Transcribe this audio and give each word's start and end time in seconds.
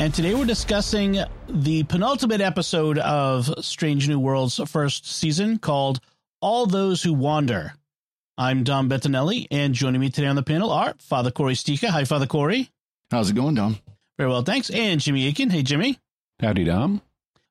And 0.00 0.14
today 0.14 0.32
we're 0.32 0.44
discussing 0.44 1.18
the 1.48 1.82
penultimate 1.82 2.40
episode 2.40 2.98
of 2.98 3.52
Strange 3.64 4.08
New 4.08 4.20
Worlds 4.20 4.60
first 4.68 5.06
season 5.06 5.58
called 5.58 5.98
All 6.40 6.66
Those 6.66 7.02
Who 7.02 7.12
Wander. 7.12 7.72
I'm 8.36 8.62
Dom 8.62 8.88
Bettinelli, 8.88 9.48
and 9.50 9.74
joining 9.74 10.00
me 10.00 10.08
today 10.08 10.28
on 10.28 10.36
the 10.36 10.44
panel 10.44 10.70
are 10.70 10.94
Father 11.00 11.32
Cory 11.32 11.54
Sticha. 11.54 11.88
Hi, 11.88 12.04
Father 12.04 12.28
Cory. 12.28 12.70
How's 13.10 13.30
it 13.30 13.34
going, 13.34 13.56
Dom? 13.56 13.78
Very 14.16 14.30
well, 14.30 14.42
thanks. 14.42 14.70
And 14.70 15.00
Jimmy 15.00 15.26
Akin. 15.26 15.50
Hey, 15.50 15.62
Jimmy. 15.64 15.98
Howdy, 16.40 16.62
Dom. 16.62 17.02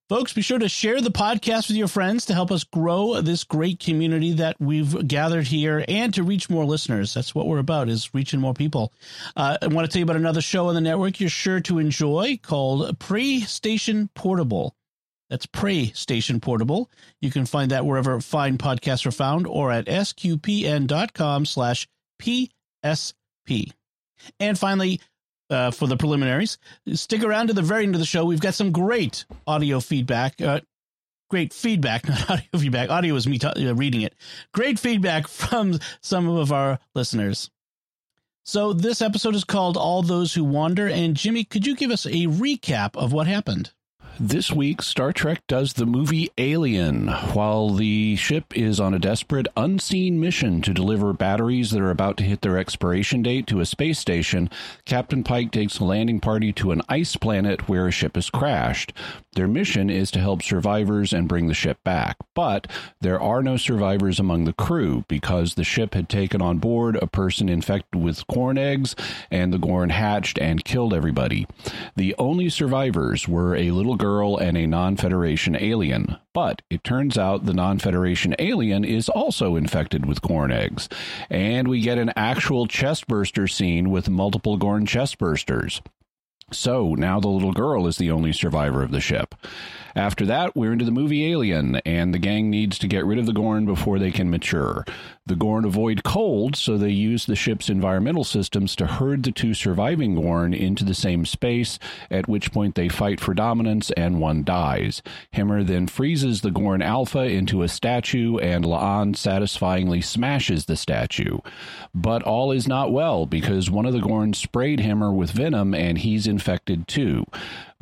Folks, 0.10 0.32
be 0.32 0.42
sure 0.42 0.58
to 0.58 0.70
share 0.70 1.02
the 1.02 1.12
podcast 1.12 1.68
with 1.68 1.76
your 1.76 1.90
friends 1.90 2.26
to 2.28 2.34
help 2.34 2.50
us 2.50 2.64
grow 2.64 3.20
this 3.20 3.44
great 3.44 3.82
community 3.82 4.32
that 4.32 4.56
we've 4.58 5.06
gathered 5.06 5.48
here 5.48 5.84
and 5.86 6.14
to 6.14 6.24
reach 6.24 6.50
more 6.50 6.64
listeners. 6.64 7.14
That's 7.14 7.36
what 7.36 7.46
we're 7.46 7.58
about 7.58 7.90
is 7.90 8.14
reaching 8.14 8.40
more 8.40 8.54
people. 8.54 8.94
Uh, 9.36 9.58
I 9.62 9.68
want 9.68 9.86
to 9.86 9.92
tell 9.92 10.00
you 10.00 10.06
about 10.06 10.16
another 10.16 10.40
show 10.40 10.68
on 10.70 10.76
the 10.76 10.82
network 10.82 11.20
you're 11.20 11.30
sure 11.30 11.60
to 11.60 11.78
enjoy 11.78 12.40
called 12.42 12.98
Pray 13.00 13.42
Station 13.42 14.10
Portable. 14.16 14.78
That's 15.30 15.46
Pray 15.46 15.92
Station 15.92 16.40
Portable. 16.40 16.90
You 17.20 17.30
can 17.30 17.46
find 17.46 17.72
that 17.72 17.86
wherever 17.86 18.22
fine 18.22 18.58
podcasts 18.58 19.06
are 19.06 19.12
found 19.12 19.46
or 19.46 19.74
at 19.74 19.88
sqpn.com 19.88 21.46
slash 21.46 21.86
PSP. 22.22 23.74
And 24.40 24.58
finally, 24.58 25.02
uh, 25.50 25.72
for 25.72 25.88
the 25.88 25.98
preliminaries. 25.98 26.58
Stick 26.94 27.24
around 27.24 27.48
to 27.48 27.54
the 27.54 27.62
very 27.62 27.84
end 27.84 27.96
of 27.96 28.00
the 28.00 28.06
show. 28.06 28.26
We've 28.26 28.40
got 28.42 28.54
some 28.54 28.72
great 28.72 29.26
audio 29.46 29.80
feedback. 29.80 30.42
Uh, 30.42 30.62
great 31.30 31.54
feedback, 31.54 32.08
not 32.10 32.30
audio 32.30 32.60
feedback. 32.60 32.90
Audio 32.90 33.16
is 33.16 33.28
me 33.28 33.40
t- 33.40 33.48
uh, 33.48 33.74
reading 33.74 34.02
it. 34.02 34.16
Great 34.54 34.80
feedback 34.80 35.28
from 35.30 35.80
some 36.02 36.28
of 36.28 36.52
our 36.52 36.80
listeners. 36.96 37.50
So 38.44 38.72
this 38.72 39.02
episode 39.02 39.36
is 39.36 39.44
called 39.44 39.76
All 39.76 40.02
Those 40.02 40.34
Who 40.34 40.44
Wander. 40.46 40.88
And 40.88 41.18
Jimmy, 41.18 41.44
could 41.44 41.68
you 41.68 41.76
give 41.76 41.92
us 41.92 42.06
a 42.06 42.28
recap 42.28 42.96
of 42.96 43.12
what 43.12 43.28
happened? 43.28 43.72
This 44.20 44.52
week, 44.52 44.82
Star 44.82 45.14
Trek 45.14 45.46
does 45.46 45.74
the 45.74 45.86
movie 45.86 46.32
Alien 46.40 47.08
while 47.08 47.70
the 47.70 48.16
ship 48.16 48.46
is 48.58 48.80
on 48.80 48.96
a 48.96 49.00
desperate, 49.00 49.48
unseen 49.56 50.20
mission 50.20 50.60
to 50.64 50.74
deliver 50.74 51.14
batteries 51.14 51.70
that 51.70 51.82
are 51.82 51.92
about 51.92 52.18
to 52.18 52.24
hit 52.24 52.42
their 52.42 52.58
expiration 52.58 53.22
date 53.22 53.46
to 53.46 53.60
a 53.60 53.66
space 53.66 54.00
station. 54.00 54.50
Captain 54.86 55.24
Pike 55.24 55.52
takes 55.52 55.78
a 55.78 55.84
landing 55.84 56.20
party 56.20 56.52
to 56.54 56.72
an 56.72 56.82
ice 56.90 57.16
planet 57.16 57.70
where 57.70 57.88
a 57.88 57.92
ship 57.92 58.16
has 58.16 58.32
crashed. 58.32 58.92
Their 59.36 59.48
mission 59.48 59.92
is 59.92 60.10
to 60.12 60.20
help 60.20 60.42
survivors 60.42 61.14
and 61.14 61.28
bring 61.28 61.48
the 61.48 61.54
ship 61.54 61.78
back, 61.84 62.18
but 62.34 62.66
there 63.00 63.22
are 63.22 63.44
no 63.44 63.56
survivors 63.56 64.20
among 64.20 64.46
the 64.46 64.54
crew 64.54 65.06
because 65.08 65.54
the 65.54 65.64
ship 65.64 65.94
had 65.94 66.10
taken 66.10 66.42
on 66.42 66.58
board 66.58 66.96
a 66.96 67.06
person 67.06 67.48
infected 67.48 68.02
with 68.02 68.26
Gorn 68.26 68.58
eggs, 68.58 68.96
and 69.30 69.54
the 69.54 69.60
Gorn 69.60 69.92
hatched 69.92 70.40
and 70.40 70.66
killed 70.66 70.92
everybody. 70.92 71.46
The 71.96 72.16
only 72.18 72.50
survivors 72.50 73.28
were 73.28 73.56
a 73.56 73.70
little 73.70 73.96
girl 73.96 74.07
girl 74.08 74.38
and 74.38 74.58
a 74.58 74.66
non 74.66 74.96
Federation 74.96 75.58
alien. 75.60 76.16
But 76.34 76.62
it 76.70 76.84
turns 76.84 77.18
out 77.18 77.46
the 77.46 77.54
non 77.54 77.78
Federation 77.78 78.36
alien 78.40 78.86
is 78.86 79.10
also 79.10 79.58
infected 79.58 80.06
with 80.06 80.22
Gorn 80.22 80.50
eggs. 80.50 80.88
And 81.30 81.68
we 81.68 81.82
get 81.82 81.98
an 81.98 82.14
actual 82.16 82.68
chestburster 82.68 83.52
scene 83.52 83.90
with 83.90 84.10
multiple 84.10 84.56
Gorn 84.56 84.86
chestbursters. 84.86 85.82
So 86.54 86.96
now 86.96 87.20
the 87.20 87.28
little 87.28 87.52
girl 87.52 87.88
is 87.88 87.98
the 87.98 88.12
only 88.12 88.32
survivor 88.32 88.82
of 88.82 88.92
the 88.92 89.02
ship. 89.02 89.36
After 89.98 90.28
that, 90.28 90.56
we're 90.56 90.74
into 90.74 90.86
the 90.86 90.92
movie 90.92 91.26
Alien, 91.32 91.78
and 91.78 92.14
the 92.14 92.20
gang 92.20 92.52
needs 92.52 92.78
to 92.78 92.88
get 92.88 93.04
rid 93.04 93.18
of 93.18 93.26
the 93.26 93.34
Gorn 93.34 93.66
before 93.66 93.98
they 93.98 94.12
can 94.12 94.30
mature. 94.30 94.86
The 95.26 95.36
Gorn 95.36 95.66
avoid 95.66 96.04
cold, 96.04 96.56
so 96.56 96.78
they 96.78 96.92
use 96.92 97.26
the 97.26 97.36
ship's 97.36 97.68
environmental 97.68 98.24
systems 98.24 98.76
to 98.76 98.86
herd 98.86 99.24
the 99.24 99.32
two 99.32 99.56
surviving 99.56 100.14
Gorn 100.14 100.54
into 100.54 100.86
the 100.86 100.94
same 100.94 101.26
space, 101.26 101.80
at 102.12 102.28
which 102.30 102.52
point 102.52 102.76
they 102.76 102.90
fight 102.90 103.20
for 103.20 103.34
dominance 103.34 103.90
and 103.98 104.22
one 104.22 104.44
dies. 104.44 105.02
Hemmer 105.34 105.64
then 105.66 105.88
freezes 105.88 106.42
the 106.42 106.52
Gorn 106.52 106.84
Alpha 106.84 107.24
into 107.24 107.64
a 107.64 107.68
statue, 107.68 108.38
and 108.38 108.66
La'an 108.66 109.16
satisfyingly 109.16 110.02
smashes 110.02 110.66
the 110.66 110.78
statue. 110.78 111.40
But 111.96 112.22
all 112.22 112.52
is 112.52 112.68
not 112.68 112.94
well, 112.94 113.26
because 113.26 113.72
one 113.72 113.88
of 113.88 113.94
the 113.94 114.00
Gorn 114.00 114.36
sprayed 114.36 114.80
Hemmer 114.80 115.12
with 115.12 115.32
venom, 115.32 115.74
and 115.74 115.98
he's 115.98 116.28
infected 116.28 116.88
too. 116.88 117.26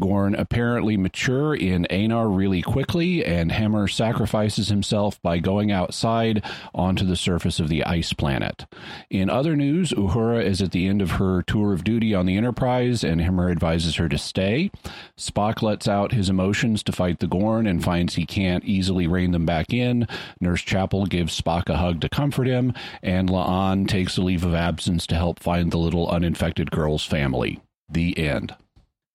Gorn 0.02 0.36
apparently 0.36 0.98
mature 0.98 1.56
in 1.56 1.88
Aenar 1.90 2.36
really 2.36 2.62
quickly, 2.62 3.24
and 3.24 3.52
Hemmer 3.52 3.88
sacrifices 3.88 4.68
himself 4.68 5.22
by 5.22 5.40
going 5.40 5.72
outside 5.72 6.44
onto 6.74 7.06
the 7.06 7.16
surface 7.16 7.60
of 7.60 7.70
the 7.70 7.84
ice 7.86 8.12
planet. 8.12 8.66
In 9.10 9.30
other 9.30 9.56
news, 9.56 9.92
Uhura 9.92 10.44
is 10.44 10.62
at 10.62 10.72
the 10.72 10.88
end 10.88 11.02
of 11.02 11.12
her 11.12 11.42
tour 11.44 11.74
of 11.74 11.84
duty 11.84 12.14
on 12.14 12.26
the 12.26 12.36
Enterprise, 12.36 13.04
and 13.04 13.22
Hemmer 13.22 13.50
advises 13.50 13.96
her 13.96 14.10
to 14.10 14.18
stay. 14.18 14.70
Spock 15.18 15.62
lets 15.62 15.88
out 15.88 16.12
his 16.12 16.30
emotions 16.30 16.84
to 16.84 16.92
fight 16.92 17.20
the 17.20 17.28
Gorn 17.28 17.66
and 17.66 17.84
finds 17.84 18.16
he 18.16 18.26
can't 18.26 18.66
easily 18.66 19.08
rein 19.08 19.32
them 19.32 19.46
back 19.46 19.74
in. 19.74 20.08
Nurse 20.42 20.62
Chapel 20.62 21.06
gives 21.06 21.40
Spock 21.40 21.70
a 21.70 21.78
hug 21.78 22.02
to 22.02 22.10
comfort 22.10 22.48
him, 22.48 22.74
and 23.02 23.30
La'an 23.30 23.88
takes 23.88 24.18
a 24.18 24.22
leave 24.22 24.44
of 24.44 24.54
absence 24.54 25.08
to 25.08 25.16
help 25.16 25.40
find 25.40 25.72
the 25.72 25.78
little 25.78 26.10
uninfected 26.10 26.70
girl's 26.72 27.06
family. 27.06 27.62
The 27.90 28.18
end. 28.18 28.56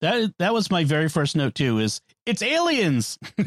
That 0.01 0.33
that 0.39 0.55
was 0.55 0.71
my 0.71 0.85
very 0.85 1.09
first 1.09 1.37
note 1.37 1.55
too. 1.55 1.79
Is 1.79 2.01
it's 2.25 2.43
aliens? 2.43 3.19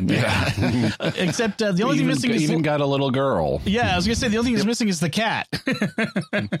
yeah. 0.00 0.92
Except 1.16 1.60
uh, 1.60 1.72
the 1.72 1.82
only 1.82 1.96
even, 1.96 2.06
thing 2.06 2.06
missing 2.06 2.30
is 2.30 2.42
even 2.44 2.62
got 2.62 2.80
a 2.80 2.86
little 2.86 3.10
girl. 3.10 3.60
Yeah, 3.64 3.92
I 3.92 3.96
was 3.96 4.06
gonna 4.06 4.16
say 4.16 4.28
the 4.28 4.38
only 4.38 4.50
thing 4.50 4.56
that's 4.56 4.66
missing 4.66 4.88
is 4.88 5.00
the 5.00 5.10
cat. 5.10 5.46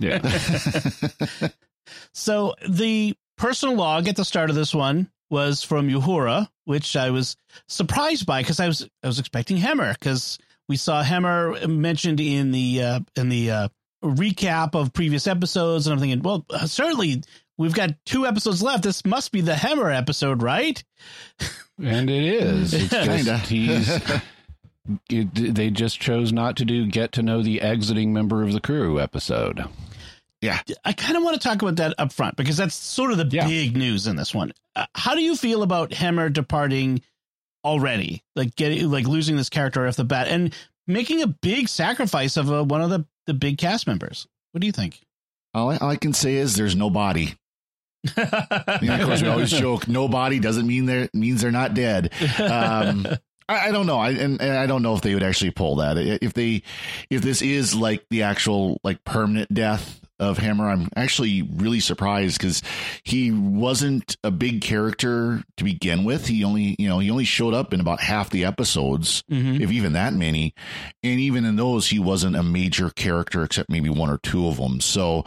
yeah. 0.00 1.48
so 2.12 2.54
the 2.68 3.16
personal 3.38 3.76
log 3.76 4.08
at 4.08 4.16
the 4.16 4.24
start 4.24 4.50
of 4.50 4.56
this 4.56 4.74
one 4.74 5.10
was 5.30 5.62
from 5.62 5.88
Uhura, 5.88 6.48
which 6.64 6.94
I 6.96 7.10
was 7.10 7.36
surprised 7.66 8.26
by 8.26 8.42
because 8.42 8.60
I 8.60 8.66
was 8.66 8.86
I 9.02 9.06
was 9.06 9.18
expecting 9.18 9.56
Hemmer 9.56 9.94
because 9.94 10.38
we 10.68 10.76
saw 10.76 11.02
Hemmer 11.02 11.66
mentioned 11.66 12.20
in 12.20 12.52
the 12.52 12.82
uh, 12.82 13.00
in 13.16 13.30
the 13.30 13.50
uh, 13.50 13.68
recap 14.04 14.74
of 14.74 14.92
previous 14.92 15.26
episodes, 15.26 15.86
and 15.86 15.94
I'm 15.94 16.00
thinking, 16.00 16.22
well, 16.22 16.44
certainly 16.66 17.22
we've 17.60 17.74
got 17.74 17.90
two 18.06 18.26
episodes 18.26 18.62
left. 18.62 18.82
This 18.82 19.04
must 19.04 19.30
be 19.30 19.42
the 19.42 19.52
Hemmer 19.52 19.94
episode, 19.94 20.42
right? 20.42 20.82
And 21.78 22.10
it 22.10 22.24
is. 22.24 22.74
It's 22.74 22.88
just, 22.88 23.46
he's. 23.46 24.00
It, 25.08 25.54
they 25.54 25.70
just 25.70 26.00
chose 26.00 26.32
not 26.32 26.56
to 26.56 26.64
do 26.64 26.86
get 26.86 27.12
to 27.12 27.22
know 27.22 27.42
the 27.42 27.60
exiting 27.60 28.12
member 28.12 28.42
of 28.42 28.52
the 28.52 28.60
crew 28.60 28.98
episode. 28.98 29.62
Yeah. 30.40 30.58
I 30.84 30.94
kind 30.94 31.16
of 31.16 31.22
want 31.22 31.40
to 31.40 31.48
talk 31.48 31.62
about 31.62 31.76
that 31.76 31.94
up 31.98 32.12
front 32.12 32.34
because 32.34 32.56
that's 32.56 32.74
sort 32.74 33.12
of 33.12 33.18
the 33.18 33.28
yeah. 33.30 33.46
big 33.46 33.76
news 33.76 34.08
in 34.08 34.16
this 34.16 34.34
one. 34.34 34.52
Uh, 34.74 34.86
how 34.96 35.14
do 35.14 35.22
you 35.22 35.36
feel 35.36 35.62
about 35.62 35.90
Hemmer 35.90 36.32
departing 36.32 37.02
already? 37.64 38.24
Like 38.34 38.56
getting 38.56 38.90
like 38.90 39.06
losing 39.06 39.36
this 39.36 39.50
character 39.50 39.86
off 39.86 39.96
the 39.96 40.02
bat 40.02 40.26
and 40.26 40.52
making 40.88 41.22
a 41.22 41.28
big 41.28 41.68
sacrifice 41.68 42.36
of 42.36 42.50
uh, 42.50 42.64
one 42.64 42.80
of 42.80 42.90
the 42.90 43.04
the 43.26 43.34
big 43.34 43.58
cast 43.58 43.86
members. 43.86 44.26
What 44.50 44.60
do 44.60 44.66
you 44.66 44.72
think? 44.72 45.00
All 45.54 45.70
I, 45.70 45.76
all 45.76 45.90
I 45.90 45.96
can 45.96 46.14
say 46.14 46.34
is 46.34 46.56
there's 46.56 46.74
no 46.74 46.90
body. 46.90 47.34
of 48.16 49.06
course, 49.06 49.22
we 49.22 49.28
always 49.28 49.50
joke 49.60 49.88
nobody 49.88 50.38
doesn't 50.38 50.66
mean 50.66 50.86
they're 50.86 51.08
means 51.12 51.42
they're 51.42 51.50
not 51.50 51.74
dead. 51.74 52.12
Um, 52.38 53.06
I, 53.50 53.68
I, 53.68 53.70
don't 53.72 53.86
know. 53.86 53.98
I 53.98 54.10
and, 54.10 54.40
and, 54.40 54.56
I 54.56 54.66
don't 54.66 54.82
know 54.82 54.94
if 54.94 55.00
they 55.00 55.12
would 55.12 55.24
actually 55.24 55.50
pull 55.50 55.76
that. 55.76 55.98
If 55.98 56.32
they, 56.34 56.62
if 57.10 57.20
this 57.22 57.42
is 57.42 57.74
like 57.74 58.06
the 58.08 58.22
actual 58.22 58.80
like 58.84 59.02
permanent 59.04 59.52
death 59.52 60.00
of 60.20 60.38
Hemmer, 60.38 60.70
I'm 60.70 60.88
actually 60.94 61.42
really 61.42 61.80
surprised 61.80 62.38
because 62.38 62.62
he 63.02 63.32
wasn't 63.32 64.16
a 64.22 64.30
big 64.30 64.60
character 64.60 65.42
to 65.56 65.64
begin 65.64 66.04
with. 66.04 66.26
He 66.26 66.44
only, 66.44 66.76
you 66.78 66.88
know, 66.88 67.00
he 67.00 67.10
only 67.10 67.24
showed 67.24 67.54
up 67.54 67.74
in 67.74 67.80
about 67.80 68.00
half 68.00 68.30
the 68.30 68.44
episodes, 68.44 69.24
mm-hmm. 69.30 69.60
if 69.60 69.72
even 69.72 69.94
that 69.94 70.12
many. 70.14 70.54
And 71.02 71.18
even 71.18 71.44
in 71.44 71.56
those, 71.56 71.88
he 71.88 71.98
wasn't 71.98 72.36
a 72.36 72.42
major 72.44 72.90
character 72.90 73.42
except 73.42 73.68
maybe 73.68 73.88
one 73.88 74.10
or 74.10 74.18
two 74.18 74.46
of 74.46 74.58
them. 74.58 74.80
So 74.80 75.24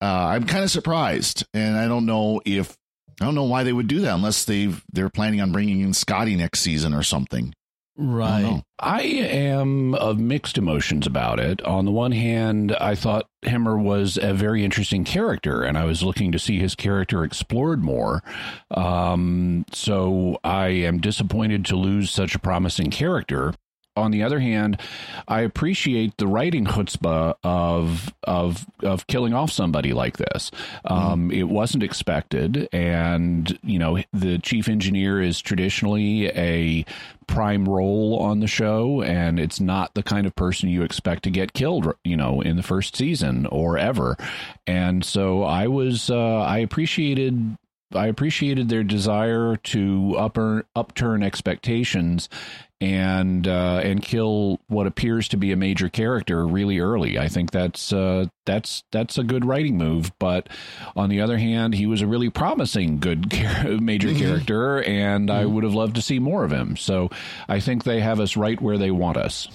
uh, 0.00 0.04
I'm 0.04 0.44
kind 0.44 0.64
of 0.64 0.70
surprised, 0.70 1.44
and 1.52 1.76
I 1.76 1.88
don't 1.88 2.06
know 2.06 2.40
if 2.44 2.76
I 3.20 3.24
don't 3.24 3.34
know 3.34 3.44
why 3.44 3.64
they 3.64 3.72
would 3.72 3.88
do 3.88 4.00
that 4.00 4.14
unless 4.14 4.44
they 4.44 4.72
they're 4.92 5.10
planning 5.10 5.40
on 5.40 5.52
bringing 5.52 5.80
in 5.80 5.92
Scotty 5.92 6.36
next 6.36 6.60
season 6.60 6.94
or 6.94 7.02
something. 7.02 7.54
Right. 8.00 8.62
I 8.78 9.02
am 9.02 9.92
of 9.94 10.20
mixed 10.20 10.56
emotions 10.56 11.04
about 11.04 11.40
it. 11.40 11.60
On 11.62 11.84
the 11.84 11.90
one 11.90 12.12
hand, 12.12 12.76
I 12.80 12.94
thought 12.94 13.26
Hemmer 13.44 13.76
was 13.76 14.16
a 14.16 14.32
very 14.32 14.64
interesting 14.64 15.02
character, 15.02 15.64
and 15.64 15.76
I 15.76 15.84
was 15.84 16.04
looking 16.04 16.30
to 16.30 16.38
see 16.38 16.60
his 16.60 16.76
character 16.76 17.24
explored 17.24 17.82
more. 17.82 18.22
Um, 18.70 19.64
so 19.72 20.38
I 20.44 20.68
am 20.68 21.00
disappointed 21.00 21.64
to 21.66 21.76
lose 21.76 22.12
such 22.12 22.36
a 22.36 22.38
promising 22.38 22.92
character 22.92 23.52
on 23.98 24.10
the 24.10 24.22
other 24.22 24.40
hand, 24.40 24.80
I 25.26 25.40
appreciate 25.40 26.16
the 26.16 26.26
writing 26.26 26.64
chutzpah 26.64 27.34
of 27.42 28.12
of 28.24 28.66
of 28.82 29.06
killing 29.06 29.34
off 29.34 29.50
somebody 29.50 29.92
like 29.92 30.16
this. 30.16 30.50
Um, 30.84 31.30
mm. 31.30 31.36
It 31.36 31.44
wasn't 31.44 31.82
expected, 31.82 32.68
and 32.72 33.58
you 33.62 33.78
know 33.78 33.98
the 34.12 34.38
chief 34.38 34.68
engineer 34.68 35.20
is 35.20 35.40
traditionally 35.40 36.28
a 36.28 36.84
prime 37.26 37.68
role 37.68 38.18
on 38.18 38.40
the 38.40 38.46
show, 38.46 39.02
and 39.02 39.38
it's 39.38 39.60
not 39.60 39.94
the 39.94 40.02
kind 40.02 40.26
of 40.26 40.34
person 40.34 40.68
you 40.68 40.82
expect 40.82 41.22
to 41.24 41.30
get 41.30 41.52
killed, 41.52 41.92
you 42.02 42.16
know, 42.16 42.40
in 42.40 42.56
the 42.56 42.62
first 42.62 42.96
season 42.96 43.46
or 43.46 43.78
ever. 43.78 44.16
And 44.66 45.04
so 45.04 45.44
I 45.44 45.68
was 45.68 46.10
uh, 46.10 46.40
I 46.40 46.58
appreciated 46.58 47.56
I 47.94 48.06
appreciated 48.06 48.68
their 48.68 48.84
desire 48.84 49.56
to 49.56 50.16
upper, 50.18 50.66
upturn 50.76 51.22
expectations 51.22 52.28
and 52.80 53.48
uh, 53.48 53.80
and 53.82 54.00
kill 54.00 54.60
what 54.68 54.86
appears 54.86 55.28
to 55.28 55.36
be 55.36 55.50
a 55.50 55.56
major 55.56 55.88
character 55.88 56.46
really 56.46 56.78
early. 56.78 57.18
I 57.18 57.28
think 57.28 57.50
that's 57.50 57.92
uh, 57.92 58.26
that's 58.46 58.84
that's 58.92 59.18
a 59.18 59.24
good 59.24 59.44
writing 59.44 59.76
move. 59.76 60.12
But 60.18 60.48
on 60.94 61.08
the 61.08 61.20
other 61.20 61.38
hand, 61.38 61.74
he 61.74 61.86
was 61.86 62.02
a 62.02 62.06
really 62.06 62.30
promising 62.30 62.98
good 62.98 63.32
major 63.80 64.08
mm-hmm. 64.08 64.18
character, 64.18 64.82
and 64.82 65.28
mm-hmm. 65.28 65.38
I 65.40 65.44
would 65.44 65.64
have 65.64 65.74
loved 65.74 65.96
to 65.96 66.02
see 66.02 66.18
more 66.18 66.44
of 66.44 66.52
him. 66.52 66.76
So 66.76 67.10
I 67.48 67.58
think 67.60 67.84
they 67.84 68.00
have 68.00 68.20
us 68.20 68.36
right 68.36 68.60
where 68.60 68.78
they 68.78 68.90
want 68.90 69.16
us. 69.16 69.48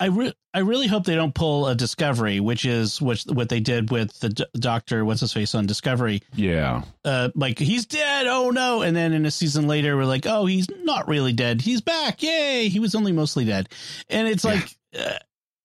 I 0.00 0.06
re- 0.06 0.34
I 0.54 0.60
really 0.60 0.86
hope 0.86 1.04
they 1.04 1.14
don't 1.14 1.34
pull 1.34 1.66
a 1.66 1.74
Discovery, 1.74 2.40
which 2.40 2.64
is 2.64 3.00
what 3.00 3.20
what 3.28 3.48
they 3.48 3.60
did 3.60 3.90
with 3.90 4.18
the 4.20 4.30
d- 4.30 4.44
Doctor. 4.54 5.04
What's 5.04 5.20
his 5.20 5.32
face 5.32 5.54
on 5.54 5.66
Discovery? 5.66 6.22
Yeah, 6.34 6.82
uh, 7.04 7.30
like 7.34 7.58
he's 7.58 7.86
dead. 7.86 8.26
Oh 8.26 8.50
no! 8.50 8.82
And 8.82 8.96
then 8.96 9.12
in 9.12 9.26
a 9.26 9.30
season 9.30 9.66
later, 9.68 9.96
we're 9.96 10.04
like, 10.04 10.26
oh, 10.26 10.46
he's 10.46 10.68
not 10.82 11.08
really 11.08 11.32
dead. 11.32 11.60
He's 11.60 11.80
back. 11.80 12.22
Yay! 12.22 12.68
He 12.68 12.80
was 12.80 12.94
only 12.94 13.12
mostly 13.12 13.44
dead. 13.44 13.68
And 14.08 14.28
it's 14.28 14.44
like, 14.44 14.76
uh, 14.98 15.18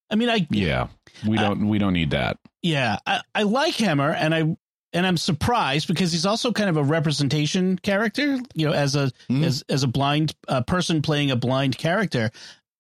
I 0.10 0.16
mean, 0.16 0.30
I 0.30 0.48
yeah, 0.50 0.88
we 1.28 1.38
don't 1.38 1.64
uh, 1.64 1.66
we 1.68 1.78
don't 1.78 1.94
need 1.94 2.12
that. 2.12 2.38
Yeah, 2.62 2.98
I, 3.06 3.22
I 3.34 3.44
like 3.44 3.76
Hemmer, 3.76 4.14
and 4.14 4.34
I 4.34 4.58
and 4.94 5.06
I'm 5.06 5.18
surprised 5.18 5.88
because 5.88 6.12
he's 6.12 6.26
also 6.26 6.52
kind 6.52 6.70
of 6.70 6.78
a 6.78 6.84
representation 6.84 7.78
character. 7.78 8.40
You 8.54 8.68
know, 8.68 8.74
as 8.74 8.96
a 8.96 9.12
mm. 9.30 9.44
as 9.44 9.64
as 9.70 9.84
a 9.84 9.88
blind 9.88 10.34
uh, 10.48 10.62
person 10.62 11.02
playing 11.02 11.32
a 11.32 11.36
blind 11.36 11.78
character. 11.78 12.32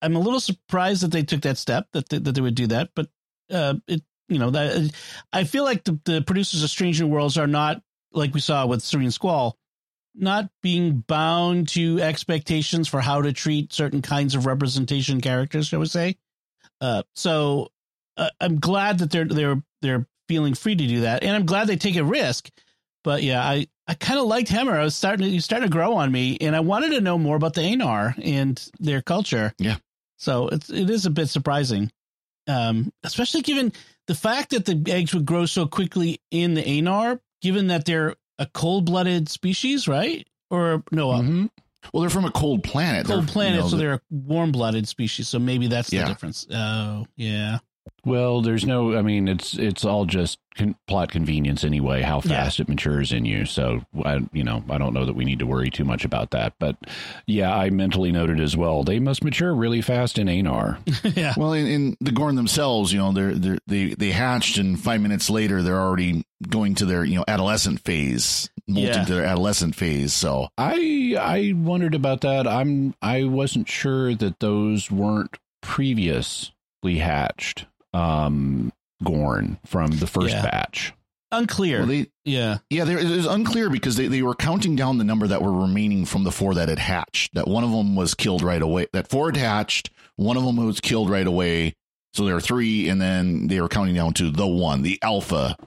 I'm 0.01 0.15
a 0.15 0.19
little 0.19 0.39
surprised 0.39 1.03
that 1.03 1.11
they 1.11 1.23
took 1.23 1.41
that 1.41 1.57
step 1.57 1.87
that 1.93 2.09
they, 2.09 2.19
that 2.19 2.33
they 2.33 2.41
would 2.41 2.55
do 2.55 2.67
that, 2.67 2.91
but 2.95 3.07
uh, 3.51 3.75
it 3.87 4.01
you 4.29 4.39
know 4.39 4.51
that 4.51 4.91
I 5.31 5.43
feel 5.45 5.63
like 5.63 5.83
the, 5.83 5.99
the 6.05 6.21
producers 6.21 6.63
of 6.63 6.69
Strange 6.69 7.01
New 7.01 7.07
Worlds 7.07 7.37
are 7.37 7.47
not 7.47 7.81
like 8.11 8.33
we 8.33 8.39
saw 8.39 8.65
with 8.65 8.81
Serene 8.81 9.11
Squall, 9.11 9.57
not 10.15 10.49
being 10.61 11.03
bound 11.07 11.69
to 11.69 12.01
expectations 12.01 12.87
for 12.87 12.99
how 12.99 13.21
to 13.21 13.33
treat 13.33 13.73
certain 13.73 14.01
kinds 14.01 14.35
of 14.35 14.45
representation 14.45 15.21
characters, 15.21 15.67
shall 15.67 15.79
we 15.79 15.85
say? 15.85 16.17
Uh, 16.81 17.03
so 17.15 17.69
uh, 18.17 18.29
I'm 18.39 18.59
glad 18.59 18.99
that 18.99 19.11
they're 19.11 19.25
they're 19.25 19.61
they're 19.81 20.07
feeling 20.27 20.53
free 20.53 20.75
to 20.75 20.87
do 20.87 21.01
that, 21.01 21.23
and 21.23 21.35
I'm 21.35 21.45
glad 21.45 21.67
they 21.67 21.77
take 21.77 21.95
a 21.95 22.03
risk. 22.03 22.49
But 23.03 23.23
yeah, 23.23 23.41
I 23.41 23.67
I 23.87 23.93
kind 23.93 24.19
of 24.19 24.25
liked 24.25 24.49
Hemmer. 24.49 24.77
I 24.77 24.83
was 24.83 24.95
starting 24.95 25.31
to, 25.31 25.41
starting 25.41 25.69
to 25.69 25.73
grow 25.73 25.95
on 25.95 26.11
me, 26.11 26.37
and 26.41 26.55
I 26.55 26.59
wanted 26.59 26.91
to 26.91 27.01
know 27.01 27.17
more 27.17 27.37
about 27.37 27.53
the 27.53 27.61
Aenar 27.61 28.19
and 28.21 28.61
their 28.79 29.01
culture. 29.01 29.53
Yeah. 29.57 29.77
So 30.17 30.47
it's 30.49 30.69
it 30.69 30.89
is 30.89 31.05
a 31.05 31.11
bit 31.11 31.27
surprising, 31.27 31.91
um, 32.47 32.91
especially 33.03 33.41
given 33.41 33.71
the 34.07 34.15
fact 34.15 34.51
that 34.51 34.65
the 34.65 34.83
eggs 34.91 35.13
would 35.13 35.25
grow 35.25 35.45
so 35.45 35.67
quickly 35.67 36.21
in 36.31 36.53
the 36.53 36.63
Aenar, 36.63 37.19
given 37.41 37.67
that 37.67 37.85
they're 37.85 38.15
a 38.39 38.45
cold 38.47 38.85
blooded 38.85 39.29
species, 39.29 39.87
right? 39.87 40.27
Or 40.49 40.83
no? 40.91 41.11
Uh, 41.11 41.21
mm-hmm. 41.21 41.45
Well, 41.93 42.01
they're 42.01 42.09
from 42.09 42.25
a 42.25 42.31
cold 42.31 42.63
planet. 42.63 43.05
Cold 43.05 43.27
they're, 43.27 43.33
planet, 43.33 43.55
you 43.55 43.61
know, 43.61 43.67
so 43.69 43.77
they're 43.77 43.93
a 43.93 44.01
warm 44.09 44.51
blooded 44.51 44.87
species. 44.87 45.27
So 45.27 45.39
maybe 45.39 45.67
that's 45.67 45.91
yeah. 45.91 46.03
the 46.03 46.07
difference. 46.09 46.45
Oh, 46.51 47.05
yeah. 47.15 47.59
Well, 48.05 48.41
there's 48.41 48.65
no. 48.65 48.97
I 48.97 49.01
mean, 49.01 49.27
it's 49.27 49.57
it's 49.57 49.83
all 49.83 50.05
just 50.05 50.39
con- 50.55 50.75
plot 50.87 51.11
convenience 51.11 51.63
anyway. 51.63 52.01
How 52.01 52.21
fast 52.21 52.57
yeah. 52.57 52.63
it 52.63 52.69
matures 52.69 53.11
in 53.11 53.25
you. 53.25 53.45
So, 53.45 53.81
I, 54.05 54.21
you 54.31 54.43
know, 54.43 54.63
I 54.69 54.77
don't 54.77 54.93
know 54.93 55.05
that 55.05 55.15
we 55.15 55.25
need 55.25 55.39
to 55.39 55.45
worry 55.45 55.69
too 55.69 55.83
much 55.83 56.05
about 56.05 56.31
that. 56.31 56.53
But 56.57 56.77
yeah, 57.25 57.53
I 57.53 57.69
mentally 57.69 58.11
noted 58.11 58.39
as 58.39 58.55
well. 58.55 58.83
They 58.83 58.99
must 58.99 59.23
mature 59.23 59.53
really 59.53 59.81
fast 59.81 60.17
in 60.17 60.27
Aenar. 60.27 60.77
yeah. 61.17 61.33
Well, 61.35 61.53
in, 61.53 61.67
in, 61.67 61.97
the 61.99 62.11
Gorn 62.11 62.35
themselves, 62.35 62.93
you 62.93 62.99
know, 62.99 63.11
they're, 63.11 63.35
they're 63.35 63.59
they 63.67 63.93
they 63.93 64.11
hatched, 64.11 64.57
and 64.57 64.79
five 64.79 65.01
minutes 65.01 65.29
later, 65.29 65.61
they're 65.61 65.79
already 65.79 66.25
going 66.47 66.75
to 66.75 66.85
their 66.85 67.03
you 67.03 67.15
know 67.15 67.25
adolescent 67.27 67.81
phase, 67.81 68.49
molting 68.67 68.93
yeah. 68.93 69.03
to 69.03 69.13
their 69.13 69.25
adolescent 69.25 69.75
phase. 69.75 70.13
So 70.13 70.47
I 70.57 71.15
I 71.19 71.53
wondered 71.55 71.95
about 71.95 72.21
that. 72.21 72.47
I'm 72.47 72.95
I 73.01 73.25
wasn't 73.25 73.67
sure 73.67 74.15
that 74.15 74.39
those 74.39 74.89
weren't 74.89 75.37
previously 75.61 76.99
hatched 76.99 77.65
um, 77.93 78.71
Gorn 79.03 79.59
from 79.65 79.91
the 79.91 80.07
first 80.07 80.35
yeah. 80.35 80.43
batch. 80.43 80.93
Unclear. 81.31 81.79
Well, 81.79 81.87
they, 81.87 82.07
yeah. 82.23 82.59
Yeah, 82.69 82.87
it 82.87 83.03
was 83.03 83.25
unclear 83.25 83.69
because 83.69 83.97
they, 83.97 84.07
they 84.07 84.21
were 84.21 84.35
counting 84.35 84.75
down 84.75 84.97
the 84.97 85.03
number 85.03 85.27
that 85.27 85.41
were 85.41 85.51
remaining 85.51 86.05
from 86.05 86.23
the 86.23 86.31
four 86.31 86.53
that 86.53 86.69
had 86.69 86.79
hatched. 86.79 87.33
That 87.35 87.47
one 87.47 87.63
of 87.63 87.71
them 87.71 87.95
was 87.95 88.13
killed 88.13 88.41
right 88.41 88.61
away. 88.61 88.87
That 88.93 89.09
four 89.09 89.27
had 89.27 89.37
hatched. 89.37 89.89
One 90.15 90.37
of 90.37 90.43
them 90.43 90.55
was 90.55 90.79
killed 90.79 91.09
right 91.09 91.27
away. 91.27 91.75
So 92.13 92.25
there 92.25 92.35
are 92.35 92.41
three, 92.41 92.87
and 92.87 93.01
then 93.01 93.47
they 93.47 93.59
were 93.59 93.67
counting 93.67 93.93
down 93.93 94.13
to 94.13 94.31
the 94.31 94.47
one, 94.47 94.81
the 94.81 94.99
alpha. 95.03 95.57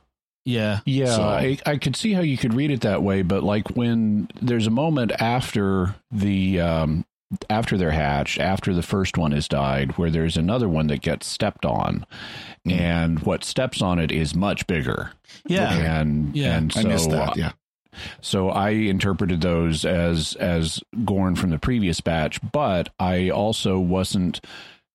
Yeah. 0.47 0.81
Yeah. 0.87 1.17
So. 1.17 1.23
I, 1.23 1.59
I 1.67 1.77
could 1.77 1.95
see 1.95 2.15
how 2.15 2.23
you 2.23 2.39
could 2.39 2.55
read 2.55 2.71
it 2.71 2.81
that 2.81 3.03
way, 3.03 3.21
but 3.23 3.43
like 3.43 3.69
when 3.77 4.29
there's 4.41 4.67
a 4.67 4.71
moment 4.71 5.13
after 5.21 5.95
the 6.11 6.61
um, 6.61 7.05
after 7.49 7.77
they're 7.77 7.91
hatched, 7.91 8.41
after 8.41 8.75
the 8.75 8.83
first 8.83 9.17
one 9.17 9.33
has 9.33 9.49
died, 9.49 9.97
where 9.99 10.11
there's 10.11 10.37
another 10.37 10.69
one 10.69 10.89
that 10.89 11.01
gets 11.01 11.27
stepped 11.27 11.65
on, 11.65 12.05
mm. 12.67 12.73
and 12.73 13.21
what 13.21 13.45
steps 13.45 13.81
on 13.83 13.99
it 13.99 14.11
is 14.11 14.35
much 14.35 14.67
bigger. 14.67 15.13
Yeah, 15.47 15.73
and 15.73 16.35
yeah, 16.37 16.57
and 16.57 16.73
so, 16.73 16.81
I 16.81 16.85
missed 16.85 17.11
that. 17.11 17.37
Yeah. 17.37 17.53
So 18.21 18.51
I 18.51 18.71
interpreted 18.71 19.41
those 19.41 19.85
as 19.85 20.35
as 20.35 20.81
Gorn 21.05 21.37
from 21.37 21.51
the 21.51 21.59
previous 21.59 22.01
batch, 22.01 22.41
but 22.53 22.89
I 22.99 23.31
also 23.31 23.79
wasn't 23.79 24.41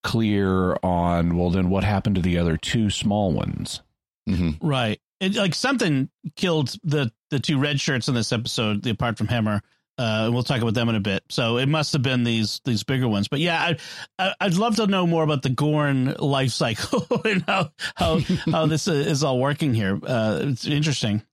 clear 0.04 0.78
on 0.84 1.36
well 1.36 1.50
then 1.50 1.70
what 1.70 1.84
happened 1.84 2.16
to 2.16 2.22
the 2.22 2.38
other 2.38 2.58
two 2.58 2.90
small 2.90 3.32
ones. 3.32 3.82
Mm-hmm. 4.30 4.66
Right. 4.66 5.00
It, 5.20 5.36
like 5.36 5.56
something 5.56 6.10
killed 6.36 6.76
the 6.84 7.12
the 7.30 7.40
two 7.40 7.60
red 7.60 7.80
shirts 7.80 8.08
in 8.08 8.16
this 8.16 8.32
episode, 8.32 8.86
apart 8.88 9.18
from 9.18 9.28
Hemmer. 9.28 9.62
Uh, 9.98 10.30
we'll 10.32 10.44
talk 10.44 10.62
about 10.62 10.74
them 10.74 10.90
in 10.90 10.96
a 10.96 11.00
bit. 11.00 11.24
So 11.30 11.58
it 11.58 11.68
must 11.68 11.94
have 11.94 12.02
been 12.02 12.24
these 12.24 12.62
these 12.66 12.84
bigger 12.84 13.08
ones. 13.08 13.28
But 13.28 13.40
yeah, 13.40 13.76
I, 14.20 14.34
I 14.40 14.46
would 14.46 14.58
love 14.58 14.76
to 14.78 14.88
know 14.88 15.08
more 15.08 15.24
about 15.24 15.42
the 15.42 15.50
Gorn 15.50 16.16
life 16.20 16.52
cycle 16.52 17.06
and 17.26 17.44
how 17.48 17.72
how 17.96 18.20
how 18.52 18.66
this 18.66 18.88
is 18.88 19.24
all 19.24 19.40
working 19.40 19.74
here. 19.74 20.00
Uh, 20.04 20.40
it's 20.44 20.66
interesting. 20.66 21.24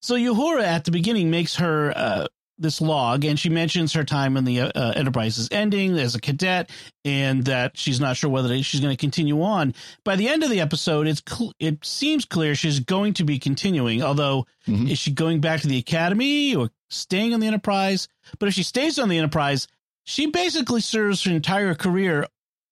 So 0.00 0.14
Uhura 0.14 0.62
at 0.62 0.84
the 0.84 0.90
beginning 0.90 1.30
makes 1.30 1.56
her 1.56 1.92
uh, 1.94 2.26
this 2.58 2.80
log, 2.80 3.24
and 3.24 3.38
she 3.38 3.48
mentions 3.48 3.92
her 3.92 4.04
time 4.04 4.36
in 4.36 4.44
the 4.44 4.60
uh, 4.60 4.92
Enterprise 4.96 5.38
is 5.38 5.48
ending 5.50 5.96
as 5.98 6.14
a 6.14 6.20
cadet, 6.20 6.70
and 7.04 7.44
that 7.44 7.76
she's 7.76 8.00
not 8.00 8.16
sure 8.16 8.30
whether 8.30 8.62
she's 8.62 8.80
going 8.80 8.94
to 8.94 9.00
continue 9.00 9.42
on. 9.42 9.74
By 10.04 10.16
the 10.16 10.28
end 10.28 10.42
of 10.42 10.50
the 10.50 10.60
episode, 10.60 11.06
it's 11.06 11.22
cl- 11.26 11.52
it 11.58 11.84
seems 11.84 12.24
clear 12.24 12.54
she's 12.54 12.80
going 12.80 13.14
to 13.14 13.24
be 13.24 13.38
continuing. 13.38 14.02
Although, 14.02 14.46
mm-hmm. 14.66 14.88
is 14.88 14.98
she 14.98 15.12
going 15.12 15.40
back 15.40 15.60
to 15.60 15.68
the 15.68 15.78
Academy 15.78 16.54
or 16.54 16.70
staying 16.90 17.34
on 17.34 17.40
the 17.40 17.46
Enterprise? 17.46 18.08
But 18.38 18.48
if 18.48 18.54
she 18.54 18.62
stays 18.62 18.98
on 18.98 19.08
the 19.08 19.18
Enterprise, 19.18 19.68
she 20.04 20.26
basically 20.26 20.80
serves 20.80 21.22
her 21.24 21.32
entire 21.32 21.74
career 21.74 22.26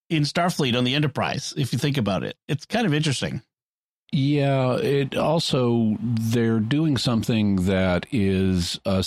in 0.09 0.23
Starfleet 0.23 0.77
on 0.77 0.85
the 0.85 0.95
Enterprise. 0.95 1.53
If 1.57 1.73
you 1.73 1.79
think 1.79 1.97
about 1.97 2.23
it, 2.23 2.37
it's 2.49 2.67
kind 2.67 2.87
of 2.87 2.95
interesting. 2.95 3.43
Yeah, 4.13 4.77
it 4.77 5.17
also 5.17 5.97
they're 6.01 6.61
doing 6.61 6.97
something 6.97 7.67
that 7.67 8.07
is 8.13 8.81
a 8.85 9.05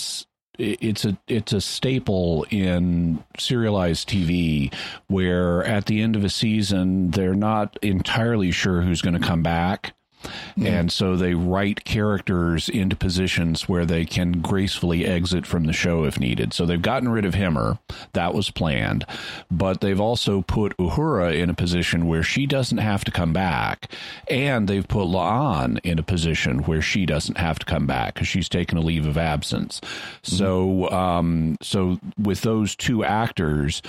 it's 0.58 1.04
a 1.04 1.18
it's 1.26 1.52
a 1.52 1.60
staple 1.60 2.46
in 2.50 3.24
serialized 3.38 4.08
TV 4.08 4.72
where 5.06 5.64
at 5.64 5.86
the 5.86 6.02
end 6.02 6.16
of 6.16 6.24
a 6.24 6.28
season 6.28 7.10
they're 7.10 7.34
not 7.34 7.78
entirely 7.82 8.50
sure 8.50 8.82
who's 8.82 9.00
going 9.00 9.18
to 9.18 9.26
come 9.26 9.42
back 9.42 9.94
Mm-hmm. 10.22 10.66
And 10.66 10.92
so 10.92 11.16
they 11.16 11.34
write 11.34 11.84
characters 11.84 12.68
into 12.68 12.96
positions 12.96 13.68
where 13.68 13.86
they 13.86 14.04
can 14.04 14.40
gracefully 14.40 15.06
exit 15.06 15.46
from 15.46 15.64
the 15.64 15.72
show 15.72 16.04
if 16.04 16.18
needed. 16.18 16.52
So 16.52 16.66
they've 16.66 16.80
gotten 16.80 17.08
rid 17.08 17.24
of 17.24 17.34
Hemmer. 17.34 17.78
That 18.12 18.34
was 18.34 18.50
planned. 18.50 19.04
But 19.50 19.80
they've 19.80 20.00
also 20.00 20.42
put 20.42 20.76
Uhura 20.76 21.34
in 21.38 21.50
a 21.50 21.54
position 21.54 22.06
where 22.06 22.22
she 22.22 22.46
doesn't 22.46 22.78
have 22.78 23.04
to 23.04 23.10
come 23.10 23.32
back. 23.32 23.90
And 24.28 24.68
they've 24.68 24.86
put 24.86 25.06
La'an 25.06 25.78
in 25.82 25.98
a 25.98 26.02
position 26.02 26.64
where 26.64 26.82
she 26.82 27.06
doesn't 27.06 27.38
have 27.38 27.58
to 27.60 27.66
come 27.66 27.86
back 27.86 28.14
because 28.14 28.28
she's 28.28 28.48
taken 28.48 28.78
a 28.78 28.82
leave 28.82 29.06
of 29.06 29.16
absence. 29.16 29.80
Mm-hmm. 29.80 30.36
So, 30.36 30.90
um, 30.90 31.56
so 31.62 31.98
with 32.18 32.42
those 32.42 32.76
two 32.76 33.04
actors, 33.04 33.82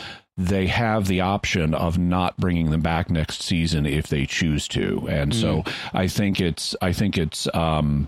they 0.48 0.68
have 0.68 1.08
the 1.08 1.22
option 1.22 1.74
of 1.74 1.98
not 1.98 2.38
bringing 2.38 2.72
them 2.72 2.82
back 2.82 3.10
next 3.10 3.42
season 3.42 3.86
if 3.86 4.08
they 4.08 4.26
choose 4.26 4.68
to, 4.70 5.08
and 5.10 5.36
so 5.36 5.64
I 5.94 6.08
think 6.08 6.40
it's 6.42 6.76
I 6.82 6.94
think 6.94 7.18
it's 7.18 7.48
um, 7.54 8.08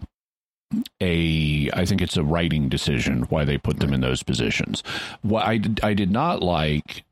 a 1.02 1.70
I 1.74 1.86
think 1.86 2.02
it's 2.02 2.18
a 2.18 2.24
writing 2.24 2.70
decision 2.70 3.24
why 3.24 3.46
they 3.46 3.58
put 3.58 3.80
them 3.80 3.94
in 3.94 4.02
those 4.02 4.24
positions. 4.24 4.84
What 5.22 5.46
I 5.46 5.58
did, 5.58 5.80
I 5.84 5.94
did 5.94 6.12
not 6.12 6.42
like 6.42 7.04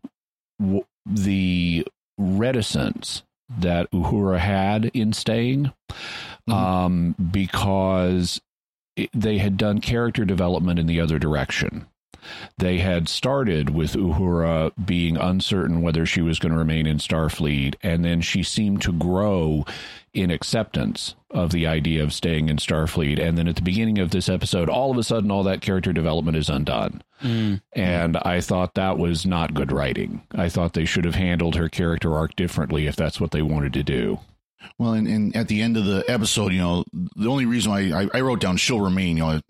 w- 0.60 0.86
the 1.06 1.86
reticence 2.18 3.24
that 3.60 3.92
Uhura 3.92 4.40
had 4.40 4.86
in 4.94 5.14
staying, 5.14 5.72
um, 6.48 7.16
because 7.32 8.42
it, 8.96 9.10
they 9.14 9.38
had 9.38 9.58
done 9.58 9.82
character 9.82 10.26
development 10.26 10.80
in 10.80 10.88
the 10.88 11.00
other 11.02 11.20
direction. 11.20 11.86
They 12.58 12.80
had 12.80 13.10
started 13.10 13.72
with 13.72 13.94
Uhura 13.94 14.72
being 14.84 15.18
uncertain 15.18 15.82
whether 15.82 16.06
she 16.06 16.22
was 16.22 16.40
going 16.40 16.52
to 16.52 16.58
remain 16.58 16.88
in 16.88 16.98
Starfleet, 16.98 17.76
and 17.82 18.04
then 18.06 18.22
she 18.22 18.44
seemed 18.44 18.82
to 18.84 18.94
grow 18.94 19.66
in 20.14 20.30
acceptance 20.30 21.16
of 21.30 21.52
the 21.52 21.66
idea 21.66 22.04
of 22.04 22.14
staying 22.14 22.50
in 22.50 22.58
Starfleet. 22.58 23.20
And 23.20 23.38
then 23.38 23.48
at 23.48 23.56
the 23.56 23.62
beginning 23.62 24.00
of 24.00 24.12
this 24.12 24.28
episode, 24.28 24.70
all 24.70 24.92
of 24.92 24.98
a 24.98 25.04
sudden, 25.04 25.32
all 25.32 25.44
that 25.44 25.62
character 25.62 25.94
development 25.94 26.38
is 26.38 26.50
undone. 26.50 27.02
Mm. 27.22 27.62
And 27.74 28.18
I 28.18 28.42
thought 28.42 28.74
that 28.76 28.98
was 28.98 29.26
not 29.26 29.54
good 29.54 29.72
writing. 29.72 30.22
I 30.34 30.50
thought 30.50 30.74
they 30.74 30.86
should 30.86 31.06
have 31.06 31.16
handled 31.16 31.56
her 31.56 31.70
character 31.70 32.16
arc 32.16 32.36
differently 32.36 32.88
if 32.88 32.96
that's 32.96 33.22
what 33.22 33.32
they 33.32 33.42
wanted 33.42 33.74
to 33.74 33.84
do. 33.84 34.20
Well, 34.78 34.94
and, 34.94 35.08
and 35.08 35.36
at 35.36 35.48
the 35.48 35.62
end 35.62 35.78
of 35.78 35.86
the 35.86 36.04
episode, 36.08 36.52
you 36.52 36.60
know, 36.60 36.84
the 36.94 37.30
only 37.30 37.46
reason 37.46 37.72
why 37.72 37.80
I, 37.92 38.18
I 38.18 38.22
wrote 38.22 38.42
down 38.42 38.58
she'll 38.58 38.82
remain, 38.82 39.18
you 39.18 39.24
know, 39.24 39.42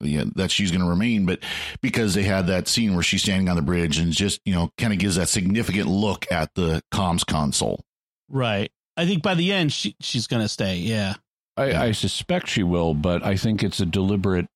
yeah, 0.00 0.24
that 0.36 0.50
she's 0.50 0.70
going 0.70 0.82
to 0.82 0.88
remain, 0.88 1.26
but 1.26 1.40
because 1.80 2.14
they 2.14 2.22
had 2.22 2.46
that 2.48 2.68
scene 2.68 2.94
where 2.94 3.02
she's 3.02 3.22
standing 3.22 3.48
on 3.48 3.56
the 3.56 3.62
bridge 3.62 3.98
and 3.98 4.12
just, 4.12 4.40
you 4.44 4.54
know, 4.54 4.70
kind 4.78 4.92
of 4.92 4.98
gives 4.98 5.16
that 5.16 5.28
significant 5.28 5.88
look 5.88 6.26
at 6.30 6.54
the 6.54 6.82
comms 6.92 7.26
console. 7.26 7.80
Right. 8.28 8.70
I 8.96 9.06
think 9.06 9.22
by 9.22 9.34
the 9.34 9.52
end 9.52 9.72
she 9.72 9.96
she's 10.00 10.26
gonna 10.26 10.48
stay. 10.48 10.76
Yeah. 10.76 11.14
I, 11.56 11.86
I 11.86 11.92
suspect 11.92 12.48
she 12.48 12.62
will, 12.62 12.94
but 12.94 13.24
I 13.24 13.36
think 13.36 13.62
it's 13.62 13.80
a 13.80 13.86
deliberate 13.86 14.46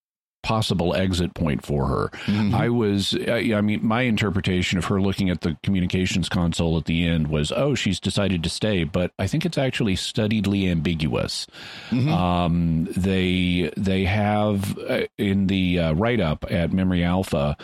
possible 0.48 0.94
exit 0.96 1.34
point 1.34 1.62
for 1.62 1.86
her. 1.88 2.08
Mhm. 2.24 2.54
I 2.54 2.70
was, 2.70 3.14
I, 3.28 3.54
I 3.58 3.60
mean, 3.60 3.80
my 3.86 4.02
interpretation 4.02 4.78
of 4.78 4.86
her 4.86 4.98
looking 4.98 5.28
at 5.28 5.42
the 5.42 5.58
communications 5.62 6.30
console 6.30 6.78
at 6.78 6.86
the 6.86 7.06
end 7.06 7.28
was, 7.28 7.52
oh, 7.52 7.74
she's 7.74 8.00
decided 8.00 8.42
to 8.44 8.48
stay, 8.48 8.84
but 8.84 9.12
I 9.18 9.26
think 9.26 9.44
it's 9.44 9.58
actually 9.58 9.94
studiedly 9.96 10.70
ambiguous. 10.70 11.46
Mhm. 11.90 12.08
Um, 12.10 12.88
they 12.96 13.70
they 13.76 14.04
have 14.06 14.78
uh, 14.78 15.02
in 15.18 15.48
the 15.48 15.78
uh, 15.80 15.92
write 15.92 16.20
up 16.20 16.46
at 16.50 16.72
Memory 16.72 17.04
Alpha, 17.04 17.54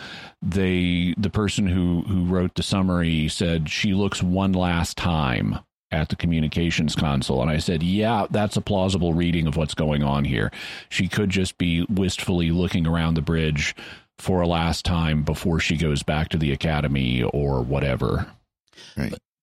they 0.43 1.15
the 1.17 1.31
person 1.31 1.65
who 1.65 2.03
who 2.07 2.25
wrote 2.25 2.53
the 2.53 2.63
summary 2.63 3.27
said 3.29 3.67
she 3.67 3.93
looks 3.95 4.21
one 4.21 4.51
last 4.53 4.95
time 4.95 5.57
at 5.95 6.09
the 6.09 6.15
communications 6.15 6.95
console 6.95 7.41
and 7.41 7.49
I 7.49 7.57
said, 7.57 7.81
"Yeah, 7.81 8.27
that's 8.29 8.57
a 8.57 8.61
plausible 8.61 9.13
reading 9.13 9.47
of 9.47 9.55
what's 9.55 9.73
going 9.73 10.03
on 10.03 10.25
here. 10.25 10.51
She 10.89 11.07
could 11.07 11.29
just 11.29 11.57
be 11.57 11.85
wistfully 11.89 12.51
looking 12.51 12.85
around 12.85 13.15
the 13.15 13.21
bridge 13.21 13.75
for 14.17 14.41
a 14.41 14.47
last 14.47 14.85
time 14.85 15.23
before 15.23 15.59
she 15.59 15.77
goes 15.77 16.03
back 16.03 16.29
to 16.29 16.37
the 16.37 16.51
academy 16.51 17.23
or 17.23 17.61
whatever." 17.61 18.27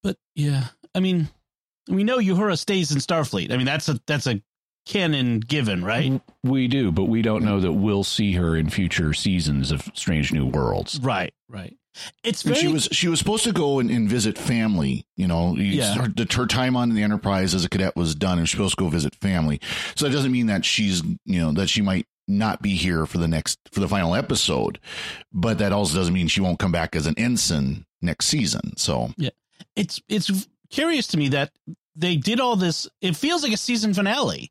But 0.03 0.17
yeah. 0.35 0.69
I 0.95 1.01
mean 1.01 1.29
we 1.89 2.05
know 2.05 2.19
Uhura 2.19 2.59
stays 2.59 2.93
in 2.93 2.99
Starfleet. 2.99 3.51
I 3.51 3.57
mean 3.57 3.67
that's 3.67 3.89
a 3.89 4.01
that's 4.07 4.27
a 4.27 4.41
canon 4.87 5.41
given, 5.41 5.85
right? 5.85 6.21
We 6.43 6.69
do, 6.69 6.93
but 6.93 7.05
we 7.05 7.23
don't 7.23 7.45
know 7.45 7.61
that 7.61 7.73
we'll 7.73 8.05
see 8.05 8.33
her 8.33 8.57
in 8.57 8.71
future 8.71 9.13
seasons 9.15 9.71
of 9.71 9.89
Strange 9.95 10.33
New 10.33 10.47
Worlds. 10.47 10.99
Right, 11.01 11.33
right. 11.49 11.77
It's 12.25 12.43
And 12.45 12.55
very 12.55 12.67
she 12.67 12.73
was 12.73 12.89
she 12.91 13.09
was 13.09 13.19
supposed 13.19 13.45
to 13.45 13.53
go 13.53 13.79
and, 13.79 13.91
and 13.91 14.09
visit 14.09 14.39
family. 14.39 15.05
You 15.17 15.27
know, 15.29 15.55
Yeah. 15.57 15.95
her, 15.95 16.09
the, 16.09 16.27
her 16.35 16.47
time 16.47 16.75
on 16.75 16.89
the 16.95 17.03
Enterprise 17.03 17.55
as 17.55 17.67
a 17.67 17.69
cadet 17.69 17.95
was 17.97 18.15
done, 18.15 18.39
and 18.39 18.49
she's 18.49 18.57
supposed 18.57 18.79
to 18.79 18.85
go 18.85 18.89
visit 18.89 19.15
family. 19.17 19.61
So 19.95 20.07
that 20.07 20.13
doesn't 20.13 20.33
mean 20.33 20.47
that 20.47 20.65
she's 20.65 21.03
you 21.03 21.41
know 21.41 21.53
that 21.53 21.69
she 21.69 21.83
might 21.83 22.07
not 22.27 22.63
be 22.63 22.77
here 22.77 23.05
for 23.05 23.19
the 23.19 23.29
next 23.29 23.59
for 23.73 23.81
the 23.81 23.89
final 23.89 24.15
episode, 24.15 24.81
but 25.35 25.59
that 25.59 25.73
also 25.73 25.99
doesn't 25.99 26.15
mean 26.15 26.29
she 26.29 26.41
won't 26.41 26.59
come 26.59 26.73
back 26.73 26.97
as 26.97 27.07
an 27.07 27.15
ensign 27.19 27.85
next 28.01 28.25
season. 28.27 28.75
So 28.79 29.11
yeah, 29.19 29.31
it's 29.77 30.01
it's 30.09 30.49
curious 30.71 31.07
to 31.09 31.19
me 31.19 31.29
that 31.29 31.53
they 31.95 32.17
did 32.17 32.41
all 32.41 32.57
this. 32.57 32.89
It 33.03 33.17
feels 33.17 33.43
like 33.43 33.53
a 33.53 33.57
season 33.59 33.93
finale, 33.93 34.49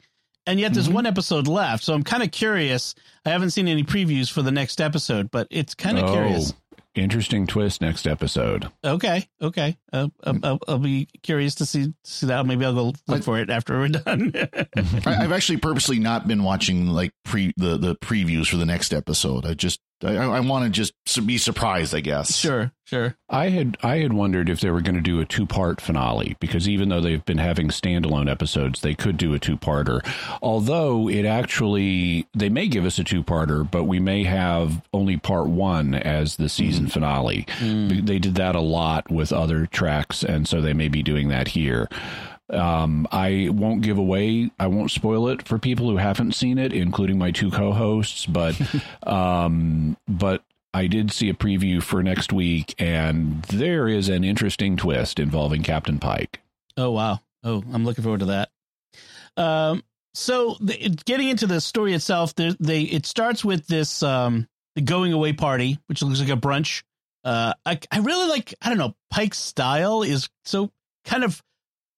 and 0.47 0.59
yet 0.59 0.73
there's 0.73 0.87
Mhm. 0.89 0.93
one 0.93 1.05
episode 1.05 1.47
left. 1.47 1.83
So 1.83 1.93
I'm 1.93 2.03
kind 2.03 2.23
of 2.23 2.31
curious. 2.31 2.95
I 3.25 3.29
haven't 3.29 3.51
seen 3.51 3.67
any 3.67 3.83
previews 3.83 4.31
for 4.31 4.41
the 4.41 4.51
next 4.51 4.81
episode, 4.81 5.29
but 5.31 5.47
it's 5.51 5.73
kind 5.75 5.97
of 5.99 6.05
Oh, 6.09 6.13
curious. 6.13 6.53
Interesting 6.93 7.47
twist 7.47 7.79
next 7.79 8.05
episode. 8.05 8.67
Okay, 8.83 9.25
okay. 9.41 9.77
Uh, 9.93 10.09
I'll, 10.25 10.37
I'll, 10.43 10.59
I'll 10.67 10.77
be 10.77 11.07
curious 11.23 11.55
to 11.55 11.65
see 11.65 11.93
see 12.03 12.25
that. 12.25 12.45
Maybe 12.45 12.65
I'll 12.65 12.73
go 12.73 12.93
look 13.07 13.23
for 13.23 13.39
it 13.39 13.49
after 13.49 13.79
we're 13.79 13.87
done. 13.87 14.33
I, 14.35 14.67
I've 15.05 15.31
actually 15.31 15.57
purposely 15.57 15.99
not 15.99 16.27
been 16.27 16.43
watching 16.43 16.87
like 16.87 17.11
pre 17.23 17.53
the 17.55 17.77
the 17.77 17.95
previews 17.95 18.47
for 18.49 18.57
the 18.57 18.65
next 18.65 18.93
episode. 18.93 19.45
I 19.45 19.53
just 19.53 19.79
I, 20.03 20.15
I 20.15 20.39
want 20.39 20.65
to 20.65 20.69
just 20.69 20.93
be 21.25 21.37
surprised. 21.37 21.93
I 21.95 21.99
guess. 21.99 22.35
sure, 22.35 22.71
sure. 22.85 23.15
I 23.29 23.49
had 23.49 23.77
I 23.83 23.97
had 23.97 24.13
wondered 24.13 24.49
if 24.49 24.59
they 24.59 24.69
were 24.69 24.81
going 24.81 24.95
to 24.95 25.01
do 25.01 25.19
a 25.19 25.25
two 25.25 25.45
part 25.45 25.81
finale 25.81 26.35
because 26.39 26.67
even 26.67 26.89
though 26.89 27.01
they've 27.01 27.23
been 27.25 27.37
having 27.37 27.69
standalone 27.69 28.29
episodes, 28.29 28.81
they 28.81 28.93
could 28.93 29.17
do 29.17 29.33
a 29.33 29.39
two 29.39 29.57
parter. 29.57 30.05
Although 30.41 31.09
it 31.09 31.25
actually 31.25 32.27
they 32.33 32.49
may 32.49 32.67
give 32.67 32.85
us 32.85 32.99
a 32.99 33.03
two 33.03 33.23
parter, 33.23 33.69
but 33.69 33.83
we 33.83 33.99
may 33.99 34.23
have 34.23 34.81
only 34.93 35.17
part 35.17 35.47
one 35.47 35.93
as 35.93 36.35
the 36.35 36.49
season 36.49 36.85
mm. 36.85 36.91
finale. 36.91 37.45
Mm. 37.59 38.05
They 38.05 38.19
did 38.19 38.35
that 38.35 38.55
a 38.55 38.61
lot 38.61 39.11
with 39.11 39.31
other 39.31 39.65
Treks, 39.65 40.23
and 40.23 40.47
so 40.47 40.61
they 40.61 40.73
may 40.73 40.87
be 40.87 41.03
doing 41.03 41.29
that 41.29 41.49
here. 41.49 41.87
Um, 42.51 43.07
I 43.11 43.49
won't 43.51 43.81
give 43.81 43.97
away, 43.97 44.51
I 44.59 44.67
won't 44.67 44.91
spoil 44.91 45.29
it 45.29 45.47
for 45.47 45.57
people 45.57 45.89
who 45.89 45.97
haven't 45.97 46.33
seen 46.33 46.57
it, 46.57 46.73
including 46.73 47.17
my 47.17 47.31
two 47.31 47.49
co-hosts. 47.49 48.25
But, 48.25 48.59
um, 49.07 49.97
but 50.07 50.43
I 50.73 50.87
did 50.87 51.11
see 51.11 51.29
a 51.29 51.33
preview 51.33 51.81
for 51.81 52.01
next 52.01 52.31
week, 52.31 52.75
and 52.79 53.41
there 53.43 53.87
is 53.87 54.09
an 54.09 54.23
interesting 54.23 54.77
twist 54.77 55.19
involving 55.19 55.63
Captain 55.63 55.99
Pike. 55.99 56.39
Oh 56.77 56.91
wow. 56.91 57.19
Oh, 57.43 57.63
I'm 57.73 57.85
looking 57.85 58.03
forward 58.03 58.21
to 58.21 58.25
that. 58.27 58.49
Um, 59.35 59.83
so 60.13 60.57
the, 60.59 60.97
getting 61.05 61.29
into 61.29 61.47
the 61.47 61.61
story 61.61 61.93
itself, 61.93 62.35
there, 62.35 62.53
they 62.59 62.83
it 62.83 63.05
starts 63.05 63.43
with 63.43 63.67
this 63.67 64.03
um 64.03 64.47
the 64.75 64.81
going 64.81 65.13
away 65.13 65.33
party, 65.33 65.79
which 65.87 66.01
looks 66.01 66.19
like 66.19 66.29
a 66.29 66.39
brunch. 66.39 66.83
Uh, 67.23 67.53
I 67.65 67.79
I 67.91 67.99
really 67.99 68.29
like 68.29 68.53
I 68.61 68.69
don't 68.69 68.77
know 68.77 68.95
Pike's 69.09 69.39
style 69.39 70.03
is 70.03 70.29
so 70.45 70.71
kind 71.05 71.23
of 71.23 71.41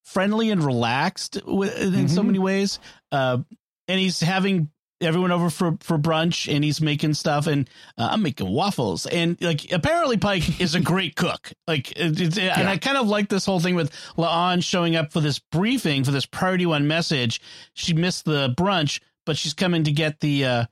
friendly 0.03 0.49
and 0.51 0.63
relaxed 0.63 1.35
in 1.37 2.07
so 2.09 2.21
Mhm. 2.21 2.25
many 2.25 2.39
ways. 2.39 2.79
Uh, 3.11 3.39
and 3.87 3.99
he's 3.99 4.19
having 4.19 4.69
everyone 5.01 5.31
over 5.31 5.49
for 5.49 5.77
for 5.81 5.97
brunch, 5.97 6.53
and 6.53 6.63
he's 6.63 6.79
making 6.79 7.13
stuff, 7.13 7.45
and 7.47 7.69
uh, 7.97 8.09
I'm 8.11 8.21
making 8.23 8.49
waffles, 8.49 9.05
and 9.05 9.37
like 9.41 9.69
apparently 9.71 10.15
Pike 10.17 10.61
is 10.61 10.75
a 10.75 10.79
great 10.79 11.15
cook. 11.17 11.51
Like, 11.67 11.91
it, 11.91 12.21
it's 12.21 12.37
and 12.37 12.69
I 12.69 12.77
kind 12.77 12.97
of 12.97 13.07
like 13.07 13.27
this 13.27 13.45
whole 13.45 13.59
thing 13.59 13.75
with 13.75 13.91
La'an 14.17 14.63
showing 14.63 14.95
up 14.95 15.11
for 15.11 15.19
this 15.19 15.39
briefing 15.39 16.03
for 16.05 16.11
this 16.11 16.25
priority 16.25 16.65
one 16.65 16.87
message. 16.87 17.41
She 17.73 17.93
missed 17.93 18.23
the 18.23 18.53
brunch, 18.57 19.01
but 19.25 19.37
she's 19.37 19.53
coming 19.53 19.83
to 19.83 19.91
get 19.91 20.19
the. 20.21 20.45
uh 20.45 20.65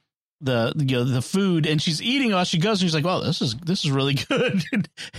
the 0.44 0.74
you 0.76 0.96
know, 0.96 1.04
the 1.04 1.22
food 1.22 1.68
and 1.68 1.80
she's 1.80 2.02
eating 2.02 2.32
while 2.32 2.44
she 2.44 2.58
goes 2.58 2.82
and 2.82 2.88
she's 2.90 2.96
like, 2.96 3.06
"Well, 3.06 3.22
this 3.22 3.44
is 3.44 3.54
this 3.58 3.86
is 3.86 3.92
really 3.92 4.16
good." 4.30 4.64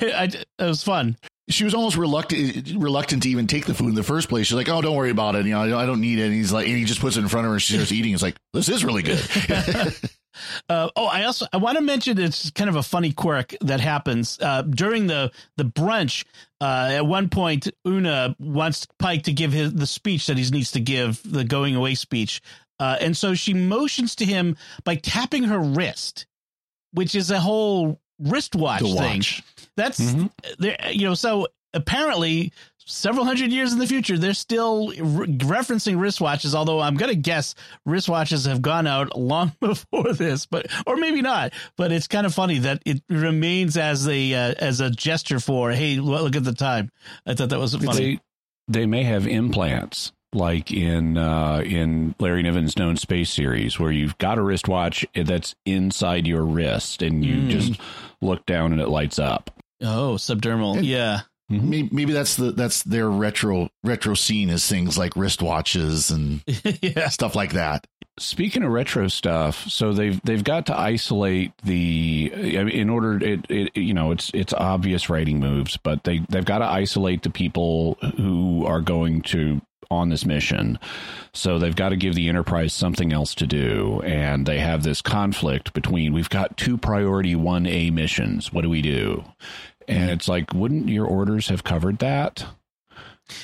I, 0.00 0.25
it 0.25 0.45
was 0.59 0.83
fun. 0.83 1.16
She 1.49 1.65
was 1.65 1.75
almost 1.75 1.97
reluctant 1.97 2.73
reluctant 2.77 3.25
to 3.25 3.29
even 3.29 3.47
take 3.47 3.67
the 3.67 3.75
food 3.75 3.89
in 3.89 3.95
the 3.95 4.03
first 4.03 4.29
place. 4.29 4.47
She's 4.47 4.57
like, 4.57 4.69
"Oh, 4.69 4.81
don't 4.81 4.97
worry 4.97 5.11
about 5.11 5.35
it. 5.35 5.45
You 5.47 5.53
know, 5.53 5.79
I 5.79 5.87
don't, 5.87 6.01
need 6.01 6.19
it." 6.19 6.25
And 6.25 6.33
he's 6.33 6.53
like, 6.53 6.67
and 6.67 6.77
he 6.77 6.85
just 6.85 7.01
puts 7.01 7.17
it 7.17 7.21
in 7.21 7.29
front 7.29 7.47
of 7.47 7.51
her. 7.51 7.55
and 7.55 7.63
She 7.63 7.75
starts 7.75 7.93
eating. 7.93 8.15
It's 8.15 8.23
like, 8.23 8.37
this 8.53 8.69
is 8.69 8.85
really 8.85 9.03
good. 9.03 9.21
Uh, 10.69 10.89
oh, 10.97 11.07
I 11.07 11.25
also 11.25 11.47
I 11.53 11.59
want 11.59 11.77
to 11.77 11.85
mention 11.85 12.19
it's 12.19 12.51
kind 12.51 12.71
of 12.71 12.77
a 12.77 12.83
funny 12.83 13.13
quirk 13.13 13.55
that 13.61 13.81
happens 13.81 14.39
uh, 14.41 14.63
during 14.63 15.07
the 15.07 15.31
the 15.59 15.65
brunch. 15.65 16.25
Uh, 16.61 16.89
at 16.93 17.07
one 17.07 17.29
point, 17.29 17.69
Una 17.87 18.35
wants 18.39 18.87
Pike 18.99 19.25
to 19.25 19.33
give 19.33 19.53
his 19.53 19.75
the 19.75 19.87
speech 19.87 20.27
that 20.29 20.39
he 20.39 20.51
needs 20.51 20.73
to 20.73 20.81
give, 20.81 21.21
the 21.31 21.45
going 21.45 21.77
away 21.77 21.95
speech, 21.95 22.41
uh, 22.81 22.97
and 23.01 23.17
so 23.17 23.35
she 23.35 23.53
motions 23.53 24.17
to 24.17 24.25
him 24.25 24.57
by 24.85 24.95
tapping 24.95 25.45
her 25.45 25.59
wrist, 25.59 26.27
which 26.93 27.15
is 27.15 27.31
a 27.31 27.41
whole 27.41 28.01
wristwatch 28.19 28.81
thing. 28.81 29.23
That's 29.76 30.00
Mhm. 30.00 30.31
there, 30.59 30.76
you 30.93 31.07
know. 31.07 31.14
So 31.14 31.49
apparently, 31.75 32.52
several 32.85 33.25
hundred 33.25 33.50
years 33.52 33.73
in 33.73 33.79
the 33.79 33.87
future, 33.87 34.19
they're 34.19 34.35
still 34.35 34.88
re- 34.88 35.26
referencing 35.38 35.97
wristwatches. 35.97 36.55
Although 36.55 36.81
I'm 36.81 36.97
gonna 36.97 37.14
guess 37.14 37.55
wristwatches 37.88 38.47
have 38.47 38.61
gone 38.62 38.87
out 38.87 39.19
long 39.19 39.52
before 39.61 40.12
this, 40.12 40.47
but 40.47 40.67
or 40.87 40.97
maybe 40.97 41.23
not. 41.23 41.52
But 41.76 41.93
it's 41.93 42.07
kind 42.09 42.26
of 42.26 42.35
funny 42.35 42.59
that 42.59 42.83
it 42.85 43.02
remains 43.09 43.76
as 43.76 44.07
a 44.09 44.35
uh, 44.35 44.55
as 44.59 44.81
a 44.81 44.91
gesture 44.91 45.41
for 45.41 45.71
hey, 45.73 45.97
look 45.97 46.37
at 46.37 46.45
the 46.45 46.52
time. 46.55 46.91
I 47.26 47.35
thought 47.35 47.49
that 47.50 47.59
was 47.61 47.75
funny. 47.75 48.17
They, 48.69 48.81
they 48.81 48.87
may 48.87 49.02
have 49.05 49.26
implants 49.26 50.12
like 50.35 50.71
in 50.73 51.17
uh, 51.19 51.62
in 51.64 52.14
Larry 52.19 52.43
Niven's 52.43 52.76
known 52.79 52.97
space 52.97 53.31
series, 53.31 53.79
where 53.79 53.93
you've 53.93 54.17
got 54.19 54.38
a 54.38 54.43
wristwatch 54.43 55.05
that's 55.14 55.55
inside 55.67 56.26
your 56.26 56.43
wrist, 56.45 57.02
and 57.02 57.25
you 57.25 57.35
Mm. 57.37 57.49
just 57.50 57.81
look 58.21 58.45
down 58.47 58.73
and 58.73 58.81
it 58.81 58.88
lights 58.88 59.19
up. 59.19 59.50
Oh, 59.83 60.15
subdermal. 60.17 60.77
And- 60.77 60.87
yeah. 60.87 61.23
Mm-hmm. 61.51 61.71
Maybe, 61.71 61.89
maybe 61.93 62.12
that's 62.12 62.37
the 62.37 62.53
that's 62.53 62.83
their 62.85 63.11
retro 63.11 63.69
retro 63.85 64.15
scene 64.15 64.49
is 64.49 64.67
things 64.67 64.97
like 64.97 65.15
wristwatches 65.15 66.11
and 66.11 66.41
yeah. 66.83 67.09
stuff 67.09 67.35
like 67.35 67.53
that. 67.53 67.87
Speaking 68.19 68.62
of 68.62 68.71
retro 68.71 69.09
stuff, 69.09 69.69
so 69.69 69.93
they've 69.93 70.21
they've 70.23 70.45
got 70.45 70.67
to 70.67 70.79
isolate 70.79 71.53
the 71.65 72.33
in 72.33 72.89
order 72.89 73.23
it, 73.23 73.51
it 73.51 73.77
you 73.77 73.93
know 73.93 74.12
it's 74.12 74.31
it's 74.33 74.55
obvious 74.55 75.11
writing 75.11 75.41
moves, 75.41 75.77
but 75.77 76.05
they 76.05 76.21
they've 76.31 76.45
got 76.45 76.59
to 76.59 76.65
isolate 76.65 77.23
the 77.23 77.31
people 77.31 77.99
who 78.17 78.65
are 78.65 78.81
going 78.81 79.21
to 79.23 79.61
on 79.91 80.09
this 80.09 80.25
mission. 80.25 80.79
So 81.35 81.59
they've 81.59 81.77
got 81.77 81.91
to 81.91 81.97
give 81.97 82.15
the 82.15 82.29
Enterprise 82.29 82.73
something 82.73 83.12
else 83.12 83.35
to 83.37 83.47
do, 83.47 84.01
and 84.05 84.47
they 84.47 84.59
have 84.59 84.83
this 84.83 85.03
conflict 85.03 85.73
between 85.75 86.12
we've 86.12 86.31
got 86.31 86.57
two 86.57 86.79
priority 86.79 87.35
one 87.35 87.67
A 87.67 87.91
missions. 87.91 88.53
What 88.53 88.62
do 88.62 88.71
we 88.71 88.83
do? 88.83 89.25
And 89.89 90.11
it's 90.11 90.29
like, 90.29 90.53
wouldn't 90.53 90.89
your 90.89 91.07
orders 91.07 91.49
have 91.49 91.65
covered 91.65 91.99
that? 91.99 92.45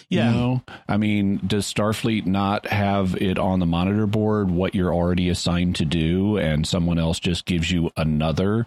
Yeah. 0.09 0.31
You 0.31 0.37
know? 0.37 0.63
I 0.89 0.97
mean, 0.97 1.41
does 1.47 1.73
Starfleet 1.73 2.27
not 2.27 2.67
have 2.67 3.17
it 3.21 3.39
on 3.39 3.61
the 3.61 3.67
monitor 3.67 4.07
board 4.07 4.51
what 4.51 4.75
you're 4.75 4.95
already 4.95 5.29
assigned 5.29 5.77
to 5.77 5.85
do, 5.85 6.37
and 6.37 6.67
someone 6.67 6.99
else 6.99 7.19
just 7.21 7.47
gives 7.47 7.71
you 7.71 7.91
another 7.97 8.67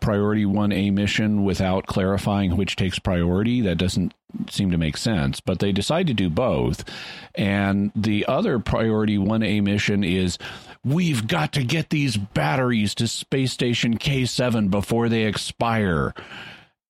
priority 0.00 0.44
1A 0.44 0.92
mission 0.92 1.44
without 1.44 1.86
clarifying 1.86 2.56
which 2.56 2.76
takes 2.76 2.98
priority? 2.98 3.60
That 3.62 3.78
doesn't 3.78 4.14
seem 4.50 4.70
to 4.70 4.78
make 4.78 4.96
sense. 4.96 5.40
But 5.40 5.58
they 5.60 5.72
decide 5.72 6.06
to 6.08 6.14
do 6.14 6.28
both. 6.28 6.84
And 7.34 7.90
the 7.96 8.26
other 8.26 8.58
priority 8.58 9.18
1A 9.18 9.62
mission 9.62 10.04
is 10.04 10.38
we've 10.84 11.26
got 11.26 11.52
to 11.54 11.64
get 11.64 11.90
these 11.90 12.16
batteries 12.16 12.94
to 12.96 13.08
Space 13.08 13.52
Station 13.52 13.98
K7 13.98 14.70
before 14.70 15.08
they 15.08 15.24
expire. 15.24 16.14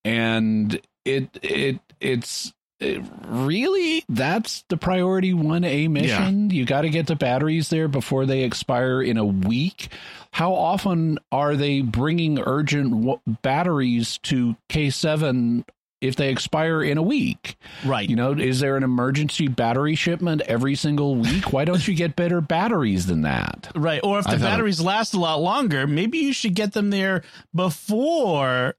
And 0.05 0.81
it, 1.05 1.29
it, 1.43 1.81
it's, 2.01 2.53
it, 2.81 3.03
really 3.27 4.05
that's 4.09 4.65
the 4.69 4.77
priority 4.77 5.33
1a 5.33 5.89
mission 5.91 6.51
you 6.51 6.65
got 6.65 6.83
to 6.83 6.89
get 6.91 7.09
the 7.09 7.17
batteries 7.17 7.71
there 7.71 7.89
before 7.89 8.25
they 8.25 8.45
expire 8.45 9.03
in 9.03 9.17
a 9.17 9.25
week 9.25 9.89
how 10.31 10.55
often 10.55 11.19
are 11.33 11.57
they 11.57 11.81
bringing 11.81 12.39
urgent 12.39 12.93
w- 12.93 13.19
batteries 13.43 14.19
to 14.19 14.55
k7 14.71 15.65
if 16.01 16.15
they 16.15 16.29
expire 16.31 16.81
in 16.81 16.99
a 16.99 17.03
week 17.03 17.57
Right. 17.85 18.09
you 18.09 18.15
know 18.15 18.31
is 18.35 18.61
there 18.61 18.77
an 18.77 18.85
emergency 18.85 19.49
battery 19.49 19.97
shipment 19.97 20.43
every 20.43 20.77
single 20.77 21.17
week 21.17 21.53
why 21.53 21.65
don't 21.65 21.89
you 21.89 21.97
get 21.97 22.15
better 22.15 22.41
batteries 22.41 23.07
than 23.07 23.23
that 23.23 23.73
Right. 23.75 24.01
Or 24.05 24.21
if 24.21 24.25
the 24.27 24.31
I 24.31 24.39
thought 24.39 24.43
batteries 24.51 24.81
last 24.81 25.15
a 25.15 25.19
lot 25.19 25.41
longer, 25.41 25.89
maybe 25.89 26.19
you 26.19 26.33
should 26.33 26.55
get 26.55 26.75
them 26.75 26.91
there 26.91 27.25
before. 27.53 28.77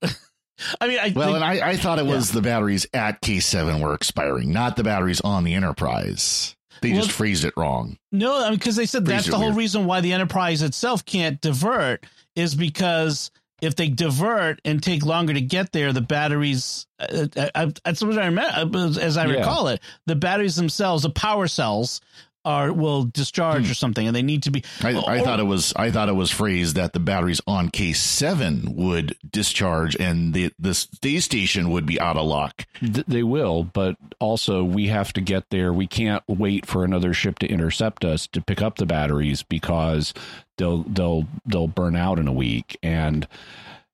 I 0.82 0.88
mean, 0.88 1.00
I 1.00 1.14
Well, 1.16 1.28
think, 1.34 1.36
and 1.36 1.44
I, 1.44 1.70
I 1.70 1.78
thought 1.78 2.00
it 2.00 2.06
was 2.06 2.32
the 2.32 2.42
batteries 2.42 2.86
at 2.94 3.22
K7 3.22 3.82
were 3.82 3.94
expiring, 3.94 4.52
not 4.52 4.76
the 4.76 4.84
batteries 4.84 5.22
on 5.22 5.44
the 5.44 5.54
Enterprise. 5.54 6.56
They 6.82 6.92
Well- 6.92 7.02
just 7.02 7.12
phrased 7.12 7.44
it 7.46 7.54
wrong. 7.58 7.98
no, 8.12 8.44
I 8.46 8.50
mean, 8.50 8.60
because 8.60 8.76
they 8.76 8.86
said 8.86 9.06
that's 9.06 9.28
the 9.28 9.38
whole 9.38 9.48
weird. 9.48 9.58
reason 9.58 9.86
why 9.86 10.02
the 10.02 10.14
Enterprise 10.14 10.62
itself 10.62 11.06
can't 11.06 11.40
divert 11.42 12.06
is 12.36 12.56
because 12.56 13.32
if 13.62 13.76
they 13.76 13.90
divert 13.90 14.62
and 14.64 14.82
take 14.82 15.06
longer 15.06 15.34
to 15.34 15.42
get 15.42 15.74
there, 15.74 15.92
the 15.92 16.00
batteries, 16.00 16.88
uh, 17.00 17.28
uh, 17.36 17.50
uh, 17.54 17.68
that's 17.84 18.02
what 18.02 18.18
I 18.18 18.28
remember, 18.28 18.78
as 19.02 19.18
I 19.18 19.26
Yeah. 19.26 19.34
recall 19.40 19.68
it, 19.68 19.82
the 20.06 20.16
batteries 20.16 20.56
themselves, 20.56 21.04
the 21.04 21.10
power 21.10 21.48
cells, 21.48 22.00
are 22.46 22.72
will 22.72 23.04
discharge 23.04 23.66
hmm. 23.66 23.72
or 23.72 23.74
something, 23.74 24.08
and 24.08 24.16
they 24.16 24.22
need 24.22 24.44
to 24.44 24.52
be. 24.52 24.64
I, 24.82 24.94
I 24.94 25.20
oh. 25.20 25.24
thought 25.24 25.40
it 25.40 25.44
was 25.44 25.74
I 25.76 25.92
thought 25.92 26.10
it 26.10 26.14
was 26.14 26.32
phrased 26.32 26.76
that 26.76 26.94
the 26.94 27.00
batteries 27.00 27.42
on 27.48 27.70
K7 27.70 28.76
would 28.76 29.16
discharge 29.30 29.96
and 29.96 30.34
the 30.34 30.52
the 30.60 30.74
space 30.74 31.26
station 31.26 31.70
would 31.72 31.86
be 31.86 32.00
out 32.00 32.18
of 32.18 32.26
luck. 32.26 32.66
Th- 32.80 33.06
they 33.08 33.24
will, 33.24 33.64
but 33.64 33.96
also 34.20 34.64
we 34.64 34.88
have 34.88 35.14
to 35.14 35.22
get 35.22 35.50
there. 35.50 35.74
We 35.74 35.88
can't 35.88 36.24
wait 36.28 36.66
for 36.66 36.84
another 36.84 37.14
ship 37.14 37.40
to 37.40 37.48
intercept 37.48 38.06
us 38.06 38.28
to 38.28 38.42
pick 38.42 38.62
up 38.62 38.78
the 38.78 38.86
batteries 38.86 39.44
because 39.44 40.14
they'll 40.58 40.84
they'll 40.84 41.28
they'll 41.46 41.68
burn 41.68 41.96
out 41.96 42.20
in 42.20 42.28
a 42.28 42.34
week. 42.34 42.78
And 42.84 43.28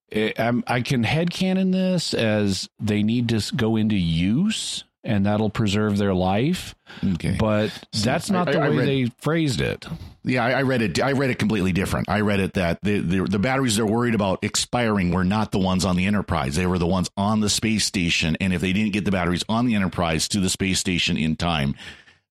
it, 0.10 0.40
I'm, 0.40 0.64
I 0.68 0.82
can 0.82 1.04
headcanon 1.04 1.72
this 1.72 2.14
as 2.14 2.70
they 2.80 3.04
need 3.04 3.30
to 3.30 3.42
go 3.56 3.76
into 3.76 3.96
use, 3.96 4.84
and 5.06 5.26
that'll 5.26 5.50
preserve 5.50 5.98
their 5.98 6.14
life. 6.14 6.76
Okay. 7.14 7.38
But 7.40 7.72
that's 8.04 8.30
not 8.30 8.50
I- 8.50 8.52
the 8.54 8.60
I 8.60 8.70
way 8.70 8.76
read- 8.78 8.88
they 8.88 9.12
phrased 9.20 9.62
it. 9.62 9.86
Yeah, 10.28 10.44
I, 10.44 10.52
I 10.54 10.62
read 10.64 10.82
it. 10.82 11.00
I 11.00 11.12
read 11.12 11.30
it 11.30 11.38
completely 11.38 11.72
different. 11.72 12.10
I 12.10 12.22
read 12.22 12.40
it 12.40 12.54
that 12.56 12.80
the, 12.82 13.00
the 13.00 13.24
the 13.26 13.38
batteries 13.40 13.76
they're 13.76 13.86
worried 13.86 14.16
about 14.16 14.44
expiring 14.44 15.12
were 15.12 15.24
not 15.24 15.52
the 15.52 15.60
ones 15.60 15.86
on 15.86 15.96
the 15.98 16.08
Enterprise. 16.08 16.56
They 16.56 16.66
were 16.66 16.80
the 16.80 16.88
ones 16.88 17.10
on 17.16 17.42
the 17.42 17.50
space 17.50 17.86
station. 17.86 18.36
And 18.42 18.52
if 18.52 18.60
they 18.60 18.74
didn't 18.74 18.94
get 18.94 19.06
the 19.06 19.12
batteries 19.12 19.44
on 19.48 19.68
the 19.68 19.76
Enterprise 19.76 20.28
to 20.30 20.40
the 20.40 20.50
space 20.50 20.80
station 20.80 21.16
in 21.16 21.36
time, 21.36 21.76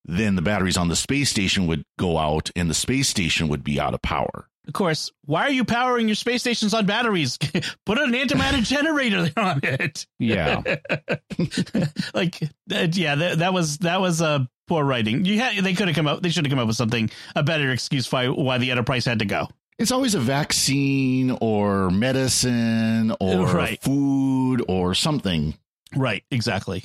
then 0.04 0.34
the 0.34 0.42
batteries 0.42 0.76
on 0.76 0.88
the 0.88 0.96
space 0.96 1.30
station 1.30 1.68
would 1.68 1.84
go 1.96 2.18
out, 2.18 2.50
and 2.56 2.68
the 2.68 2.74
space 2.74 3.08
station 3.08 3.46
would 3.48 3.62
be 3.62 3.78
out 3.78 3.94
of 3.94 4.02
power. 4.02 4.48
Of 4.66 4.72
course, 4.72 5.12
why 5.26 5.42
are 5.42 5.50
you 5.50 5.64
powering 5.64 6.08
your 6.08 6.14
space 6.14 6.40
stations 6.42 6.72
on 6.72 6.86
batteries? 6.86 7.36
Put 7.86 7.98
an 7.98 8.12
antimatter 8.12 8.62
generator 8.66 9.30
on 9.36 9.60
it. 9.62 10.06
Yeah. 10.18 10.62
like, 12.14 12.42
uh, 12.42 12.88
yeah, 12.92 13.14
that, 13.14 13.38
that 13.38 13.52
was 13.52 13.78
that 13.78 14.00
was 14.00 14.22
uh, 14.22 14.40
poor 14.66 14.84
writing. 14.84 15.24
You 15.24 15.38
had 15.38 15.62
they 15.62 15.74
could 15.74 15.88
have 15.88 15.94
come 15.96 16.06
up. 16.06 16.22
They 16.22 16.30
should 16.30 16.44
have 16.46 16.50
come 16.50 16.58
up 16.58 16.66
with 16.66 16.76
something 16.76 17.10
a 17.36 17.42
better 17.42 17.70
excuse 17.70 18.10
why 18.10 18.28
why 18.28 18.58
the 18.58 18.70
Enterprise 18.70 19.04
had 19.04 19.18
to 19.18 19.24
go. 19.26 19.48
It's 19.78 19.90
always 19.90 20.14
a 20.14 20.20
vaccine 20.20 21.36
or 21.40 21.90
medicine 21.90 23.12
or 23.20 23.46
Right. 23.46 23.82
food 23.82 24.62
or 24.68 24.94
something. 24.94 25.54
Right. 25.96 26.22
Exactly. 26.30 26.84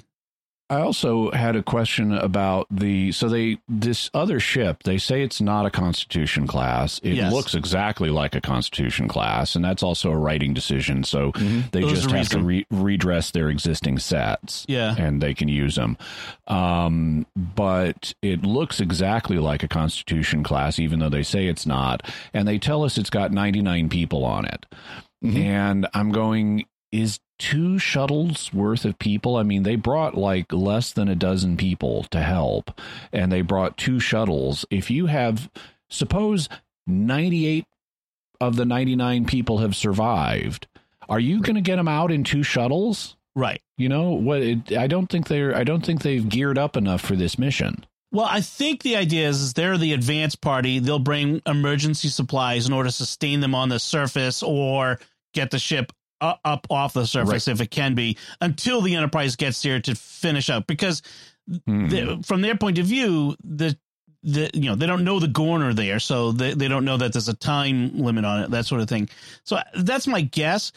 I 0.72 0.82
also 0.82 1.32
had 1.32 1.56
a 1.56 1.64
question 1.64 2.14
about 2.14 2.68
the 2.70 3.12
so 3.12 3.28
they 3.28 3.58
this 3.68 4.10
other 4.14 4.40
ship 4.40 4.84
they 4.84 4.98
say 4.98 5.24
it's 5.24 5.42
not 5.42 5.66
a 5.66 5.72
constitution 5.72 6.46
class 6.46 7.00
it 7.04 7.14
Yes. 7.14 7.34
looks 7.34 7.56
exactly 7.56 8.10
like 8.10 8.36
a 8.36 8.42
constitution 8.42 9.08
class 9.08 9.56
and 9.56 9.66
that's 9.66 9.82
also 9.82 10.12
a 10.12 10.18
writing 10.18 10.54
decision 10.54 11.04
so 11.04 11.32
they 11.34 11.40
Mm-hmm. 11.40 11.70
There's 11.72 11.92
just 12.04 12.12
a 12.12 12.18
have 12.18 12.30
to 12.30 12.40
re- 12.44 12.66
redress 12.70 13.32
their 13.32 13.50
existing 13.50 13.98
sets 14.00 14.66
Yeah. 14.68 14.96
and 14.98 15.22
they 15.22 15.34
can 15.34 15.48
use 15.48 15.76
them 15.76 15.98
um, 16.48 17.26
but 17.36 18.14
it 18.22 18.44
looks 18.44 18.80
exactly 18.80 19.38
like 19.40 19.64
a 19.64 19.68
constitution 19.68 20.44
class 20.44 20.80
even 20.80 21.00
though 21.00 21.10
they 21.10 21.24
say 21.24 21.48
it's 21.48 21.66
not 21.66 22.04
and 22.34 22.48
they 22.48 22.60
tell 22.60 22.84
us 22.84 22.98
it's 22.98 23.10
got 23.10 23.32
99 23.32 23.90
people 23.90 24.24
on 24.26 24.46
it 24.46 24.66
Mhm. 25.24 25.36
and 25.44 25.88
I'm 25.94 26.12
going, 26.14 26.66
is 26.94 27.20
two 27.40 27.80
shuttles 27.80 28.54
worth 28.54 28.86
of 28.86 29.00
people? 29.00 29.38
I 29.38 29.44
mean, 29.44 29.64
they 29.64 29.76
brought 29.76 30.16
like 30.16 30.54
less 30.54 30.92
than 30.92 31.08
a 31.08 31.16
dozen 31.16 31.58
people 31.58 32.04
to 32.12 32.20
help, 32.22 32.80
and 33.12 33.32
they 33.32 33.42
brought 33.42 33.78
two 33.78 34.00
shuttles. 34.00 34.66
If 34.70 34.92
you 34.92 35.08
have, 35.08 35.50
suppose 35.90 36.50
98 36.86 37.66
of 38.42 38.56
the 38.56 38.66
99 38.66 39.26
people 39.26 39.60
have 39.60 39.76
survived, 39.76 40.68
are 41.08 41.20
you 41.20 41.42
going 41.42 41.56
to 41.56 41.62
get 41.62 41.78
them 41.78 41.88
out 41.88 42.12
in 42.12 42.24
two 42.24 42.44
shuttles? 42.44 43.16
Right. 43.36 43.62
You 43.78 43.90
know 43.90 44.12
what? 44.12 44.42
It, 44.42 44.78
I 44.78 44.88
don't 44.88 45.08
think 45.08 45.28
they're. 45.28 45.56
I 45.56 45.64
don't 45.64 45.86
think 45.86 46.02
they've 46.02 46.28
geared 46.28 46.58
up 46.58 46.76
enough 46.76 47.02
for 47.02 47.16
this 47.16 47.40
mission. 47.40 47.86
Well, 48.12 48.28
I 48.30 48.42
think 48.42 48.82
the 48.82 48.96
idea 48.96 49.30
is, 49.30 49.40
is 49.40 49.54
they're 49.54 49.78
the 49.78 49.94
advanced 49.94 50.42
party. 50.42 50.80
They'll 50.80 50.98
bring 51.00 51.42
emergency 51.46 52.08
supplies 52.08 52.68
in 52.68 52.74
order 52.74 52.90
to 52.90 52.96
sustain 52.96 53.40
them 53.40 53.54
on 53.54 53.70
the 53.70 53.80
surface 53.80 54.42
or 54.42 55.00
get 55.34 55.52
the 55.52 55.60
ship 55.60 55.94
up 56.22 56.68
off 56.70 56.94
the 56.94 57.06
surface 57.06 57.48
if 57.48 57.62
it 57.62 57.72
can 57.72 57.96
be 57.96 58.18
until 58.42 58.82
the 58.82 58.96
Enterprise 58.96 59.36
gets 59.36 59.62
here 59.64 59.80
to 59.82 59.96
finish 59.96 60.50
up. 60.50 60.68
Because 60.68 61.02
Hmm. 61.66 61.88
the, 61.88 62.20
from 62.24 62.42
their 62.42 62.56
point 62.56 62.78
of 62.78 62.86
view, 62.86 63.36
the 63.44 63.76
the 64.22 64.52
you 64.54 64.66
know 64.70 64.76
they 64.76 64.86
don't 64.86 65.04
know 65.04 65.20
the 65.20 65.28
Gorn 65.28 65.64
are 65.64 65.74
there, 65.74 66.00
so 66.00 66.32
they, 66.32 66.54
they 66.54 66.68
don't 66.68 66.86
know 66.86 66.98
that 66.98 67.12
there's 67.14 67.28
a 67.28 67.34
time 67.34 67.98
limit 67.98 68.24
on 68.24 68.42
it, 68.44 68.52
that 68.52 68.68
sort 68.68 68.82
of 68.82 68.88
thing. 68.90 69.10
So 69.46 69.58
that's 69.76 70.06
my 70.06 70.22
guess. 70.22 70.72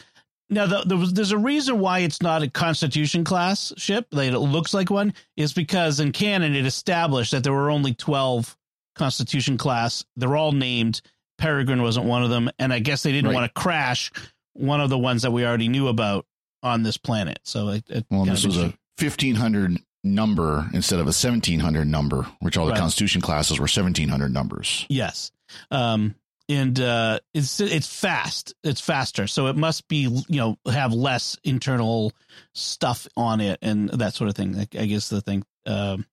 Now, 0.49 0.65
the, 0.65 0.81
there 0.85 0.97
was, 0.97 1.13
there's 1.13 1.31
a 1.31 1.37
reason 1.37 1.79
why 1.79 1.99
it's 1.99 2.21
not 2.23 2.41
a 2.41 2.49
Constitution 2.49 3.23
class 3.23 3.71
ship. 3.77 4.07
That 4.11 4.33
it 4.33 4.39
looks 4.39 4.73
like 4.73 4.89
one 4.89 5.13
is 5.37 5.53
because 5.53 5.99
in 5.99 6.11
canon 6.11 6.55
it 6.55 6.65
established 6.65 7.31
that 7.33 7.43
there 7.43 7.53
were 7.53 7.69
only 7.69 7.93
twelve 7.93 8.57
Constitution 8.95 9.57
class. 9.59 10.03
They're 10.15 10.35
all 10.35 10.53
named. 10.53 11.01
Peregrine 11.37 11.81
wasn't 11.83 12.05
one 12.07 12.23
of 12.23 12.29
them, 12.31 12.49
and 12.57 12.73
I 12.73 12.79
guess 12.79 13.03
they 13.03 13.11
didn't 13.11 13.27
Right. 13.29 13.35
want 13.35 13.53
to 13.53 13.61
crash 13.61 14.11
one 14.53 14.81
of 14.81 14.89
the 14.89 14.97
ones 14.97 15.23
that 15.23 15.31
we 15.31 15.45
already 15.45 15.67
knew 15.67 15.87
about 15.87 16.25
on 16.61 16.83
this 16.83 16.97
planet. 16.97 17.39
So 17.43 17.69
it, 17.69 17.83
it 17.89 18.05
Well, 18.09 18.25
this 18.25 18.45
was 18.45 18.57
a 18.57 18.73
1500 18.99 19.77
number 20.03 20.69
instead 20.73 20.99
of 20.99 21.05
a 21.05 21.15
1700 21.15 21.85
number, 21.87 22.23
which 22.39 22.57
all 22.57 22.65
the 22.65 22.71
Right. 22.71 22.79
Constitution 22.79 23.21
classes 23.21 23.59
were 23.59 23.63
1700 23.63 24.33
numbers. 24.33 24.85
Yes. 24.89 25.31
Um, 25.71 26.15
and 26.49 26.77
uh, 26.79 27.19
it's 27.33 27.61
it's 27.61 27.87
fast. 27.87 28.53
It's 28.63 28.81
faster, 28.81 29.27
so 29.27 29.47
it 29.47 29.55
must 29.55 29.87
be 29.87 30.01
you 30.27 30.37
know 30.37 30.57
have 30.69 30.91
less 30.91 31.37
internal 31.43 32.11
stuff 32.53 33.07
on 33.15 33.39
it 33.39 33.59
and 33.61 33.89
that 33.91 34.13
sort 34.13 34.29
of 34.29 34.35
thing. 34.35 34.57
I, 34.57 34.67
I 34.77 34.85
guess 34.85 35.07
the 35.09 35.21
thing. 35.21 35.45
Um, 35.65 36.05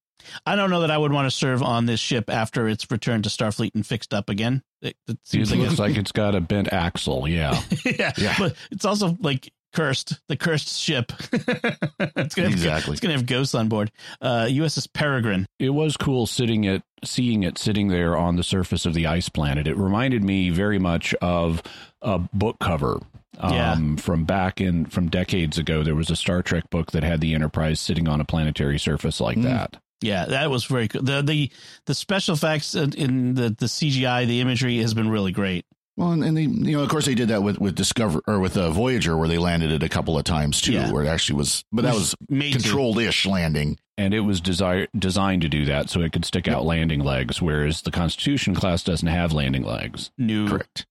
I 0.45 0.55
don't 0.55 0.69
know 0.69 0.81
that 0.81 0.91
I 0.91 0.97
would 0.97 1.11
want 1.11 1.25
to 1.27 1.31
serve 1.35 1.61
on 1.63 1.85
this 1.85 1.99
ship 1.99 2.29
after 2.29 2.67
it's 2.67 2.89
returned 2.89 3.23
to 3.25 3.29
Starfleet 3.29 3.71
and 3.75 3.85
fixed 3.85 4.13
up 4.13 4.29
again. 4.29 4.63
It, 4.81 4.95
it 5.07 5.11
It 5.13 5.19
seems 5.23 5.51
like 5.51 5.59
looks 5.59 5.79
like 5.79 5.97
it's 5.97 6.11
got 6.11 6.35
a 6.35 6.41
bent 6.41 6.71
axle. 6.73 7.27
Yeah. 7.27 7.61
yeah. 7.85 8.11
Yeah. 8.17 8.35
but 8.39 8.55
it's 8.71 8.85
also 8.85 9.17
like 9.21 9.51
cursed, 9.73 10.19
the 10.27 10.35
cursed 10.35 10.77
ship. 10.79 11.11
it's 11.31 12.35
gonna 12.35 12.49
have, 12.49 12.53
Exactly. 12.53 12.91
It's 12.93 12.99
gonna 13.01 13.13
have 13.13 13.25
ghosts 13.25 13.55
on 13.55 13.67
board. 13.69 13.91
Uh, 14.19 14.45
USS 14.49 14.87
Peregrine. 14.91 15.45
It 15.59 15.69
was 15.69 15.97
cool 15.97 16.25
sitting 16.25 16.63
it, 16.65 16.83
seeing 17.03 17.43
it 17.43 17.57
sitting 17.57 17.87
there 17.87 18.17
on 18.17 18.35
the 18.35 18.43
surface 18.43 18.85
of 18.85 18.93
the 18.93 19.07
ice 19.07 19.29
planet. 19.29 19.67
It 19.67 19.77
reminded 19.77 20.23
me 20.23 20.49
very 20.49 20.79
much 20.79 21.13
of 21.21 21.61
a 22.01 22.19
book 22.19 22.57
cover. 22.59 22.99
Um, 23.39 23.97
from 23.97 24.25
back 24.25 24.61
in 24.61 24.85
from 24.85 25.09
decades 25.09 25.57
ago, 25.57 25.81
there 25.83 25.95
was 25.95 26.11
a 26.11 26.15
Star 26.15 26.43
Trek 26.43 26.69
book 26.69 26.91
that 26.91 27.01
had 27.01 27.21
the 27.21 27.33
Enterprise 27.33 27.79
sitting 27.79 28.07
on 28.07 28.21
a 28.21 28.25
planetary 28.25 28.77
surface 28.77 29.19
like 29.19 29.37
Mm. 29.37 29.43
that. 29.43 29.77
Yeah, 30.01 30.25
that 30.25 30.49
was 30.49 30.65
very 30.65 30.87
cool. 30.87 31.03
The 31.03 31.21
the 31.21 31.51
the 31.85 31.93
special 31.93 32.33
effects 32.35 32.75
in- 32.75 32.93
in 32.93 33.33
the 33.35 33.49
the 33.49 33.67
CGI, 33.67 34.25
the 34.27 34.41
imagery 34.41 34.77
has 34.79 34.93
been 34.93 35.09
really 35.09 35.31
great. 35.31 35.65
Well, 35.97 36.13
and, 36.13 36.23
and 36.23 36.35
they, 36.37 36.43
you 36.43 36.77
know, 36.77 36.83
of 36.83 36.89
course, 36.89 37.05
they 37.05 37.15
did 37.15 37.27
that 37.27 37.43
with 37.43 37.59
with 37.59 37.75
Discover 37.75 38.21
or 38.27 38.39
with 38.39 38.57
uh, 38.57 38.71
Voyager, 38.71 39.15
where 39.17 39.27
they 39.27 39.37
landed 39.37 39.71
it 39.71 39.83
a 39.83 39.89
couple 39.89 40.17
of 40.17 40.23
times 40.23 40.59
too, 40.61 40.71
Yeah. 40.73 40.91
where 40.91 41.03
it 41.03 41.07
actually 41.07 41.37
was, 41.37 41.63
but 41.71 41.83
that 41.83 41.93
was 41.93 42.15
Made 42.29 42.53
controlled 42.53 42.97
ish 42.99 43.25
landing. 43.25 43.77
and 43.97 44.13
it 44.13 44.21
was 44.21 44.41
desire, 44.41 44.87
designed 44.97 45.41
to 45.43 45.49
do 45.49 45.65
that 45.65 45.89
so 45.89 46.01
it 46.01 46.11
could 46.13 46.25
stick 46.25 46.47
out 46.47 46.65
landing 46.65 47.01
legs 47.01 47.39
whereas 47.41 47.81
the 47.83 47.91
constitution 47.91 48.55
class 48.55 48.83
doesn't 48.83 49.09
have 49.09 49.33
landing 49.33 49.63
legs 49.63 50.09
new. 50.17 50.47
Correct. 50.47 50.87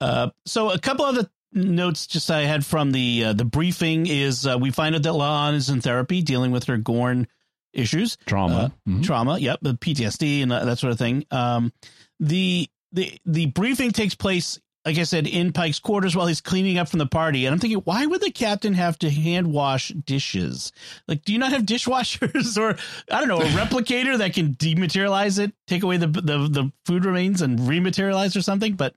Uh, 0.00 0.30
so 0.46 0.70
a 0.70 0.78
couple 0.78 1.04
of 1.04 1.16
the 1.16 1.28
notes 1.52 2.06
just 2.06 2.30
I 2.30 2.42
had 2.42 2.64
from 2.64 2.92
the 2.92 3.24
uh, 3.24 3.32
the 3.34 3.44
briefing 3.44 4.06
is 4.06 4.46
uh, 4.46 4.56
we 4.58 4.70
find 4.70 4.94
out 4.94 5.02
that 5.02 5.12
La'an 5.12 5.54
is 5.54 5.68
in 5.68 5.80
therapy 5.80 6.22
dealing 6.22 6.52
with 6.52 6.64
her 6.64 6.76
Gorn 6.78 7.26
issues, 7.72 8.16
trauma 8.26 8.72
Mhm. 8.88 9.04
trauma, 9.04 9.38
yep, 9.38 9.58
the 9.62 9.74
PTSD 9.74 10.42
and 10.42 10.50
that, 10.50 10.64
that 10.64 10.78
sort 10.78 10.92
of 10.92 10.98
thing. 10.98 11.24
Um, 11.30 11.72
the 12.20 12.68
the 12.92 13.18
the 13.26 13.46
briefing 13.46 13.90
takes 13.92 14.14
place. 14.14 14.58
Like 14.86 14.96
I 14.96 15.02
said, 15.02 15.26
in 15.26 15.52
Pike's 15.52 15.80
quarters 15.80 16.16
while 16.16 16.26
he's 16.28 16.40
cleaning 16.40 16.78
up 16.78 16.88
from 16.88 16.98
the 16.98 17.06
party, 17.06 17.44
and 17.44 17.52
I'm 17.52 17.58
thinking, 17.58 17.80
why 17.80 18.06
would 18.06 18.22
the 18.22 18.30
captain 18.30 18.72
have 18.74 18.98
to 19.00 19.10
hand 19.10 19.52
wash 19.52 19.88
dishes? 19.88 20.72
Like, 21.06 21.24
do 21.24 21.32
you 21.32 21.38
not 21.38 21.52
have 21.52 21.62
dishwashers 21.64 22.56
or 22.60 22.76
I 23.12 23.18
don't 23.20 23.28
know 23.28 23.40
a 23.40 23.44
replicator 23.60 24.16
that 24.16 24.32
can 24.34 24.54
dematerialize 24.54 25.38
it, 25.38 25.52
take 25.66 25.82
away 25.82 25.98
the 25.98 26.06
the, 26.06 26.48
the 26.48 26.72
food 26.86 27.04
remains 27.04 27.42
and 27.42 27.58
rematerialize 27.58 28.34
or 28.36 28.40
something? 28.40 28.74
But 28.74 28.94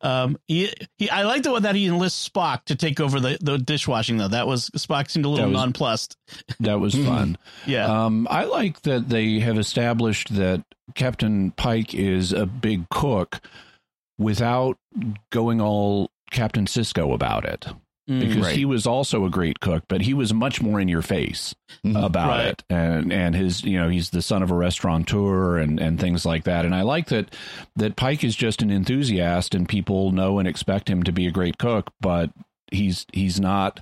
um, 0.00 0.38
he, 0.46 0.72
he 0.98 1.10
I 1.10 1.22
like 1.24 1.42
the 1.42 1.50
one 1.52 1.62
that 1.64 1.74
he 1.74 1.86
enlists 1.86 2.26
Spock 2.28 2.64
to 2.66 2.76
take 2.76 2.98
over 3.00 3.20
the, 3.20 3.36
the 3.40 3.58
dishwashing 3.58 4.16
though. 4.16 4.28
That 4.28 4.46
was 4.46 4.70
Spock 4.70 5.10
seemed 5.10 5.26
a 5.26 5.28
little 5.28 5.46
That 5.46 5.52
was- 5.52 5.60
nonplussed. 5.60 6.16
that 6.60 6.80
was 6.80 6.94
fun 7.06 7.36
Yeah, 7.66 8.04
um, 8.06 8.26
i 8.30 8.44
like 8.44 8.80
that 8.82 9.08
they 9.08 9.40
have 9.40 9.58
established 9.58 10.34
that 10.36 10.64
captain 10.94 11.50
pike 11.50 11.92
is 11.94 12.32
a 12.32 12.46
big 12.46 12.88
cook 12.88 13.40
without 14.18 14.78
going 15.30 15.60
all 15.60 16.10
captain 16.30 16.66
Sisko 16.66 17.12
about 17.14 17.44
it 17.44 17.66
Mm. 18.08 18.20
because 18.20 18.36
Right. 18.44 18.56
he 18.56 18.66
was 18.66 18.86
also 18.86 19.24
a 19.24 19.30
great 19.30 19.60
cook 19.60 19.84
but 19.88 20.02
he 20.02 20.12
was 20.12 20.34
much 20.34 20.60
more 20.60 20.78
in 20.78 20.88
your 20.88 21.00
face 21.00 21.54
Mhm. 21.86 22.04
about 22.04 22.28
Right. 22.28 22.46
it 22.48 22.62
and 22.68 23.10
and 23.10 23.34
his 23.34 23.64
you 23.64 23.78
know 23.78 23.88
he's 23.88 24.10
the 24.10 24.20
son 24.20 24.42
of 24.42 24.50
a 24.50 24.54
restaurateur 24.54 25.56
and 25.56 25.80
and 25.80 25.98
things 25.98 26.26
like 26.26 26.44
that 26.44 26.66
and 26.66 26.74
i 26.74 26.82
like 26.82 27.06
that 27.06 27.34
that 27.76 27.96
pike 27.96 28.22
is 28.22 28.36
just 28.36 28.60
an 28.60 28.70
enthusiast 28.70 29.54
and 29.54 29.66
people 29.66 30.12
know 30.12 30.38
and 30.38 30.46
expect 30.46 30.90
him 30.90 31.02
to 31.04 31.12
be 31.12 31.26
a 31.26 31.30
great 31.30 31.56
cook 31.56 31.92
but 32.02 32.30
he's 32.70 33.06
he's 33.14 33.40
not 33.40 33.80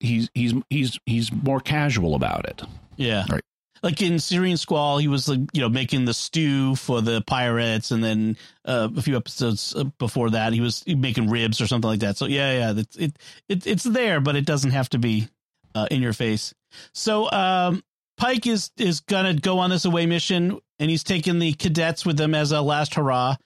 he's 0.00 0.28
he's 0.34 0.52
he's 0.68 0.98
he's 1.06 1.32
more 1.32 1.60
casual 1.60 2.14
about 2.14 2.44
it 2.46 2.62
Yeah. 2.98 3.24
Right. 3.30 3.42
Like 3.82 4.02
in 4.02 4.18
Serene 4.18 4.56
Squall, 4.56 4.98
he 4.98 5.08
was 5.08 5.28
like, 5.28 5.40
you 5.52 5.60
know, 5.60 5.68
making 5.68 6.04
the 6.04 6.14
stew 6.14 6.74
for 6.76 7.00
the 7.00 7.22
pirates. 7.22 7.90
And 7.90 8.02
then 8.02 8.36
uh, 8.64 8.88
a 8.96 9.02
few 9.02 9.16
episodes 9.16 9.74
uh, 9.74 9.84
before 9.98 10.30
that, 10.30 10.52
he 10.52 10.60
was 10.60 10.84
making 10.86 11.30
ribs 11.30 11.60
or 11.60 11.66
something 11.66 11.88
like 11.88 12.00
that. 12.00 12.16
So, 12.16 12.26
yeah, 12.26 12.52
yeah, 12.52 12.80
it's, 12.80 12.96
it, 12.96 13.18
it, 13.48 13.66
it's 13.66 13.84
there, 13.84 14.20
but 14.20 14.36
it 14.36 14.46
doesn't 14.46 14.70
have 14.70 14.88
to 14.90 14.98
be 14.98 15.28
uh, 15.74 15.86
in 15.90 16.02
your 16.02 16.12
face. 16.12 16.54
So, 16.92 17.30
um, 17.30 17.82
Pike 18.16 18.46
is, 18.46 18.70
is 18.78 19.02
to 19.02 19.38
go 19.40 19.58
on 19.58 19.70
this 19.70 19.84
away 19.84 20.06
mission 20.06 20.58
and 20.78 20.90
he's 20.90 21.04
taking 21.04 21.38
the 21.38 21.52
cadets 21.52 22.06
with 22.06 22.18
him 22.18 22.34
as 22.34 22.52
a 22.52 22.62
last 22.62 22.94
hurrah. 22.94 23.36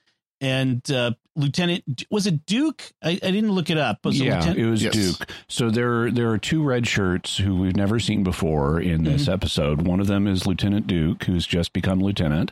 And 0.40 0.88
uh, 0.90 1.12
Lieutenant, 1.36 2.04
was 2.10 2.26
it 2.26 2.44
Duke? 2.46 2.82
I, 3.02 3.10
I 3.10 3.30
didn't 3.30 3.52
look 3.52 3.70
it 3.70 3.78
up. 3.78 4.04
Was 4.04 4.20
it 4.20 4.24
yeah 4.24 4.36
Lieutenant? 4.38 4.58
it 4.58 4.66
was 4.70 4.82
Yes. 4.82 4.92
duke 4.94 5.30
so 5.48 5.70
there 5.70 6.10
there 6.10 6.28
are 6.30 6.38
two 6.38 6.62
red 6.62 6.86
shirts 6.86 7.36
who 7.38 7.56
we've 7.56 7.76
never 7.76 8.00
seen 8.00 8.22
before 8.24 8.80
in 8.80 9.04
this 9.04 9.22
Mm-hmm. 9.22 9.32
episode 9.32 9.82
one 9.86 10.00
of 10.00 10.06
them 10.08 10.26
is 10.26 10.46
lieutenant 10.46 10.86
duke 10.86 11.24
who's 11.24 11.46
just 11.46 11.72
become 11.72 12.00
lieutenant 12.00 12.50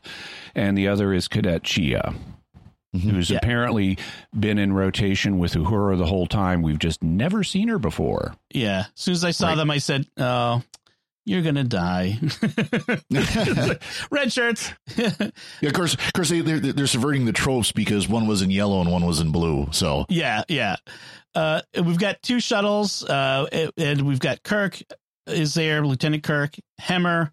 and 0.55 0.79
the 0.79 0.87
other 0.88 1.12
is 1.12 1.27
cadet 1.29 1.64
chia 1.64 2.14
Mhm. 2.97 3.01
who's 3.11 3.29
Yeah. 3.31 3.37
apparently 3.38 3.99
been 4.38 4.59
in 4.59 4.73
rotation 4.73 5.38
with 5.38 5.53
Uhura 5.55 5.99
the 5.99 6.07
whole 6.07 6.27
time. 6.27 6.62
We've 6.62 6.79
just 6.79 7.03
never 7.03 7.45
seen 7.45 7.69
her 7.69 7.79
before. 7.79 8.35
Yeah. 8.51 8.79
As 8.81 8.87
soon 8.95 9.12
as 9.12 9.25
I 9.25 9.31
saw 9.33 9.49
Right. 9.49 9.57
them, 9.57 9.71
I 9.71 9.77
said, 9.77 10.07
"Oh, 10.17 10.62
you're 11.29 11.43
gonna 11.43 11.64
die." 11.64 12.19
Red 14.11 14.33
shirts. 14.33 14.73
Yeah, 15.61 15.69
of 15.69 15.73
course, 15.73 15.95
of 15.95 16.12
course, 16.12 16.29
they, 16.29 16.41
they're 16.41 16.59
they're 16.61 16.87
subverting 16.87 17.25
the 17.25 17.33
tropes 17.33 17.73
because 17.73 18.09
one 18.09 18.27
was 18.27 18.43
in 18.43 18.51
yellow 18.51 18.81
and 18.81 18.91
one 18.91 19.05
was 19.05 19.21
in 19.21 19.33
blue. 19.33 19.69
So 19.73 20.07
yeah, 20.09 20.45
yeah. 20.49 20.77
Uh, 21.35 21.62
we've 21.85 21.99
got 21.99 22.23
two 22.23 22.41
shuttles, 22.41 23.05
uh, 23.05 23.69
and 23.77 24.03
we've 24.03 24.21
got 24.21 24.43
Kirk 24.43 24.81
is 25.27 25.55
there, 25.55 25.85
Lieutenant 25.85 26.23
Kirk, 26.23 26.55
Hemmer, 26.81 27.33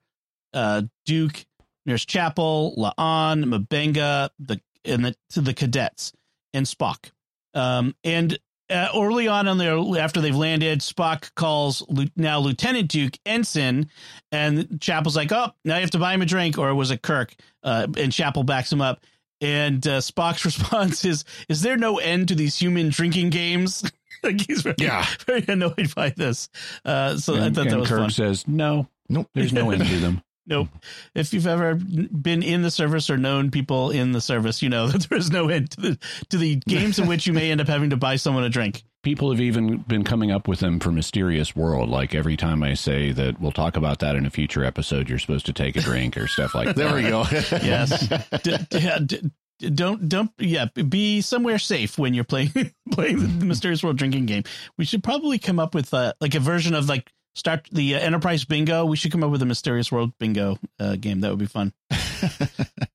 uh, 0.53 0.84
Duke, 1.05 1.45
Nurse 1.86 2.05
Chapel, 2.05 2.75
La'an, 2.77 3.45
M'Benga, 3.45 4.29
the 4.39 4.60
and 4.84 5.05
the 5.05 5.15
to 5.31 5.41
the 5.41 5.53
cadets 5.53 6.13
and 6.53 6.65
Spock. 6.65 7.12
Um, 7.53 7.95
and 8.03 8.38
uh, 8.69 8.89
early 8.95 9.28
on 9.28 9.47
on 9.47 9.58
their 9.58 9.78
after 10.01 10.21
they've 10.21 10.36
landed, 10.36 10.80
Spock 10.80 11.34
calls 11.36 11.84
now 12.15 12.39
Lieutenant 12.39 12.89
Duke 12.89 13.17
ensign, 13.25 13.89
and 14.32 14.80
Chapel's 14.82 15.15
like, 15.15 15.32
"Oh, 15.32 15.51
now 15.63 15.75
you 15.75 15.82
have 15.82 15.91
to 15.91 15.99
buy 15.99 16.13
him 16.13 16.21
a 16.21 16.25
drink," 16.25 16.58
or 16.58 16.73
was 16.75 16.91
it 16.91 17.01
Kirk? 17.01 17.36
Uh, 17.63 17.88
and 17.97 18.12
Chapel 18.12 18.43
backs 18.43 18.71
him 18.71 18.82
up, 18.82 19.01
and 19.41 19.86
uh, 19.88 19.99
Spock's 19.99 20.45
response 20.45 21.06
is, 21.06 21.25
"Is 21.49 21.62
there 21.62 21.78
no 21.78 21.97
end 21.97 22.28
to 22.30 22.36
these 22.36 22.58
human 22.58 22.89
drinking 22.89 23.30
games?" 23.30 23.84
like 24.23 24.41
he's 24.41 24.62
very, 24.63 24.75
Yeah. 24.80 25.06
very 25.25 25.45
annoyed 25.47 25.93
by 25.95 26.10
this. 26.10 26.49
Uh, 26.84 27.17
so 27.17 27.36
I 27.36 27.49
thought 27.49 27.54
that 27.56 27.67
and 27.67 27.80
was 27.82 27.89
Kirk 27.89 27.99
fun. 27.99 28.10
says, 28.10 28.47
"No, 28.47 28.88
nope. 29.10 29.30
there's 29.36 29.54
no 29.54 29.69
end 29.71 29.86
to 29.86 29.99
them." 29.99 30.21
Nope. 30.47 30.69
If 31.15 31.34
you've 31.34 31.47
ever 31.47 31.75
been 31.75 32.43
in 32.43 32.62
the 32.62 32.69
service 32.69 33.10
or 33.10 33.17
known 33.17 33.49
people 33.49 33.89
in 33.89 34.12
the 34.12 34.21
service, 34.21 34.62
you 34.62 34.69
know 34.69 34.88
that 34.89 35.10
there 35.10 35.17
is 35.17 35.31
no 35.31 35.49
end 35.49 35.71
to 35.71 35.81
the 35.81 35.99
to 36.29 36.38
the 36.38 36.58
games 36.67 36.99
in 36.99 37.08
which 37.08 37.25
you 37.25 37.34
may 37.34 37.51
end 37.51 37.62
up 37.62 37.67
having 37.67 37.89
to 37.89 37.97
buy 37.97 38.15
someone 38.15 38.43
a 38.43 38.49
drink. 38.49 38.84
People 39.01 39.29
have 39.31 39.41
even 39.41 39.77
been 39.88 40.03
coming 40.03 40.31
up 40.31 40.47
with 40.47 40.60
them 40.60 40.79
for 40.79 40.91
Mysterious 40.91 41.55
World. 41.55 41.89
Like 41.89 42.15
every 42.15 42.36
time 42.38 42.63
I 42.63 42.73
say 42.73 43.12
that 43.12 43.39
we'll 43.39 43.51
talk 43.51 43.77
about 43.77 43.99
that 43.99 44.15
in 44.15 44.25
a 44.25 44.31
future 44.31 44.63
episode, 44.63 45.10
you're 45.10 45.19
supposed 45.19 45.45
to 45.45 45.53
take 45.53 45.75
a 45.75 45.81
drink 45.81 46.17
or 46.17 46.27
stuff 46.27 46.55
like 46.55 46.67
that. 46.67 46.75
There 46.75 46.93
we 46.95 47.03
go. 47.03 47.23
Yes. 47.31 48.08
D- 48.41 48.58
d- 48.69 48.79
yeah, 48.79 48.99
d- 48.99 49.21
d- 49.60 49.69
don't 49.69 50.10
don't 50.10 50.31
yeah 50.38 50.65
be 50.65 51.21
somewhere 51.21 51.58
safe 51.58 51.97
when 51.97 52.13
you're 52.13 52.23
playing 52.25 52.51
playing 52.91 53.39
the 53.39 53.45
mysterious 53.45 53.81
world 53.81 53.97
drinking 53.97 54.25
game 54.25 54.43
we 54.77 54.84
should 54.84 55.01
probably 55.01 55.39
come 55.39 55.60
up 55.60 55.73
with 55.73 55.93
uh, 55.93 56.12
like 56.19 56.36
a 56.36 56.41
version 56.41 56.75
of 56.75 56.89
like 56.89 57.10
start 57.35 57.67
the 57.71 57.95
uh, 57.95 57.99
enterprise 57.99 58.45
bingo 58.45 58.85
we 58.85 58.97
should 58.97 59.11
come 59.11 59.23
up 59.23 59.29
with 59.29 59.41
a 59.41 59.45
mysterious 59.45 59.91
world 59.91 60.11
bingo 60.17 60.57
uh, 60.79 60.95
game. 60.95 61.21
That 61.21 61.29
would 61.29 61.39
be 61.39 61.45
fun. 61.45 61.73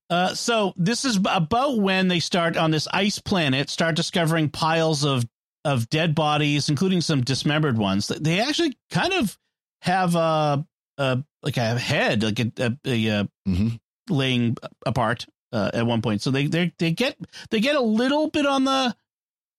Uh, 0.09 0.33
so 0.35 0.73
this 0.75 1.05
is 1.05 1.15
about 1.15 1.79
when 1.79 2.09
they 2.09 2.19
start 2.19 2.57
on 2.57 2.69
this 2.69 2.85
ice 2.91 3.17
planet 3.17 3.69
start 3.69 3.95
discovering 3.95 4.49
piles 4.49 5.05
of 5.05 5.25
of 5.63 5.89
dead 5.89 6.13
bodies 6.13 6.67
including 6.67 6.99
some 6.99 7.21
dismembered 7.21 7.77
ones. 7.77 8.09
They 8.09 8.41
actually 8.41 8.77
kind 8.89 9.13
of 9.13 9.37
have 9.83 10.15
a, 10.15 10.65
a 10.97 11.23
like 11.43 11.55
a 11.55 11.79
head 11.79 12.23
like 12.23 12.39
a, 12.41 12.51
a, 12.57 12.77
a, 12.85 13.09
uh 13.09 13.23
hmm 13.45 13.69
laying 14.09 14.57
apart 14.85 15.25
uh, 15.53 15.71
at 15.73 15.85
one 15.85 16.01
point. 16.01 16.21
So 16.21 16.31
they 16.31 16.47
they 16.47 16.73
they 16.77 16.91
get 16.91 17.17
they 17.49 17.59
get 17.59 17.75
a 17.75 17.81
little 17.81 18.29
bit 18.29 18.45
on 18.45 18.65
the 18.65 18.95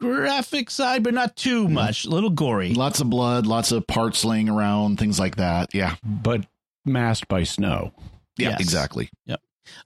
graphic 0.02 0.70
side, 0.70 1.02
but 1.02 1.14
not 1.14 1.36
too 1.36 1.68
much. 1.68 2.04
A 2.04 2.10
little 2.10 2.30
gory. 2.30 2.74
Lots 2.74 3.00
of 3.00 3.08
blood, 3.08 3.46
lots 3.46 3.72
of 3.72 3.86
parts 3.86 4.24
laying 4.24 4.48
around, 4.48 4.98
things 4.98 5.18
like 5.18 5.36
that. 5.36 5.74
Yeah, 5.74 5.94
but 6.02 6.44
masked 6.84 7.28
by 7.28 7.44
snow. 7.44 7.92
yeah, 8.36 8.50
Yes. 8.50 8.60
exactly. 8.60 9.10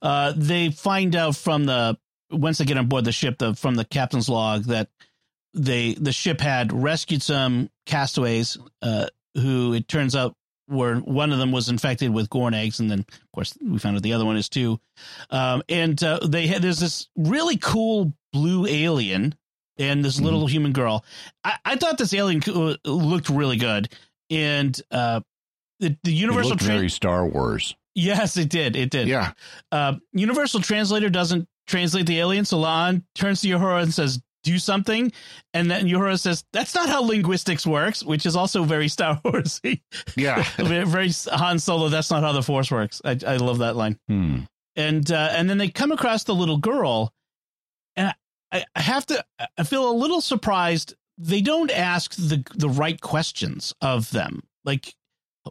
Uh, 0.03 0.33
they 0.35 0.71
find 0.71 1.15
out 1.15 1.37
from 1.37 1.67
the 1.67 1.97
once 2.31 2.59
they 2.59 2.65
get 2.65 2.79
on 2.79 2.87
board 2.87 3.05
the 3.05 3.13
ship, 3.13 3.39
the 3.39 3.55
from 3.55 3.75
the 3.77 3.85
captain's 3.85 4.29
log 4.29 4.65
that 4.65 4.89
they 5.55 5.95
the 5.95 6.13
ship 6.13 6.41
had 6.41 6.73
rescued 6.73 7.23
some 7.23 7.71
castaways 7.85 8.57
uh, 8.83 9.07
who 9.35 9.75
it 9.75 9.87
turns 9.87 10.17
out 10.17 10.35
were 10.69 10.97
one 10.97 11.31
of 11.31 11.39
them 11.39 11.53
was 11.53 11.69
infected 11.69 12.13
with 12.13 12.29
Gorn 12.31 12.55
eggs, 12.55 12.81
and 12.81 12.91
then 12.91 13.01
of 13.01 13.33
course 13.33 13.57
we 13.63 13.79
found 13.79 13.97
out 13.97 14.03
the 14.03 14.15
other 14.15 14.25
one 14.25 14.37
is 14.37 14.49
too. 14.49 14.81
Um, 15.31 15.63
and 15.69 16.03
uh, 16.03 16.21
they 16.27 16.47
had 16.49 16.63
there's 16.63 16.81
this 16.81 17.09
really 17.17 17.57
cool 17.59 18.13
blue 18.33 18.67
alien 18.67 19.35
and 19.79 20.05
this 20.05 20.21
little 20.21 20.47
human 20.47 20.73
girl. 20.73 21.05
I, 21.45 21.57
I 21.65 21.77
thought 21.77 21.99
this 21.99 22.15
alien 22.15 22.41
co- 22.41 22.77
looked 22.85 23.29
really 23.29 23.57
good, 23.57 23.89
and 24.31 24.79
uh, 24.91 25.21
the 25.81 25.97
the 26.03 26.13
It 26.13 26.17
Universal 26.17 26.51
looked 26.51 26.63
Tran- 26.63 26.67
very 26.67 26.91
Star 26.91 27.27
Wars. 27.27 27.75
yes, 27.95 28.37
it 28.37 28.49
did, 28.49 28.77
it 28.77 28.91
did. 28.91 29.09
Yeah, 29.09 29.33
Uh, 29.73 29.95
Universal 30.13 30.61
Translator 30.61 31.09
doesn't 31.11 31.47
translate 31.67 32.07
the 32.07 32.19
alien, 32.21 32.45
so 32.45 32.59
La'an 32.59 33.03
turns 33.15 33.41
to 33.43 33.49
Uhura 33.49 33.83
and 33.83 33.93
says 33.93 34.21
do 34.45 34.59
something, 34.61 35.11
and 35.55 35.69
then 35.69 35.87
Uhura 35.87 36.19
says, 36.21 36.45
"That's 36.53 36.73
not 36.75 36.89
how 36.89 37.03
linguistics 37.03 37.67
works," 37.67 38.05
which 38.05 38.25
is 38.27 38.37
also 38.37 38.63
very 38.63 38.87
Star 38.89 39.21
Warsy. 39.25 39.81
Yeah. 40.17 40.43
very 40.57 41.11
Han 41.33 41.59
Solo. 41.59 41.89
That's 41.89 42.11
not 42.13 42.23
how 42.23 42.31
the 42.33 42.43
Force 42.45 42.71
works. 42.71 43.03
I, 43.05 43.19
I 43.27 43.37
love 43.39 43.59
that 43.59 43.75
line. 43.75 43.99
Hmm. 44.09 44.39
And 44.77 45.11
uh, 45.11 45.31
and 45.33 45.51
then 45.51 45.59
they 45.59 45.69
come 45.69 45.91
across 45.91 46.23
the 46.25 46.35
little 46.35 46.59
girl, 46.59 47.13
I, 48.53 48.65
I 48.75 48.81
have 48.81 49.07
to. 49.07 49.25
I 49.59 49.63
feel 49.65 49.91
a 49.91 49.93
little 49.93 50.21
surprised. 50.21 50.95
They 51.19 51.41
don't 51.41 51.71
ask 51.71 52.15
the 52.15 52.45
the 52.55 52.69
right 52.69 53.01
questions 53.01 53.75
of 53.81 54.11
them. 54.11 54.43
Like, 54.65 54.95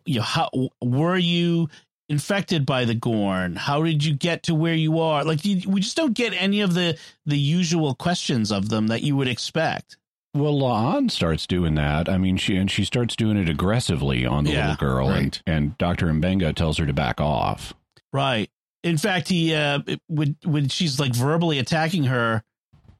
you 0.05 0.15
know, 0.17 0.21
how 0.23 0.49
were 0.81 1.17
you 1.17 1.69
infected 2.07 2.65
by 2.65 2.85
the 2.85 2.93
Gorn? 2.95 3.55
How 3.55 3.83
did 3.83 4.03
you 4.05 4.13
get 4.13 4.43
to 4.43 4.55
where 4.55 4.75
you 4.75 4.99
are? 4.99 5.23
Like, 5.23 5.43
you, 5.43 5.67
we 5.69 5.81
just 5.81 5.97
don't 5.97 6.13
get 6.13 6.33
any 6.33 6.61
of 6.61 6.73
the 6.73 6.97
the 7.25 7.37
usual 7.37 7.95
questions 7.95 8.51
of 8.51 8.69
them 8.69 8.87
that 8.87 9.01
you 9.03 9.15
would 9.15 9.27
expect. 9.27 9.97
Well, 10.35 10.53
La'an 10.53 11.09
starts 11.09 11.47
doing 11.47 11.75
that. 11.75 12.09
I 12.09 12.17
mean, 12.17 12.35
she 12.37 12.57
and 12.57 12.69
she 12.69 12.83
starts 12.83 13.15
doing 13.15 13.37
it 13.37 13.47
aggressively 13.49 14.25
on 14.25 14.43
the 14.43 14.51
Yeah, 14.51 14.71
little 14.71 14.87
girl, 14.87 15.07
right. 15.09 15.21
and, 15.23 15.41
and 15.45 15.77
Doctor 15.77 16.07
M'Benga 16.07 16.53
tells 16.53 16.77
her 16.77 16.85
to 16.85 16.93
back 16.93 17.21
off. 17.21 17.73
Right. 18.11 18.49
In 18.83 18.97
fact, 18.97 19.29
he 19.29 19.55
uh, 19.55 19.79
when 20.07 20.35
when 20.43 20.67
she's 20.67 20.99
like 20.99 21.15
verbally 21.15 21.57
attacking 21.57 22.03
her, 22.03 22.43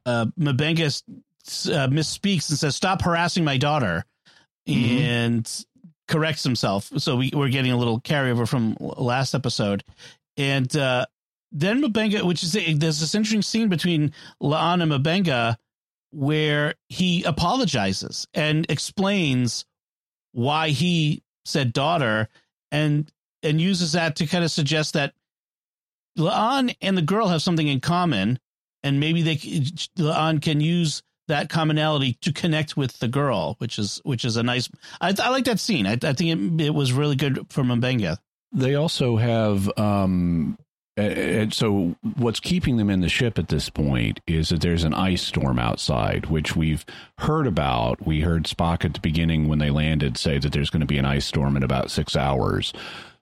uh, 0.06 0.26
M'Benga 0.39 1.02
uh, 1.08 1.88
misspeaks 1.88 2.50
and 2.50 2.58
says, 2.58 2.76
"Stop 2.76 3.02
harassing 3.02 3.44
my 3.44 3.58
daughter," 3.58 4.06
Mhm. 4.68 5.00
and 5.02 5.65
corrects 6.08 6.44
himself. 6.44 6.91
So 6.98 7.15
we, 7.15 7.32
we're 7.34 7.50
getting 7.50 7.72
a 7.72 7.78
little 7.78 8.00
carryover 8.02 8.48
from 8.48 8.78
last 8.80 9.34
episode, 9.36 9.84
and 10.38 10.74
uh, 10.76 11.06
then 11.52 11.82
M'Benga, 11.82 12.24
which 12.24 12.44
is 12.44 12.52
there's 12.54 13.00
this 13.00 13.15
interesting 13.15 13.41
scene 13.41 13.70
between 13.70 14.12
La'an 14.41 14.82
and 14.82 14.91
M'Benga 14.91 15.58
where 16.12 16.76
he 16.88 17.24
apologizes 17.24 18.28
and 18.34 18.65
explains 18.70 19.65
why 20.32 20.70
he 20.70 21.22
said 21.44 21.74
daughter 21.74 22.30
and 22.72 23.12
and 23.44 23.60
uses 23.62 23.91
that 23.91 24.15
to 24.15 24.26
kind 24.26 24.44
of 24.44 24.52
suggest 24.52 24.94
that 24.94 25.13
La'an 26.18 26.76
and 26.82 26.98
the 26.98 27.02
girl 27.02 27.28
have 27.28 27.41
something 27.41 27.68
in 27.68 27.80
common 27.82 28.39
and 28.86 29.00
maybe 29.00 29.21
they 29.21 29.65
on 30.02 30.39
can 30.39 30.62
use 30.62 31.04
that 31.28 31.50
commonality 31.50 32.17
to 32.21 32.32
connect 32.32 32.78
with 32.78 33.00
the 33.00 33.08
girl 33.08 33.56
which 33.58 33.80
is 33.80 34.00
which 34.06 34.24
is 34.24 34.38
a 34.38 34.43
nice 34.43 34.69
I, 35.02 35.13
I 35.21 35.30
like 35.30 35.45
that 35.45 35.60
scene. 35.60 35.88
I, 35.88 35.93
I 35.93 36.13
think 36.13 36.62
it, 36.62 36.67
it 36.67 36.74
was 36.74 36.93
really 36.93 37.15
good 37.15 37.48
for 37.50 37.63
M'Benga. 37.63 38.19
They 38.54 38.76
also 38.76 39.17
have 39.17 39.78
um 39.78 40.58
and 40.98 41.54
so 41.54 41.95
what's 42.15 42.39
keeping 42.39 42.78
them 42.78 42.89
in 42.89 43.02
the 43.02 43.10
ship 43.10 43.38
at 43.38 43.50
this 43.50 43.69
point 43.69 44.21
is 44.28 44.50
that 44.50 44.62
there's 44.62 44.86
an 44.86 44.93
ice 44.93 45.24
storm 45.24 45.60
outside 45.60 46.28
which 46.28 46.56
we've 46.56 46.86
heard 47.17 47.48
about. 47.48 48.06
We 48.06 48.21
heard 48.21 48.45
spock 48.45 48.86
at 48.86 48.93
the 48.93 49.02
beginning 49.02 49.50
when 49.50 49.60
they 49.60 49.71
landed 49.71 50.17
say 50.17 50.38
that 50.38 50.54
there's 50.54 50.69
going 50.69 50.82
to 50.82 50.86
be 50.86 50.98
an 50.98 51.06
ice 51.06 51.26
storm 51.26 51.58
in 51.58 51.63
about 51.63 51.91
six 51.91 52.15
hours 52.15 52.71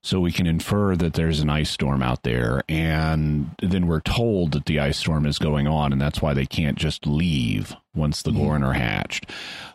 so 0.04 0.20
we 0.20 0.32
can 0.32 0.46
infer 0.46 0.96
that 0.96 1.14
there's 1.14 1.40
an 1.40 1.50
ice 1.50 1.72
storm 1.72 2.04
out 2.04 2.24
there 2.24 2.62
and 2.70 3.50
then 3.62 3.88
we're 3.88 4.02
told 4.02 4.52
that 4.52 4.66
the 4.66 4.80
ice 4.80 4.98
storm 4.98 5.26
is 5.26 5.40
going 5.40 5.66
on 5.68 5.92
and 5.94 6.02
that's 6.02 6.22
why 6.22 6.34
they 6.34 6.46
can't 6.46 6.78
just 6.78 7.08
leave 7.08 7.74
once 7.96 8.22
the 8.22 8.32
Gorn 8.32 8.64
are 8.64 8.74
hatched 8.74 9.32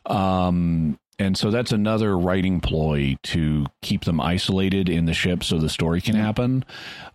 um 0.07 0.99
and 1.21 1.37
so 1.37 1.51
that's 1.51 1.73
another 1.73 2.17
writing 2.17 2.61
ploy 2.61 3.17
to 3.25 3.67
keep 3.83 4.05
them 4.05 4.21
isolated 4.21 4.89
in 4.89 5.07
the 5.07 5.13
ship 5.15 5.43
so 5.43 5.59
the 5.59 5.69
story 5.69 6.01
can 6.01 6.15
happen. 6.15 6.65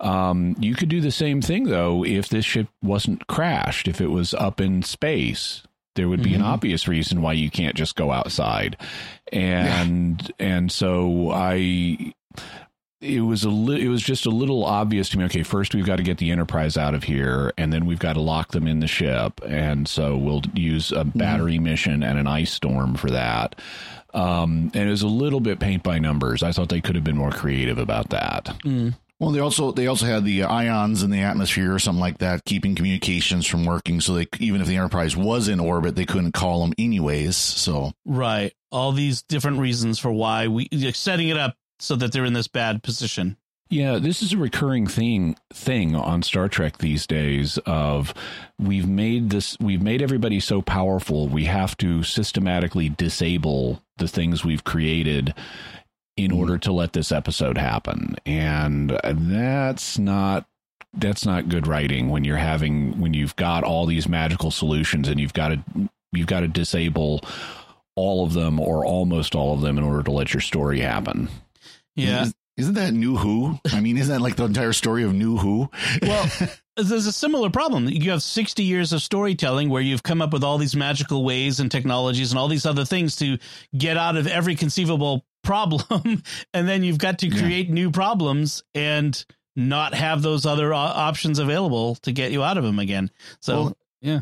Um, 0.02 0.58
you 0.60 0.76
could 0.76 0.90
do 0.90 1.00
the 1.00 1.10
same 1.10 1.42
thing, 1.42 1.64
though, 1.64 2.04
if 2.04 2.28
this 2.28 2.44
ship 2.44 2.68
wasn't 2.82 3.28
crashed, 3.28 3.88
if 3.88 4.02
it 4.02 4.08
was 4.12 4.34
up 4.34 4.60
in 4.60 4.84
space. 4.84 5.64
There 5.96 6.10
would 6.10 6.22
be 6.22 6.34
an 6.34 6.42
Mhm. 6.42 6.46
obvious 6.48 6.86
reason 6.86 7.22
why 7.22 7.32
you 7.32 7.50
can't 7.50 7.78
just 7.78 7.96
go 7.96 8.12
outside. 8.12 8.76
And 9.32 10.30
and 10.38 10.70
so 10.70 11.32
I 11.32 12.14
it 13.04 13.22
was 13.22 13.44
a 13.44 13.50
li- 13.50 13.84
it 13.84 13.90
was 13.90 14.02
just 14.02 14.26
a 14.26 14.30
little 14.30 14.64
obvious 14.64 15.10
to 15.10 15.18
me 15.18 15.26
okay 15.26 15.44
first 15.44 15.76
we've 15.76 15.86
got 15.86 15.98
to 15.98 16.04
get 16.04 16.18
the 16.18 16.32
enterprise 16.32 16.78
out 16.78 16.96
of 16.96 17.04
here 17.04 17.52
and 17.58 17.72
then 17.74 17.86
we've 17.86 18.00
got 18.00 18.14
to 18.14 18.22
lock 18.22 18.52
them 18.52 18.68
in 18.68 18.80
the 18.80 18.88
ship 18.88 19.42
and 19.46 19.88
so 19.88 20.18
we'll 20.18 20.42
use 20.54 20.92
a 20.92 21.04
battery 21.04 21.60
mission 21.60 22.04
and 22.04 22.18
an 22.18 22.28
ice 22.28 22.52
storm 22.54 22.96
for 22.96 23.10
that. 23.12 23.56
Um, 24.14 24.72
and 24.74 24.88
it 24.88 24.92
was 24.92 25.02
a 25.02 25.08
little 25.08 25.40
bit 25.40 25.60
paint 25.60 25.82
by 25.84 25.98
numbers. 26.00 26.44
I 26.44 26.52
thought 26.52 26.70
they 26.70 26.82
could 26.82 26.96
have 26.96 27.04
been 27.04 27.18
more 27.18 27.32
creative 27.32 27.78
about 27.80 28.10
that. 28.12 28.56
Well, 29.20 29.32
they 29.32 29.40
also 29.40 29.72
they 29.72 29.88
also 29.88 30.06
had 30.06 30.26
the 30.26 30.44
ions 30.44 31.02
in 31.02 31.10
the 31.10 31.22
atmosphere 31.22 31.74
or 31.74 31.80
something 31.80 32.02
like 32.02 32.18
that, 32.18 32.46
keeping 32.46 32.76
communications 32.76 33.48
from 33.48 33.66
working. 33.66 34.02
So 34.02 34.14
they 34.16 34.28
even 34.40 34.62
if 34.62 34.68
the 34.68 34.76
Enterprise 34.76 35.16
was 35.16 35.48
in 35.48 35.60
orbit, 35.60 35.96
they 35.96 36.06
couldn't 36.06 36.34
call 36.34 36.62
them 36.62 36.74
anyways. 36.78 37.38
So. 37.38 37.94
Right. 38.06 38.54
All 38.72 38.92
these 38.92 39.22
different 39.22 39.60
reasons 39.60 40.00
for 40.00 40.12
why 40.12 40.48
we 40.48 40.68
setting 40.94 41.30
it 41.30 41.38
up 41.38 41.56
so 41.80 41.96
that 41.96 42.12
they're 42.12 42.26
in 42.26 42.34
this 42.34 42.48
bad 42.48 42.84
position 42.84 43.38
Yeah, 43.70 43.98
this 43.98 44.22
is 44.22 44.34
a 44.34 44.38
recurring 44.38 44.88
thing 44.88 45.36
thing 45.52 45.96
on 45.96 46.22
Star 46.24 46.48
Trek 46.48 46.78
these 46.78 47.08
days 47.08 47.58
of 47.66 48.14
we've 48.60 48.88
made 48.88 49.30
this 49.30 49.58
we've 49.60 49.82
made 49.82 50.02
everybody 50.02 50.40
so 50.40 50.62
powerful 50.62 51.28
we 51.28 51.46
have 51.46 51.76
to 51.78 52.04
systematically 52.04 52.90
disable 52.90 53.82
the 53.98 54.08
things 54.08 54.44
we've 54.44 54.64
created 54.64 55.34
in 56.18 56.32
hmm. 56.32 56.38
order 56.38 56.58
to 56.58 56.72
let 56.72 56.94
this 56.94 57.12
episode 57.12 57.58
happen. 57.58 58.16
And 58.26 59.00
that's 59.04 59.98
not 59.98 60.46
that's 60.96 61.26
not 61.26 61.50
good 61.50 61.66
writing 61.66 62.10
when 62.10 62.24
you're 62.24 62.38
having 62.38 63.00
when 63.00 63.14
you've 63.14 63.36
got 63.36 63.64
all 63.64 63.86
these 63.86 64.08
magical 64.08 64.52
solutions 64.52 65.08
and 65.08 65.20
you've 65.20 65.34
got 65.34 65.50
to 65.50 65.90
you've 66.12 66.28
got 66.28 66.42
to 66.42 66.48
disable 66.48 67.22
all 67.96 68.24
of 68.26 68.34
them 68.34 68.60
or 68.60 68.86
almost 68.86 69.36
all 69.36 69.54
of 69.54 69.62
them 69.62 69.78
in 69.78 69.84
order 69.84 70.04
to 70.04 70.12
let 70.12 70.34
your 70.34 70.42
story 70.42 70.80
happen. 70.80 71.30
Yeah 71.96 72.24
Is, 72.24 72.34
isn't 72.58 72.76
that 72.76 72.94
New 72.94 73.18
Who? 73.18 73.58
I 73.72 73.80
mean, 73.80 73.98
isn't 73.98 74.14
that 74.14 74.22
like 74.22 74.36
the 74.36 74.46
entire 74.46 74.74
story 74.74 75.04
of 75.04 75.14
New 75.14 75.38
Who? 75.38 75.70
Well, 76.04 76.30
there's 76.78 77.08
a 77.08 77.12
similar 77.12 77.50
problem. 77.50 77.88
You 77.90 78.12
have 78.12 78.22
60 78.22 78.62
years 78.64 78.94
of 78.94 79.02
storytelling 79.02 79.70
where 79.70 79.82
you've 79.82 80.04
come 80.04 80.22
up 80.22 80.32
with 80.34 80.44
all 80.44 80.60
these 80.60 80.76
magical 80.76 81.24
ways 81.26 81.60
and 81.60 81.72
technologies 81.72 82.32
and 82.32 82.38
all 82.38 82.48
these 82.48 82.68
other 82.68 82.86
things 82.86 83.16
to 83.18 83.40
get 83.76 83.98
out 83.98 84.18
of 84.18 84.28
every 84.28 84.56
conceivable 84.56 85.26
problem. 85.44 86.22
and 86.54 86.68
then 86.68 86.84
you've 86.84 87.00
got 87.00 87.18
to 87.20 87.28
Yeah. 87.28 87.42
create 87.42 87.70
new 87.72 87.90
problems 87.90 88.64
and 88.76 89.26
not 89.56 89.94
have 89.96 90.22
those 90.22 90.46
other 90.46 90.74
options 90.76 91.40
available 91.40 91.96
to 92.04 92.12
get 92.12 92.32
you 92.32 92.44
out 92.44 92.58
of 92.60 92.64
them 92.64 92.78
again. 92.80 93.10
So, 93.40 93.56
Well, 93.64 93.78
yeah. 94.02 94.20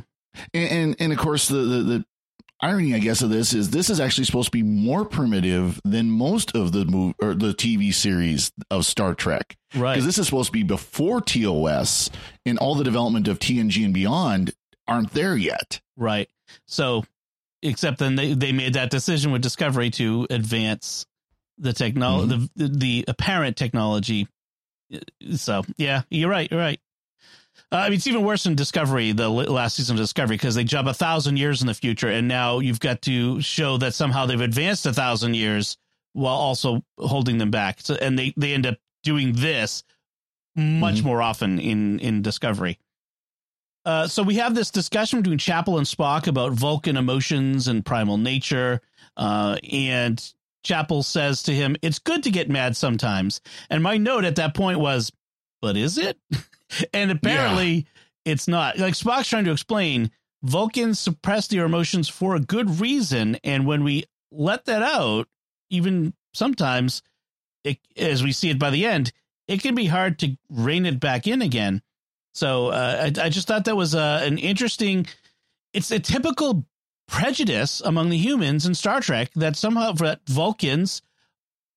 and, 0.53 0.71
and 0.71 0.95
and 0.99 1.11
of 1.13 1.19
course 1.19 1.47
the, 1.49 1.55
the 1.57 1.83
the 1.83 2.05
irony, 2.61 2.95
I 2.95 2.99
guess, 2.99 3.21
of 3.21 3.29
this 3.29 3.53
is 3.53 3.71
this 3.71 3.89
is 3.89 3.99
actually 3.99 4.25
supposed 4.25 4.47
to 4.47 4.51
be 4.51 4.63
more 4.63 5.05
primitive 5.05 5.81
than 5.83 6.09
most 6.09 6.55
of 6.55 6.71
the 6.71 6.85
move 6.85 7.15
or 7.21 7.33
the 7.33 7.53
TV 7.53 7.93
series 7.93 8.51
of 8.69 8.85
Star 8.85 9.15
Trek. 9.15 9.57
Right. 9.73 9.93
because 9.93 10.05
this 10.05 10.17
is 10.17 10.25
supposed 10.25 10.47
to 10.47 10.51
be 10.51 10.63
before 10.63 11.21
TOS 11.21 12.09
and 12.45 12.57
all 12.59 12.75
the 12.75 12.83
development 12.83 13.27
of 13.27 13.39
TNG 13.39 13.85
and 13.85 13.93
beyond 13.93 14.53
aren't 14.87 15.13
there 15.13 15.35
yet. 15.37 15.79
Right. 15.95 16.29
So, 16.65 17.05
except 17.61 17.99
then 17.99 18.15
they, 18.15 18.33
they 18.33 18.51
made 18.51 18.73
that 18.73 18.89
decision 18.89 19.31
with 19.31 19.41
Discovery 19.41 19.89
to 19.91 20.27
advance 20.29 21.05
the 21.57 21.73
technology, 21.73 22.35
mm-hmm. 22.35 22.45
the, 22.55 22.67
the 22.67 23.05
apparent 23.07 23.55
technology. 23.55 24.27
So, 25.35 25.63
yeah, 25.77 26.01
you're 26.09 26.29
right. 26.29 26.49
You're 26.51 26.59
right. 26.59 26.79
Uh, 27.71 27.77
I 27.77 27.83
mean, 27.85 27.93
it's 27.97 28.07
even 28.07 28.23
worse 28.23 28.45
in 28.45 28.55
Discovery, 28.55 29.13
the 29.13 29.29
last 29.29 29.77
season 29.77 29.95
of 29.95 30.01
Discovery, 30.01 30.35
because 30.35 30.55
they 30.55 30.63
jump 30.65 30.87
a 30.89 30.93
thousand 30.93 31.37
years 31.37 31.61
in 31.61 31.67
the 31.67 31.73
future, 31.73 32.09
and 32.09 32.27
now 32.27 32.59
you've 32.59 32.81
got 32.81 33.01
to 33.03 33.39
show 33.41 33.77
that 33.77 33.93
somehow 33.93 34.25
they've 34.25 34.41
advanced 34.41 34.85
a 34.85 34.93
thousand 34.93 35.35
years 35.35 35.77
while 36.13 36.35
also 36.35 36.83
holding 36.97 37.37
them 37.37 37.49
back. 37.51 37.79
So, 37.79 37.95
and 37.95 38.19
they 38.19 38.33
they 38.35 38.53
end 38.53 38.65
up 38.65 38.75
doing 39.03 39.31
this 39.33 39.83
much 40.55 40.95
Mhm. 40.95 41.03
more 41.05 41.21
often 41.21 41.59
in 41.59 41.99
in 41.99 42.21
Discovery. 42.21 42.77
Uh, 43.85 44.07
so 44.07 44.21
we 44.21 44.35
have 44.35 44.53
this 44.53 44.69
discussion 44.69 45.21
between 45.21 45.39
Chapel 45.39 45.77
and 45.77 45.87
Spock 45.87 46.27
about 46.27 46.51
Vulcan 46.51 46.97
emotions 46.97 47.67
and 47.69 47.85
primal 47.85 48.17
nature, 48.17 48.81
uh, 49.15 49.57
and 49.71 50.21
Chapel 50.63 51.03
says 51.03 51.41
to 51.43 51.53
him, 51.55 51.77
"It's 51.81 51.99
good 51.99 52.23
to 52.23 52.31
get 52.31 52.49
mad 52.49 52.75
sometimes." 52.75 53.39
And 53.69 53.81
my 53.81 53.97
note 53.97 54.25
at 54.25 54.35
that 54.35 54.53
point 54.53 54.79
was, 54.79 55.11
"But 55.61 55.77
is 55.77 55.97
it?" 55.97 56.19
and 56.93 57.11
apparently, 57.11 57.85
it's 58.25 58.47
not. 58.47 58.77
Like 58.77 58.93
Spock's 58.93 59.29
trying 59.29 59.45
to 59.45 59.51
explain, 59.51 60.11
Vulcans 60.43 60.99
suppress 60.99 61.47
their 61.47 61.65
emotions 61.65 62.09
for 62.09 62.35
a 62.35 62.39
good 62.39 62.79
reason, 62.79 63.37
and 63.43 63.65
when 63.65 63.83
we 63.83 64.05
let 64.31 64.65
that 64.65 64.81
out, 64.81 65.27
even 65.69 66.13
sometimes, 66.33 67.01
it, 67.63 67.79
as 67.97 68.23
we 68.23 68.31
see 68.31 68.49
it 68.49 68.59
by 68.59 68.69
the 68.69 68.85
end, 68.85 69.11
it 69.47 69.61
can 69.61 69.75
be 69.75 69.85
hard 69.85 70.19
to 70.19 70.37
rein 70.49 70.85
it 70.85 70.99
back 70.99 71.27
in 71.27 71.41
again. 71.41 71.81
So 72.33 72.67
uh, 72.67 73.09
I, 73.17 73.25
I 73.25 73.29
just 73.29 73.47
thought 73.47 73.65
that 73.65 73.75
was 73.75 73.93
uh, 73.93 74.21
an 74.23 74.37
interesting. 74.37 75.07
It's 75.73 75.91
a 75.91 75.99
typical 75.99 76.65
prejudice 77.07 77.81
among 77.81 78.09
the 78.09 78.17
humans 78.17 78.65
in 78.65 78.73
Star 78.73 79.01
Trek 79.01 79.31
that 79.35 79.57
somehow 79.57 79.91
that 79.93 80.21
Vulcans 80.27 81.01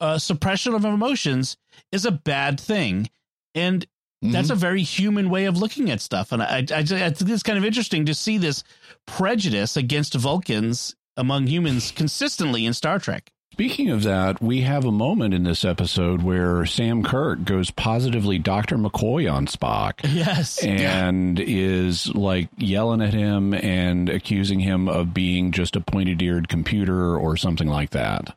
uh, 0.00 0.18
suppression 0.18 0.74
of 0.74 0.84
emotions 0.84 1.56
is 1.90 2.04
a 2.04 2.12
bad 2.12 2.60
thing, 2.60 3.10
and 3.54 3.86
that's 4.32 4.48
mm-hmm. 4.48 4.52
a 4.52 4.56
very 4.56 4.82
human 4.82 5.30
way 5.30 5.44
of 5.44 5.56
looking 5.58 5.90
at 5.90 6.00
stuff, 6.00 6.32
and 6.32 6.42
I, 6.42 6.64
I, 6.70 6.78
I 6.78 6.84
think 7.10 7.30
it's 7.30 7.42
kind 7.42 7.58
of 7.58 7.64
interesting 7.64 8.06
to 8.06 8.14
see 8.14 8.38
this 8.38 8.64
prejudice 9.06 9.76
against 9.76 10.14
Vulcans 10.14 10.94
among 11.16 11.46
humans 11.46 11.90
consistently 11.90 12.66
in 12.66 12.72
Star 12.72 12.98
Trek. 12.98 13.30
Speaking 13.54 13.90
of 13.90 14.02
that, 14.02 14.42
we 14.42 14.62
have 14.62 14.84
a 14.84 14.90
moment 14.90 15.32
in 15.32 15.44
this 15.44 15.64
episode 15.64 16.22
where 16.24 16.66
Sam 16.66 17.04
Kirk 17.04 17.44
goes 17.44 17.70
positively 17.70 18.36
Dr. 18.36 18.76
McCoy 18.76 19.32
on 19.32 19.46
Spock. 19.46 20.00
Yes. 20.14 20.62
And 20.64 21.38
is 21.38 22.12
like 22.14 22.48
yelling 22.56 23.00
at 23.00 23.14
him 23.14 23.54
and 23.54 24.08
accusing 24.08 24.58
him 24.58 24.88
of 24.88 25.14
being 25.14 25.52
just 25.52 25.76
a 25.76 25.80
pointed 25.80 26.20
eared 26.20 26.48
computer 26.48 27.16
or 27.16 27.36
something 27.36 27.68
like 27.68 27.90
that. 27.90 28.34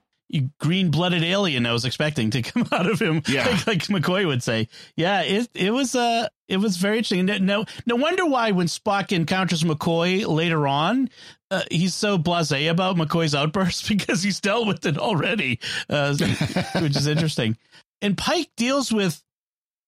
Green 0.59 0.91
blooded 0.91 1.23
alien 1.23 1.65
I 1.65 1.71
was 1.71 1.85
expecting 1.85 2.31
to 2.31 2.41
come 2.43 2.67
out 2.71 2.89
of 2.89 2.99
him. 2.99 3.21
Yeah. 3.27 3.47
Like, 3.47 3.67
like 3.67 3.83
McCoy 3.83 4.27
would 4.27 4.43
say. 4.43 4.67
Yeah, 4.95 5.21
it 5.21 5.49
it 5.53 5.71
was 5.71 5.95
uh 5.95 6.27
it 6.47 6.57
was 6.57 6.77
very 6.77 6.97
interesting. 6.97 7.25
No 7.45 7.65
no 7.85 7.95
wonder 7.95 8.25
why 8.25 8.51
when 8.51 8.67
Spock 8.67 9.11
encounters 9.11 9.63
McCoy 9.63 10.27
later 10.27 10.67
on, 10.67 11.09
uh, 11.49 11.63
he's 11.71 11.95
so 11.95 12.17
blasé 12.17 12.69
about 12.69 12.97
McCoy's 12.97 13.35
outburst 13.35 13.87
because 13.89 14.21
he's 14.21 14.41
dealt 14.41 14.67
with 14.67 14.85
it 14.85 14.97
already, 14.97 15.59
uh, 15.89 16.15
which 16.81 16.95
is 16.95 17.07
interesting. 17.07 17.57
And 18.01 18.17
Pike 18.17 18.49
deals 18.57 18.91
with 18.91 19.23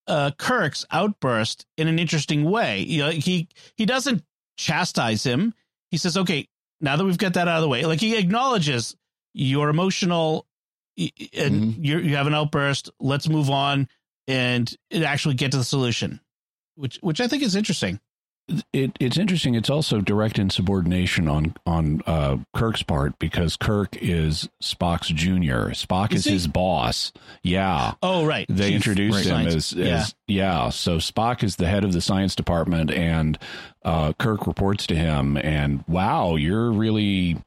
uh, 0.07 0.31
Kirk's 0.37 0.85
outburst 0.89 1.65
in 1.77 1.87
an 1.87 1.99
interesting 1.99 2.49
way. 2.49 2.79
You 2.79 3.03
know, 3.03 3.11
he 3.11 3.49
he 3.75 3.85
doesn't 3.85 4.23
chastise 4.57 5.23
him. 5.23 5.53
He 5.91 5.97
says, 5.97 6.17
"Okay, 6.17 6.47
now 6.81 6.95
that 6.95 7.03
we've 7.05 7.17
got 7.17 7.33
that 7.33 7.47
out 7.47 7.57
of 7.57 7.61
the 7.61 7.67
way, 7.69 7.85
like 7.85 7.99
he 7.99 8.17
acknowledges 8.17 8.95
you're 9.39 9.69
emotional 9.69 10.45
and 11.33 11.85
you're, 11.85 12.01
you 12.01 12.15
have 12.15 12.27
an 12.27 12.33
outburst. 12.33 12.89
Let's 12.99 13.29
move 13.29 13.49
on 13.49 13.87
and 14.27 14.73
actually 14.93 15.35
get 15.35 15.51
to 15.51 15.57
the 15.57 15.63
solution." 15.63 16.19
Which 16.75 16.97
which 17.01 17.19
I 17.19 17.27
think 17.27 17.43
is 17.43 17.55
interesting. 17.55 17.99
It, 18.73 18.97
it's 18.99 19.17
interesting. 19.17 19.53
It's 19.53 19.69
also 19.69 20.01
direct 20.01 20.39
insubordination 20.39 21.27
on 21.27 21.55
on 21.65 22.01
uh, 22.07 22.37
Kirk's 22.55 22.81
part 22.81 23.19
because 23.19 23.55
Kirk 23.55 23.95
is 23.97 24.49
Spock's 24.63 25.09
junior. 25.09 25.67
Spock 25.69 26.13
Is 26.13 26.25
is, 26.25 26.33
his 26.33 26.47
boss. 26.47 27.11
Yeah, 27.43 27.93
Oh 28.01 28.25
right, 28.25 28.47
they 28.49 28.69
Chief 28.69 28.75
introduced 28.77 29.19
him 29.19 29.23
Science. 29.25 29.55
as, 29.55 29.73
yeah. 29.73 29.85
as 29.85 30.15
yeah. 30.27 30.69
So 30.69 30.97
Spock 30.97 31.43
is 31.43 31.57
the 31.57 31.67
head 31.67 31.83
of 31.83 31.93
the 31.93 32.01
science 32.01 32.35
department, 32.35 32.91
and 32.91 33.37
uh, 33.85 34.13
Kirk 34.13 34.47
reports 34.47 34.87
to 34.87 34.95
him. 34.95 35.37
And 35.37 35.83
wow, 35.87 36.35
you're 36.35 36.71
really 36.71 37.37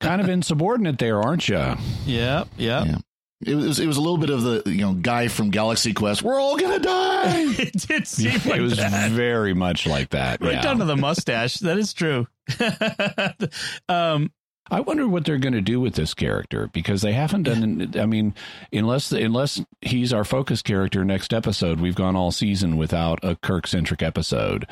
kind 0.00 0.20
of 0.20 0.28
insubordinate 0.28 0.98
there, 0.98 1.20
aren't 1.20 1.48
you? 1.48 1.74
yeah, 2.06 2.44
yeah. 2.56 2.84
Yeah. 2.84 2.98
It 3.44 3.54
was 3.54 3.78
it 3.78 3.86
was 3.86 3.98
a 3.98 4.00
little 4.00 4.16
bit 4.16 4.30
of 4.30 4.42
the 4.42 4.62
you 4.66 4.80
know 4.80 4.94
guy 4.94 5.28
from 5.28 5.50
Galaxy 5.50 5.92
Quest. 5.92 6.22
We're 6.22 6.40
all 6.40 6.56
gonna 6.56 6.78
die. 6.78 7.54
it 7.58 7.74
did 7.86 8.06
seem 8.06 8.32
like 8.32 8.58
it 8.58 8.62
was 8.62 8.78
that. 8.78 9.10
very 9.10 9.52
much 9.52 9.86
like 9.86 10.10
that. 10.10 10.40
right 10.40 10.54
yeah. 10.54 10.62
down 10.62 10.78
to 10.78 10.86
the 10.86 10.96
mustache. 10.96 11.56
That 11.58 11.76
is 11.76 11.92
true. 11.92 12.26
um, 13.90 14.32
I 14.70 14.80
wonder 14.80 15.06
what 15.06 15.24
they're 15.24 15.38
going 15.38 15.52
to 15.52 15.60
do 15.60 15.80
with 15.80 15.94
this 15.94 16.14
character 16.14 16.68
because 16.72 17.02
they 17.02 17.12
haven't 17.12 17.44
done. 17.44 17.92
I 17.96 18.06
mean, 18.06 18.34
unless 18.72 19.12
unless 19.12 19.62
he's 19.80 20.12
our 20.12 20.24
focus 20.24 20.62
character 20.62 21.04
next 21.04 21.34
episode, 21.34 21.78
we've 21.78 21.94
gone 21.94 22.16
all 22.16 22.32
season 22.32 22.76
without 22.76 23.20
a 23.22 23.36
Kirk 23.36 23.66
centric 23.66 24.02
episode, 24.02 24.66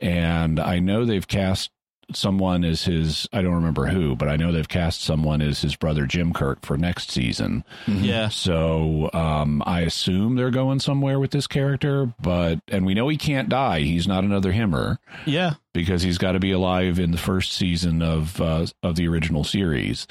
and 0.00 0.60
I 0.60 0.78
know 0.78 1.04
they've 1.04 1.26
cast 1.26 1.70
someone 2.12 2.64
as 2.64 2.84
his. 2.84 3.28
I 3.32 3.42
don't 3.42 3.54
remember 3.54 3.86
who, 3.86 4.16
but 4.16 4.28
I 4.28 4.36
know 4.36 4.52
they've 4.52 4.68
cast 4.68 5.02
someone 5.02 5.40
as 5.40 5.62
his 5.62 5.76
brother 5.76 6.06
Jim 6.06 6.32
Kirk 6.32 6.64
for 6.64 6.76
next 6.76 7.10
season. 7.10 7.64
yeah, 7.86 8.28
So 8.28 9.10
um, 9.12 9.62
I 9.66 9.80
assume 9.82 10.36
they're 10.36 10.50
going 10.50 10.80
somewhere 10.80 11.18
with 11.18 11.30
this 11.30 11.46
character, 11.46 12.12
but 12.20 12.60
and 12.68 12.84
we 12.84 12.94
know 12.94 13.08
he 13.08 13.16
can't 13.16 13.48
die. 13.48 13.80
He's 13.80 14.06
not 14.08 14.24
another 14.24 14.52
Hemmer 14.52 14.98
yeah. 15.26 15.54
because 15.72 16.02
he's 16.02 16.18
got 16.18 16.32
to 16.32 16.40
be 16.40 16.52
alive 16.52 16.98
in 16.98 17.10
the 17.10 17.18
first 17.18 17.52
season 17.52 18.02
of 18.02 18.40
uh, 18.40 18.66
of 18.82 18.96
the 18.96 19.08
original 19.08 19.44
series. 19.44 20.06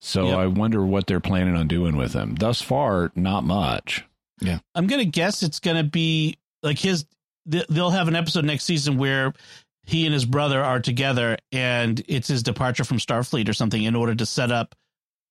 So 0.00 0.26
Yep. 0.26 0.38
I 0.38 0.46
wonder 0.48 0.84
what 0.84 1.06
they're 1.06 1.20
planning 1.20 1.56
on 1.56 1.66
doing 1.66 1.96
with 1.96 2.12
him. 2.12 2.34
Thus 2.34 2.60
far, 2.60 3.10
not 3.14 3.42
much. 3.44 4.04
Yeah. 4.40 4.58
I'm 4.74 4.86
gonna 4.86 5.04
guess 5.06 5.42
it's 5.42 5.60
gonna 5.60 5.84
be 5.84 6.38
like 6.62 6.78
his. 6.78 7.06
They'll 7.46 7.90
have 7.90 8.08
an 8.08 8.16
episode 8.16 8.44
next 8.44 8.64
season 8.64 8.96
where 8.96 9.34
he 9.84 10.04
and 10.06 10.14
his 10.14 10.24
brother 10.24 10.62
are 10.62 10.80
together, 10.80 11.36
and 11.52 12.02
it's 12.08 12.28
his 12.28 12.42
departure 12.42 12.84
from 12.84 12.98
Starfleet 12.98 13.48
or 13.48 13.52
something 13.52 13.82
in 13.82 13.94
order 13.94 14.14
to 14.14 14.26
set 14.26 14.50
up 14.50 14.74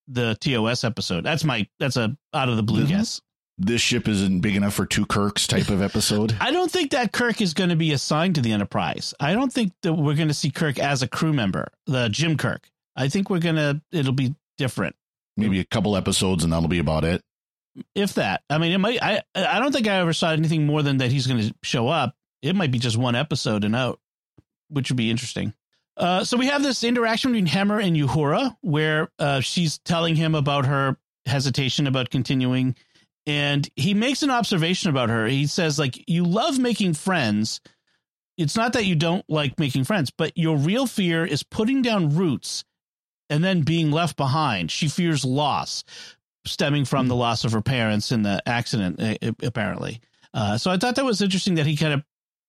the 0.08 0.36
TOS 0.42 0.84
episode. 0.84 1.24
That's 1.24 1.44
my 1.44 1.68
that's 1.80 1.98
a 1.98 2.16
out 2.34 2.50
of 2.50 2.58
the 2.58 2.63
blue 2.63 2.86
Mhm. 2.86 2.89
guess. 2.89 3.22
this 3.60 3.82
ship 3.82 4.08
isn't 4.08 4.39
big 4.42 4.56
enough 4.56 4.74
for 4.74 4.86
two 4.86 5.06
Kirks 5.06 5.46
type 5.46 5.70
of 5.70 5.80
episode. 5.82 6.36
I 6.42 6.50
don't 6.52 6.72
think 6.72 6.92
that 6.92 7.12
Kirk 7.12 7.39
is 7.39 7.54
going 7.54 7.70
to 7.70 7.76
be 7.76 7.92
assigned 7.92 8.34
to 8.36 8.42
the 8.42 8.52
Enterprise. 8.52 9.13
I 9.20 9.34
don't 9.34 9.54
think 9.54 9.74
that 9.84 9.94
we're 9.94 10.16
going 10.16 10.28
to 10.30 10.34
see 10.34 10.50
Kirk 10.50 10.80
as 10.80 11.04
a 11.04 11.08
crew 11.08 11.34
member, 11.34 11.68
the 11.86 12.10
Jim 12.10 12.36
Kirk. 12.36 12.68
I 12.96 13.10
think 13.10 13.30
we're 13.30 13.39
gonna 13.39 13.82
it'll 13.92 14.12
be 14.13 14.36
different. 14.58 14.96
Maybe 15.38 15.60
a 15.60 15.66
couple 15.66 15.96
episodes 15.96 16.44
and 16.44 16.52
that'll 16.52 16.68
be 16.68 16.80
about 16.80 17.06
it. 17.06 17.22
if 17.96 18.13
that. 18.16 18.42
I 18.50 18.58
mean, 18.60 18.72
it 18.72 18.78
might. 18.80 19.02
I 19.02 19.22
I 19.36 19.60
don't 19.60 19.72
think 19.72 19.88
I 19.88 19.96
ever 19.96 20.13
saw 20.13 20.32
anything 20.32 20.66
more 20.66 20.82
than 20.84 20.98
that 20.98 21.12
he's 21.12 21.26
going 21.28 21.42
to 21.48 21.56
show 21.63 21.88
up. 21.88 22.16
It 22.42 22.56
might 22.56 22.72
be 22.72 22.78
just 22.80 22.98
one 22.98 23.16
episode 23.16 23.63
and 23.63 23.76
out, 23.76 24.00
which 24.73 24.89
would 24.89 24.97
be 24.97 25.09
interesting. 25.12 25.53
Uh, 25.95 26.23
so 26.23 26.38
we 26.38 26.47
have 26.47 26.63
this 26.63 26.83
interaction 26.83 27.31
between 27.31 27.47
Hemmer 27.47 27.79
and 27.79 27.95
Uhura, 27.95 28.55
where 28.62 29.09
uh, 29.19 29.39
she's 29.41 29.77
telling 29.79 30.15
him 30.15 30.36
about 30.36 30.65
her 30.65 30.97
hesitation 31.25 31.88
about 31.88 32.09
continuing, 32.09 32.75
and 33.25 33.69
he 33.75 33.93
makes 33.93 34.23
an 34.23 34.31
observation 34.31 34.89
about 34.89 35.09
her. 35.09 35.27
He 35.27 35.45
says, 35.47 35.77
like, 35.79 36.03
you 36.09 36.25
love 36.25 36.59
making 36.59 36.95
friends. 36.95 37.62
It's 38.38 38.55
not 38.55 38.73
that 38.73 38.86
you 38.86 38.95
don't 38.95 39.23
like 39.29 39.59
making 39.59 39.83
friends, 39.83 40.12
but 40.12 40.38
your 40.38 40.57
real 40.57 40.88
fear 40.88 41.23
is 41.23 41.43
putting 41.43 41.83
down 41.83 42.15
roots 42.15 42.65
and 43.29 43.43
then 43.43 43.62
being 43.62 43.91
left 43.91 44.17
behind. 44.17 44.71
She 44.71 44.88
fears 44.89 45.23
loss 45.23 45.83
stemming 46.45 46.86
from 46.86 47.07
the 47.07 47.15
loss 47.15 47.45
of 47.45 47.51
her 47.53 47.62
parents 47.62 48.12
in 48.12 48.23
the 48.23 48.41
accident, 48.45 48.99
apparently. 49.41 50.01
Uh, 50.33 50.57
so 50.57 50.71
I 50.71 50.77
thought 50.77 50.95
that 50.95 51.05
was 51.05 51.21
interesting 51.21 51.55
that 51.55 51.65
he 51.67 51.77
kind 51.77 51.93
of 51.93 52.03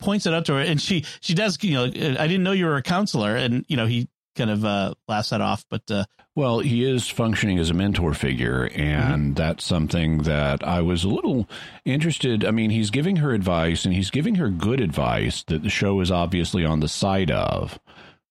points 0.05 0.27
it 0.27 0.35
out 0.35 0.45
to 0.47 0.55
her, 0.55 0.61
and 0.61 0.81
she 0.81 1.05
she 1.21 1.35
does. 1.35 1.59
You 1.62 1.75
know, 1.75 1.85
I 1.85 2.27
didn't 2.29 2.43
know 2.45 2.53
you 2.53 2.67
were 2.67 2.77
a 2.77 2.83
counselor, 2.83 3.35
and 3.35 3.64
you 3.69 3.77
know 3.77 3.87
he 3.87 4.09
kind 4.37 4.51
of 4.51 4.64
uh, 4.64 4.95
laughs 5.09 5.31
that 5.31 5.40
off. 5.40 5.64
But 5.71 5.90
uh, 5.90 6.05
Well, 6.37 6.59
he 6.59 6.85
is 6.85 7.09
functioning 7.09 7.59
as 7.59 7.71
a 7.71 7.75
mentor 7.75 8.14
figure, 8.14 8.69
and 8.75 9.37
that's 9.37 9.64
something 9.64 10.19
that 10.25 10.67
I 10.67 10.81
was 10.83 11.05
a 11.05 11.09
little 11.09 11.49
interested. 11.85 12.45
I 12.45 12.51
mean, 12.51 12.71
he's 12.71 12.90
giving 12.90 13.17
her 13.17 13.33
advice, 13.33 13.85
and 13.85 13.95
he's 13.95 14.11
giving 14.11 14.35
her 14.37 14.49
good 14.49 14.81
advice 14.81 15.45
that 15.45 15.62
the 15.62 15.71
show 15.71 16.01
is 16.01 16.11
obviously 16.11 16.64
on 16.64 16.81
the 16.81 16.88
side 16.88 17.31
of. 17.31 17.79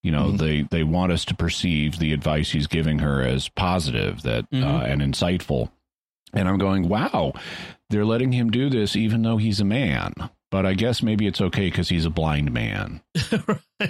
You 0.03 0.11
know, 0.11 0.31
Mhm. 0.33 0.37
they 0.37 0.61
they 0.69 0.83
want 0.83 1.13
us 1.13 1.23
to 1.25 1.33
perceive 1.35 1.97
the 1.97 2.11
advice 2.11 2.51
he's 2.51 2.67
giving 2.67 2.99
her 2.99 3.21
as 3.21 3.47
positive, 3.47 4.21
that 4.23 4.43
uh, 4.51 4.55
Mhm. 4.57 4.83
and 4.91 5.01
insightful. 5.01 5.69
And 6.33 6.49
I'm 6.49 6.57
going, 6.57 6.89
wow, 6.89 7.31
they're 7.89 8.03
letting 8.03 8.33
him 8.33 8.49
do 8.51 8.69
this, 8.69 8.95
even 8.97 9.21
though 9.21 9.37
he's 9.37 9.61
a 9.61 9.65
man. 9.65 10.13
But 10.53 10.67
I 10.67 10.75
guess 10.75 11.01
maybe 11.01 11.25
it's 11.25 11.41
okay 11.41 11.67
because 11.67 11.89
he's 11.89 12.05
a 12.05 12.11
blind 12.11 12.51
man. 12.51 13.01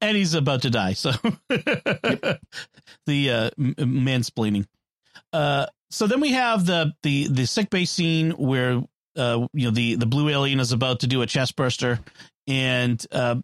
and 0.00 0.16
he's 0.16 0.32
about 0.32 0.62
to 0.62 0.70
die. 0.70 0.94
So 0.94 1.10
the 1.50 2.38
uh, 3.30 3.50
mansplaining. 3.58 4.64
Uh, 5.30 5.66
so 5.90 6.06
then 6.06 6.20
we 6.20 6.32
have 6.32 6.64
the 6.64 6.94
the 7.02 7.28
the 7.28 7.46
sick 7.46 7.68
bay 7.68 7.84
scene 7.84 8.30
where 8.30 8.82
uh, 9.14 9.46
you 9.52 9.66
know 9.66 9.72
the 9.72 9.96
the 9.96 10.06
blue 10.06 10.30
alien 10.30 10.58
is 10.58 10.72
about 10.72 11.00
to 11.00 11.06
do 11.06 11.20
a 11.20 11.26
chest 11.26 11.54
burster, 11.54 12.00
and 12.46 13.06
uh, 13.12 13.36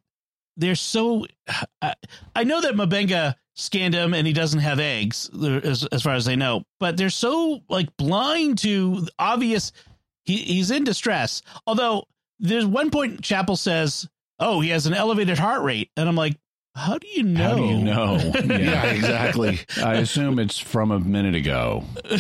they're 0.57 0.77
so. 0.77 1.27
I, 1.83 1.93
I 2.35 2.45
know 2.45 2.63
that 2.63 2.75
M'Benga 2.75 3.35
scanned 3.55 3.93
him 3.93 4.15
and 4.15 4.27
he 4.27 4.33
doesn't 4.33 4.61
have 4.61 4.81
eggs 4.81 5.29
as, 5.63 5.85
as 5.93 6.03
far 6.03 6.15
as 6.15 6.25
they 6.25 6.37
know, 6.37 6.63
but 6.79 6.97
they're 6.97 7.11
so 7.11 7.61
like 7.69 7.95
blind 7.99 8.57
to 8.61 9.07
obvious. 9.19 9.73
He, 10.25 10.39
he's 10.39 10.71
in 10.71 10.85
distress. 10.85 11.43
Although 11.67 12.05
there's 12.41 12.67
one 12.67 12.91
point 12.91 13.23
Chapel 13.23 13.57
says, 13.57 14.09
"Oh, 14.39 14.61
he 14.61 14.71
has 14.71 14.87
an 14.87 14.95
elevated 14.95 15.39
heart 15.39 15.63
rate," 15.63 15.91
and 15.97 16.09
I'm 16.09 16.17
like, 16.17 16.37
"How 16.75 16.99
do 16.99 17.07
you 17.07 17.23
know? 17.23 17.49
How 17.49 17.57
do 17.57 17.65
you 17.65 17.79
know? 17.79 18.33
Yeah, 18.61 18.85
exactly. 18.87 19.61
I 19.83 19.95
assume 19.97 20.39
it's 20.39 20.59
from 20.59 20.91
a 20.91 20.99
minute 21.01 21.35
ago. 21.35 21.85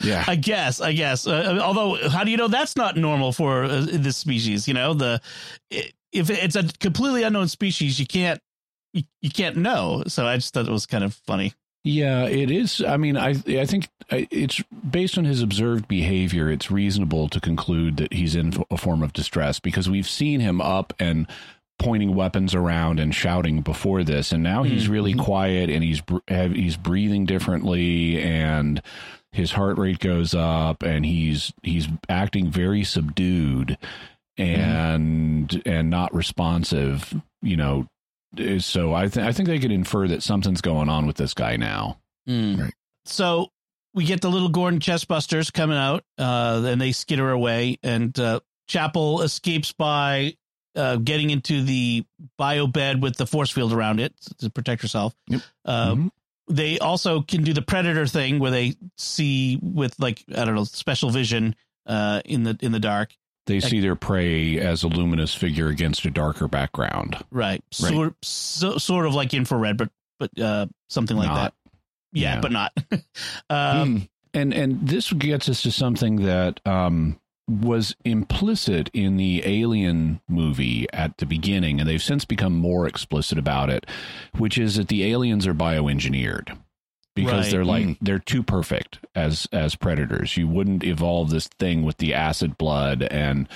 Yeah. 0.00 0.24
I 0.26 0.36
guess. 0.36 0.80
I 0.80 0.92
guess. 0.92 1.26
Uh, 1.26 1.58
although, 1.62 2.08
how 2.08 2.24
do 2.24 2.30
you 2.30 2.36
know 2.36 2.48
that's 2.48 2.76
not 2.76 2.96
normal 2.96 3.32
for 3.32 3.64
uh, 3.64 3.84
this 3.90 4.16
species? 4.16 4.66
You 4.68 4.74
know, 4.74 4.94
the 4.94 5.20
if 5.70 6.30
it's 6.30 6.56
a 6.56 6.64
completely 6.80 7.24
unknown 7.24 7.48
species, 7.48 7.98
you 7.98 8.06
can't 8.06 8.40
you, 8.92 9.02
you 9.20 9.30
can't 9.30 9.56
know. 9.56 10.04
So 10.06 10.26
I 10.26 10.36
just 10.36 10.54
thought 10.54 10.66
it 10.66 10.72
was 10.72 10.86
kind 10.86 11.04
of 11.04 11.14
funny. 11.14 11.52
Yeah, 11.88 12.26
it 12.26 12.50
is. 12.50 12.82
I 12.82 12.98
mean, 12.98 13.16
I 13.16 13.30
I 13.30 13.64
think 13.64 13.88
it's 14.10 14.62
based 14.90 15.16
on 15.16 15.24
his 15.24 15.40
observed 15.40 15.88
behavior. 15.88 16.50
It's 16.50 16.70
reasonable 16.70 17.30
to 17.30 17.40
conclude 17.40 17.96
that 17.96 18.12
he's 18.12 18.36
in 18.36 18.62
a 18.70 18.76
form 18.76 19.02
of 19.02 19.14
distress 19.14 19.58
because 19.58 19.88
we've 19.88 20.08
seen 20.08 20.40
him 20.40 20.60
up 20.60 20.92
and 21.00 21.26
pointing 21.78 22.14
weapons 22.14 22.54
around 22.54 23.00
and 23.00 23.14
shouting 23.14 23.62
before 23.62 24.04
this, 24.04 24.32
and 24.32 24.42
now 24.42 24.64
he's 24.64 24.82
mm-hmm. 24.84 24.92
really 24.92 25.14
quiet 25.14 25.70
and 25.70 25.82
he's 25.82 26.02
he's 26.26 26.76
breathing 26.76 27.24
differently 27.24 28.20
and 28.20 28.82
his 29.32 29.52
heart 29.52 29.78
rate 29.78 29.98
goes 29.98 30.34
up 30.34 30.82
and 30.82 31.06
he's 31.06 31.54
he's 31.62 31.88
acting 32.10 32.50
very 32.50 32.84
subdued. 32.84 33.78
Mm-hmm. 34.38 34.60
and 34.60 35.62
and 35.66 35.90
not 35.90 36.14
responsive. 36.14 37.14
You 37.40 37.56
know, 37.56 37.88
so 38.58 38.94
I 38.94 39.08
think 39.08 39.26
I 39.26 39.32
think 39.32 39.48
they 39.48 39.58
could 39.58 39.72
infer 39.72 40.08
that 40.08 40.22
something's 40.22 40.60
going 40.60 40.88
on 40.88 41.06
with 41.06 41.16
this 41.16 41.34
guy 41.34 41.56
now. 41.56 41.98
Mm. 42.28 42.60
Right. 42.60 42.74
So 43.06 43.50
we 43.94 44.04
get 44.04 44.20
the 44.20 44.30
little 44.30 44.48
Gorn 44.50 44.80
chestbusters 44.80 45.52
coming 45.52 45.78
out, 45.78 46.04
uh, 46.18 46.62
and 46.66 46.80
they 46.80 46.92
skitter 46.92 47.30
away, 47.30 47.78
and 47.82 48.16
uh, 48.18 48.40
Chapel 48.68 49.22
escapes 49.22 49.72
by 49.72 50.36
uh, 50.76 50.96
getting 50.96 51.30
into 51.30 51.62
the 51.62 52.04
bio 52.36 52.66
bed 52.66 53.02
with 53.02 53.16
the 53.16 53.26
force 53.26 53.50
field 53.50 53.72
around 53.72 53.98
it 53.98 54.14
to 54.38 54.50
protect 54.50 54.82
herself. 54.82 55.14
Yep. 55.28 55.40
Uh, 55.64 55.94
Mhm. 55.94 56.10
They 56.50 56.78
also 56.78 57.20
can 57.20 57.42
do 57.44 57.52
the 57.52 57.60
predator 57.60 58.06
thing 58.06 58.38
where 58.38 58.50
they 58.50 58.74
see 58.96 59.58
with 59.60 59.94
like 59.98 60.24
I 60.34 60.46
don't 60.46 60.54
know 60.54 60.64
special 60.64 61.10
vision 61.10 61.54
uh, 61.86 62.22
in 62.24 62.42
the 62.44 62.56
in 62.62 62.72
the 62.72 62.80
dark. 62.80 63.14
They 63.48 63.60
see 63.60 63.80
their 63.80 63.96
prey 63.96 64.58
as 64.58 64.84
a 64.84 64.88
luminous 64.88 65.34
figure 65.34 65.66
against 65.68 66.04
a 66.04 66.10
darker 66.10 66.46
background. 66.46 67.16
Right. 67.30 67.60
Right. 67.60 67.62
Sort 67.72 68.14
so, 68.22 68.78
sort 68.78 69.06
of 69.06 69.14
like 69.14 69.34
infrared, 69.34 69.76
but 69.76 69.90
but 70.20 70.38
uh, 70.40 70.66
something 70.88 71.16
like 71.16 71.28
Not. 71.28 71.34
that. 71.34 71.54
Yeah, 72.12 72.34
Yeah. 72.34 72.40
but 72.40 72.52
not. 72.52 72.72
um, 73.50 73.96
Hmm. 73.96 73.98
and 74.34 74.54
and 74.54 74.88
this 74.88 75.12
gets 75.12 75.48
us 75.48 75.62
to 75.62 75.70
something 75.72 76.16
that 76.24 76.60
um, 76.66 77.18
was 77.48 77.96
implicit 78.04 78.90
in 78.92 79.16
the 79.16 79.42
Alien 79.46 80.20
movie 80.28 80.86
at 80.92 81.16
the 81.18 81.26
beginning, 81.26 81.80
and 81.80 81.88
they've 81.88 82.02
since 82.02 82.24
become 82.24 82.54
more 82.56 82.86
explicit 82.86 83.38
about 83.38 83.70
it, 83.70 83.86
which 84.36 84.58
is 84.58 84.76
that 84.76 84.88
the 84.88 85.04
aliens 85.10 85.46
are 85.46 85.54
bioengineered 85.54 86.56
because 87.24 87.46
Right. 87.46 87.52
they're 87.52 87.64
like 87.64 87.84
Mm. 87.86 87.96
they're 88.00 88.18
too 88.18 88.42
perfect 88.42 88.98
as 89.14 89.46
as 89.52 89.74
predators. 89.74 90.36
You 90.36 90.48
wouldn't 90.48 90.84
evolve 90.84 91.30
this 91.30 91.48
thing 91.58 91.82
with 91.82 91.98
the 91.98 92.14
acid 92.14 92.58
blood 92.58 93.02
and 93.02 93.48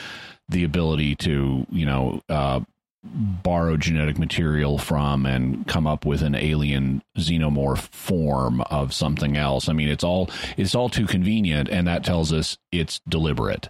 the 0.49 0.65
ability 0.65 1.15
to 1.17 1.67
you 1.71 1.87
know. 1.87 2.23
Uh, 2.29 2.61
borrow 3.05 3.77
genetic 3.77 4.17
material 4.17 4.79
from 4.79 5.27
and 5.27 5.67
come 5.67 5.89
up 5.89 6.07
with 6.07 6.23
an 6.23 6.37
alien 6.37 7.03
xenomorph 7.19 7.89
form 7.93 8.61
of 8.71 8.95
something 8.95 9.37
else. 9.37 9.69
I 9.69 9.73
mean, 9.73 9.89
it's 9.89 10.05
all 10.05 10.31
it's 10.57 10.77
all 10.77 10.89
too 10.89 11.07
convenient, 11.07 11.69
and 11.69 11.89
that 11.89 12.05
tells 12.05 12.33
us 12.33 12.59
it's 12.71 13.01
deliberate. 13.09 13.69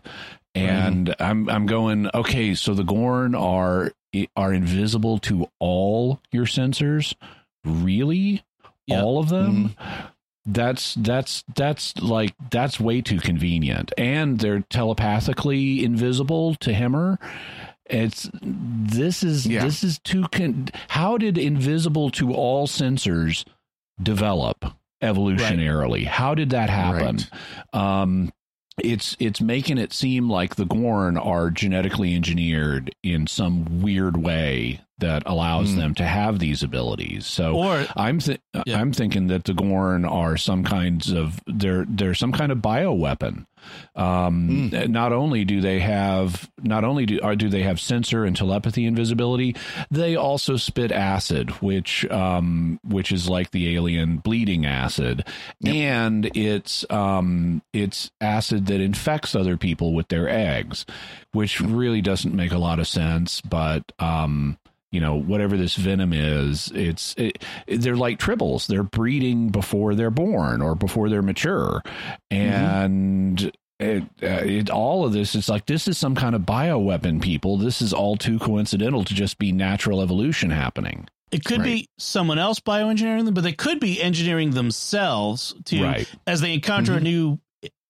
And 0.55 1.15
I'm 1.19 1.49
I'm 1.49 1.65
going 1.65 2.11
okay. 2.13 2.55
So 2.55 2.75
the 2.75 2.83
Gorn 2.85 3.35
are 3.35 3.93
are 4.37 4.53
invisible 4.53 5.17
to 5.21 5.49
all 5.59 6.21
your 6.31 6.45
sensors, 6.45 7.15
really, 7.65 8.43
Yep. 8.87 9.03
all 9.03 9.19
of 9.19 9.29
them. 9.29 9.75
That's 10.45 10.95
that's 10.95 11.45
that's 11.55 11.97
like 11.99 12.35
that's 12.51 12.81
way 12.81 13.01
too 13.01 13.21
convenient, 13.21 13.93
and 13.97 14.41
they're 14.41 14.65
telepathically 14.71 15.85
invisible 15.85 16.57
to 16.57 16.73
Hemmer. 16.73 17.19
It's 17.87 18.29
this 18.43 19.23
is 19.23 19.47
Yeah. 19.47 19.65
this 19.65 19.85
is 19.85 20.01
too. 20.01 20.27
Con- 20.33 20.69
How 20.89 21.17
did 21.17 21.39
invisible 21.39 22.11
to 22.13 22.33
all 22.33 22.67
sensors 22.67 23.45
develop 24.03 24.65
evolutionarily? 25.03 26.07
How 26.07 26.35
did 26.35 26.51
that 26.51 26.71
happen? 26.71 27.19
Um, 27.73 28.33
it's 28.83 29.17
it's 29.21 29.41
making 29.41 29.79
it 29.79 29.93
seem 29.93 30.29
like 30.31 30.57
the 30.57 30.65
Gorn 30.65 31.17
are 31.19 31.51
genetically 31.51 32.15
engineered 32.17 32.93
in 33.05 33.27
some 33.29 33.81
weird 33.83 34.17
way 34.17 34.81
that 35.03 35.23
allows 35.27 35.71
Hmm. 35.73 35.79
them 35.79 35.95
to 35.97 36.05
have 36.05 36.39
these 36.41 36.63
abilities. 36.65 37.27
So 37.27 37.55
or 37.55 37.87
I'm 37.95 38.19
th- 38.19 38.41
Yeah. 38.67 38.81
I'm 38.81 38.93
thinking 38.93 39.27
that 39.29 39.45
the 39.45 39.55
Gorn 39.55 40.05
are 40.05 40.37
some 40.37 40.65
kinds 40.65 41.13
of 41.13 41.39
they're 41.47 41.85
they're 41.89 42.15
some 42.15 42.33
kind 42.33 42.51
of 42.51 42.59
bioweapon. 42.59 43.47
Um, 43.95 44.71
Not 44.71 45.13
only 45.13 45.45
do 45.45 45.61
they 45.61 45.79
have 45.79 46.51
not 46.61 46.83
only 46.83 47.07
do 47.07 47.21
are 47.23 47.37
do 47.37 47.49
they 47.49 47.63
have 47.63 47.79
sensor 47.79 48.25
and 48.25 48.35
telepathy 48.35 48.85
invisibility, 48.87 49.55
they 49.89 50.17
also 50.17 50.57
spit 50.57 50.91
acid, 50.91 51.51
which 51.63 52.05
um, 52.11 52.81
which 52.85 53.13
is 53.13 53.29
like 53.29 53.53
the 53.53 53.75
alien 53.77 54.17
bleeding 54.17 54.67
acid, 54.67 55.25
and 55.65 56.29
it's 56.37 56.85
um, 56.91 57.63
it's 57.73 58.11
acid 58.21 58.67
that 58.67 58.81
infects 58.81 59.37
other 59.37 59.57
people 59.57 59.95
with 59.95 60.09
their 60.09 60.29
eggs, 60.29 60.85
which 61.33 61.61
really 61.61 62.01
doesn't 62.01 62.35
make 62.35 62.51
a 62.53 62.59
lot 62.59 62.81
of 62.81 62.89
sense, 62.89 63.41
but 63.43 63.93
um, 64.01 64.59
you 64.93 65.01
know 65.01 65.17
whatever 65.17 65.57
this 65.57 65.75
venom 65.75 66.13
is 66.13 66.71
it's 66.75 67.15
it, 67.17 67.43
they're 67.67 67.97
like 67.97 68.19
tribbles. 68.19 68.67
They're 68.67 68.83
breeding 68.83 69.49
before 69.49 69.95
they're 69.95 70.11
born 70.11 70.63
or 70.63 70.75
before 70.75 71.09
they're 71.09 71.23
mature. 71.23 71.83
And 72.31 73.53
it, 73.81 74.03
uh, 74.23 74.27
it 74.27 74.71
all 74.71 75.05
of 75.05 75.13
this 75.13 75.35
is 75.35 75.49
like 75.49 75.67
this 75.67 75.89
is 75.89 75.99
some 75.99 76.15
kind 76.15 76.35
of 76.35 76.43
bioweapon 76.43 77.21
people. 77.21 77.57
This 77.57 77.83
is 77.83 77.93
all 77.93 78.17
too 78.17 78.39
coincidental 78.39 79.05
to 79.05 79.15
just 79.15 79.39
be 79.39 79.51
natural 79.51 80.01
evolution 80.03 80.51
happening. 80.51 81.09
It 81.31 81.45
could 81.45 81.63
be 81.63 81.89
someone 81.97 82.39
else 82.39 82.61
bioengineering 82.61 83.25
them, 83.25 83.33
but 83.33 83.43
they 83.43 83.55
could 83.55 83.81
be 83.81 84.03
engineering 84.03 84.51
themselves 84.51 85.55
to 85.65 85.83
right. 85.83 86.15
as 86.27 86.43
they 86.43 86.53
encounter 86.53 86.93
a 86.93 87.01
new 87.01 87.41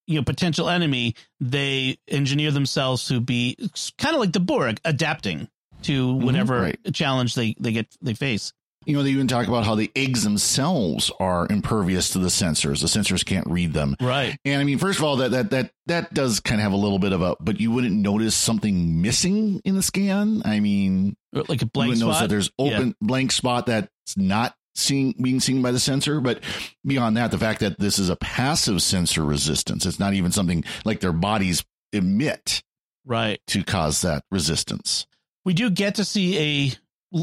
you 0.07 0.19
know 0.19 0.23
potential 0.23 0.69
enemy, 0.69 1.17
they 1.41 1.99
engineer 2.07 2.53
themselves 2.53 3.09
to 3.09 3.21
be 3.21 3.57
kind 3.99 4.15
of 4.15 4.21
like 4.21 4.33
the 4.33 4.41
Borg, 4.41 4.79
adapting 4.85 5.49
to 5.85 6.07
mm-hmm. 6.07 6.25
whatever 6.25 6.61
right. 6.61 6.79
challenge 6.93 7.35
they 7.35 7.55
they 7.59 7.73
get 7.73 7.95
they 8.01 8.15
face. 8.15 8.53
You 8.85 8.97
know, 8.97 9.05
they 9.05 9.11
even 9.11 9.29
talk 9.29 9.47
about 9.47 9.65
how 9.65 9.77
the 9.77 9.93
eggs 9.95 10.25
themselves 10.25 11.13
are 11.21 11.47
impervious 11.49 12.11
to 12.11 12.19
the 12.19 12.29
sensors. 12.29 12.81
The 12.81 12.89
sensors 12.89 13.25
can't 13.25 13.47
read 13.47 13.73
them. 13.73 13.95
Right. 14.01 14.37
And 14.45 14.61
I 14.61 14.65
mean, 14.65 14.79
first 14.79 14.99
of 14.99 15.05
all, 15.05 15.17
that 15.17 15.31
that 15.31 15.51
that 15.51 15.73
that 15.87 16.15
does 16.15 16.41
kind 16.41 16.61
of 16.61 16.65
have 16.65 16.73
a 16.73 16.77
little 16.77 16.99
bit 16.99 17.13
of 17.13 17.23
a, 17.23 17.37
but 17.39 17.61
you 17.61 17.71
wouldn't 17.71 17.95
notice 17.95 18.35
something 18.35 19.01
missing 19.01 19.61
in 19.65 19.77
the 19.77 19.83
scan. 19.83 20.43
I 20.45 20.61
mean, 20.61 21.17
Like 21.33 21.63
a 21.63 21.65
you 21.65 21.71
blank 21.73 21.89
wouldn't 21.91 22.01
notice 22.01 22.21
that 22.21 22.29
there's 22.29 22.51
open 22.59 22.97
blank 23.01 23.31
spot 23.31 23.67
that's 23.67 24.17
not 24.17 24.57
seeing 24.75 25.15
being 25.21 25.39
seen 25.39 25.63
by 25.63 25.71
the 25.71 25.79
sensor. 25.79 26.21
But 26.21 26.41
beyond 26.85 27.17
that, 27.17 27.31
the 27.31 27.39
fact 27.39 27.61
that 27.61 27.79
this 27.79 27.99
is 27.99 28.09
a 28.09 28.17
passive 28.17 28.83
sensor 28.83 29.25
resistance, 29.25 29.87
it's 29.87 30.01
not 30.01 30.15
even 30.15 30.33
something 30.33 30.65
like 30.85 31.01
their 31.01 31.13
bodies 31.13 31.65
emit 31.93 32.63
right. 33.05 33.41
to 33.49 33.63
cause 33.63 34.03
that 34.03 34.25
resistance. 34.31 35.07
We 35.45 35.55
do 35.55 35.71
get 35.71 35.97
to 35.97 36.05
see 36.05 36.39
a 36.39 36.73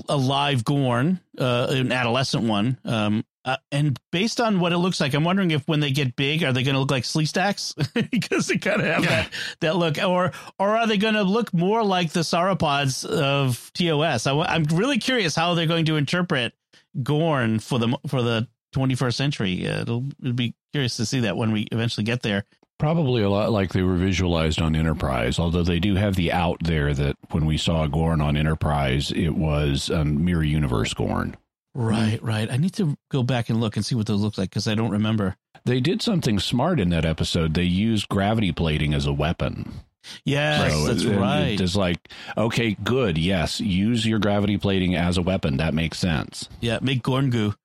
a 0.07 0.17
live 0.17 0.63
Gorn, 0.63 1.19
uh, 1.39 1.67
an 1.71 1.91
adolescent 1.91 2.43
one. 2.43 2.77
Um, 2.85 3.25
uh, 3.43 3.57
and 3.71 3.99
based 4.11 4.39
on 4.39 4.59
what 4.59 4.71
it 4.71 4.77
looks 4.77 5.01
like, 5.01 5.15
I'm 5.15 5.23
wondering 5.23 5.49
if 5.49 5.67
when 5.67 5.79
they 5.79 5.89
get 5.89 6.15
big, 6.15 6.43
are 6.43 6.53
they 6.53 6.61
going 6.61 6.75
to 6.75 6.79
look 6.79 6.91
like 6.91 7.03
Sleestaks 7.05 7.73
because 8.11 8.45
they 8.47 8.57
kind 8.57 8.81
of 8.81 8.87
have 8.87 9.03
Yeah. 9.03 9.09
that 9.09 9.31
that 9.61 9.75
look, 9.77 9.97
or 9.97 10.31
or 10.59 10.77
are 10.77 10.85
they 10.85 10.97
going 10.97 11.15
to 11.15 11.23
look 11.23 11.53
more 11.53 11.83
like 11.83 12.11
the 12.11 12.19
sauropods 12.19 13.03
of 13.05 13.71
TOS? 13.73 14.27
I, 14.27 14.55
am 14.55 14.65
really 14.65 14.99
curious 14.99 15.35
how 15.35 15.55
they're 15.55 15.65
going 15.65 15.85
to 15.85 15.95
interpret 15.95 16.53
Gorn 17.01 17.57
for 17.59 17.79
the 17.79 17.97
for 18.07 18.21
the 18.21 18.47
21st 18.75 19.13
century. 19.15 19.67
Uh, 19.67 19.81
it'll, 19.81 20.05
it'll 20.21 20.33
be 20.33 20.53
curious 20.71 20.97
to 20.97 21.05
see 21.05 21.21
that 21.21 21.35
when 21.35 21.51
we 21.51 21.67
eventually 21.71 22.03
get 22.03 22.21
there. 22.21 22.45
Probably 22.79 23.21
a 23.21 23.29
lot 23.29 23.51
like 23.51 23.73
they 23.73 23.83
were 23.83 23.97
visualized 23.97 24.61
on 24.61 24.75
Enterprise, 24.75 25.37
although 25.37 25.63
they 25.63 25.79
do 25.79 25.95
have 25.95 26.15
the 26.15 26.31
out 26.31 26.57
there 26.63 26.93
that 26.93 27.17
when 27.31 27.45
we 27.45 27.57
saw 27.57 27.85
Gorn 27.87 28.21
on 28.21 28.37
Enterprise, 28.37 29.11
it 29.11 29.31
was 29.35 29.89
a 29.89 30.05
mirror 30.05 30.43
universe 30.43 30.93
Gorn. 30.93 31.35
Right, 31.75 32.21
right. 32.23 32.49
I 32.49 32.55
need 32.57 32.73
to 32.75 32.97
go 33.11 33.21
back 33.21 33.49
and 33.49 33.59
look 33.59 33.75
and 33.75 33.85
see 33.85 33.95
what 33.95 34.07
those 34.07 34.21
look 34.21 34.37
like 34.37 34.49
because 34.49 34.67
I 34.67 34.75
don't 34.75 34.91
remember. 34.91 35.35
They 35.65 35.81
did 35.81 36.01
something 36.01 36.39
smart 36.39 36.79
in 36.79 36.89
that 36.89 37.05
episode. 37.05 37.53
They 37.53 37.63
used 37.63 38.07
gravity 38.09 38.51
plating 38.53 38.93
as 38.93 39.05
a 39.05 39.13
weapon. 39.13 39.81
Yes, 40.23 40.71
So 40.73 40.87
that's 40.87 41.03
it- 41.03 41.17
right. 41.17 41.59
It's 41.59 41.75
like, 41.75 42.09
okay, 42.37 42.77
good. 42.81 43.17
Yes, 43.17 43.59
use 43.59 44.05
your 44.05 44.19
gravity 44.19 44.57
plating 44.57 44.95
as 44.95 45.17
a 45.17 45.21
weapon. 45.21 45.57
That 45.57 45.73
makes 45.73 45.99
sense. 45.99 46.47
Yeah, 46.61 46.79
make 46.81 47.03
Gorn 47.03 47.29
goo. 47.29 47.55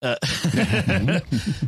Uh, 0.00 0.16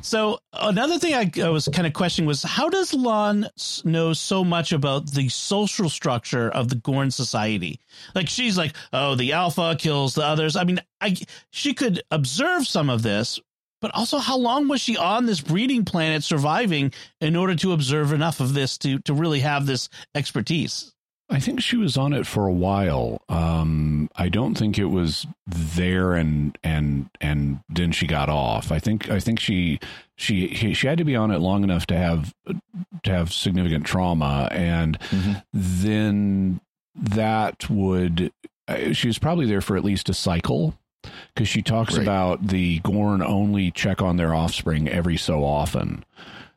so 0.02 0.38
another 0.52 0.98
thing 0.98 1.14
I, 1.14 1.30
I 1.44 1.48
was 1.48 1.68
kind 1.72 1.86
of 1.86 1.92
questioning 1.92 2.28
was 2.28 2.42
how 2.42 2.68
does 2.68 2.92
La'an 2.92 3.48
know 3.84 4.12
so 4.12 4.44
much 4.44 4.72
about 4.72 5.10
the 5.10 5.28
social 5.28 5.88
structure 5.88 6.48
of 6.50 6.68
the 6.68 6.76
Gorn 6.76 7.10
society? 7.10 7.80
Like 8.14 8.28
she's 8.28 8.56
like, 8.56 8.74
oh, 8.92 9.16
the 9.16 9.32
alpha 9.32 9.76
kills 9.78 10.14
the 10.14 10.24
others. 10.24 10.56
I 10.56 10.64
mean, 10.64 10.80
I 11.00 11.16
she 11.50 11.74
could 11.74 12.02
observe 12.10 12.66
some 12.66 12.88
of 12.88 13.02
this, 13.02 13.40
but 13.80 13.90
also 13.94 14.18
how 14.18 14.38
long 14.38 14.68
was 14.68 14.80
she 14.80 14.96
on 14.96 15.26
this 15.26 15.40
breeding 15.40 15.84
planet 15.84 16.22
surviving 16.22 16.92
in 17.20 17.34
order 17.34 17.56
to 17.56 17.72
observe 17.72 18.12
enough 18.12 18.38
of 18.38 18.54
this 18.54 18.78
to 18.78 19.00
to 19.00 19.14
really 19.14 19.40
have 19.40 19.66
this 19.66 19.88
expertise? 20.14 20.92
I 21.32 21.38
think 21.38 21.60
she 21.60 21.76
was 21.76 21.96
on 21.96 22.12
it 22.12 22.26
for 22.26 22.46
a 22.46 22.52
while. 22.52 23.22
Um, 23.28 24.10
I 24.16 24.28
don't 24.28 24.56
think 24.56 24.78
it 24.78 24.86
was 24.86 25.26
there 25.46 26.14
and 26.14 26.58
and 26.64 27.08
and 27.20 27.60
then 27.68 27.92
she 27.92 28.06
got 28.08 28.28
off. 28.28 28.72
I 28.72 28.78
think 28.80 29.08
I 29.10 29.20
think 29.20 29.38
she 29.38 29.78
she 30.16 30.52
she 30.74 30.86
had 30.88 30.98
to 30.98 31.04
be 31.04 31.14
on 31.14 31.30
it 31.30 31.38
long 31.38 31.62
enough 31.62 31.86
to 31.86 31.96
have 31.96 32.34
to 33.04 33.10
have 33.10 33.32
significant 33.32 33.86
trauma, 33.86 34.48
and 34.50 34.98
Mhm. 35.10 35.42
then 35.52 36.60
that 36.96 37.70
would 37.70 38.32
uh, 38.66 38.92
she 38.92 39.06
was 39.06 39.18
probably 39.18 39.46
there 39.46 39.60
for 39.60 39.76
at 39.76 39.84
least 39.84 40.08
a 40.08 40.14
cycle 40.14 40.74
because 41.34 41.48
she 41.48 41.62
talks 41.62 41.94
Right. 41.94 42.02
about 42.02 42.48
the 42.48 42.80
Gorn 42.80 43.22
only 43.22 43.70
check 43.70 44.02
on 44.02 44.16
their 44.16 44.34
offspring 44.34 44.88
every 44.88 45.16
so 45.16 45.44
often. 45.44 46.04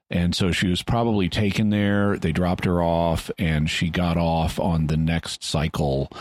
And 0.10 0.36
so 0.36 0.52
she 0.52 0.68
was 0.68 0.84
probably 0.84 1.28
taken 1.30 1.70
there. 1.70 2.18
They 2.18 2.32
dropped 2.32 2.66
her 2.66 2.82
off, 2.84 3.32
and 3.40 3.70
she 3.70 3.90
got 3.90 4.18
off 4.18 4.60
on 4.60 4.88
the 4.88 4.98
next 4.98 5.44
cycle 5.44 6.12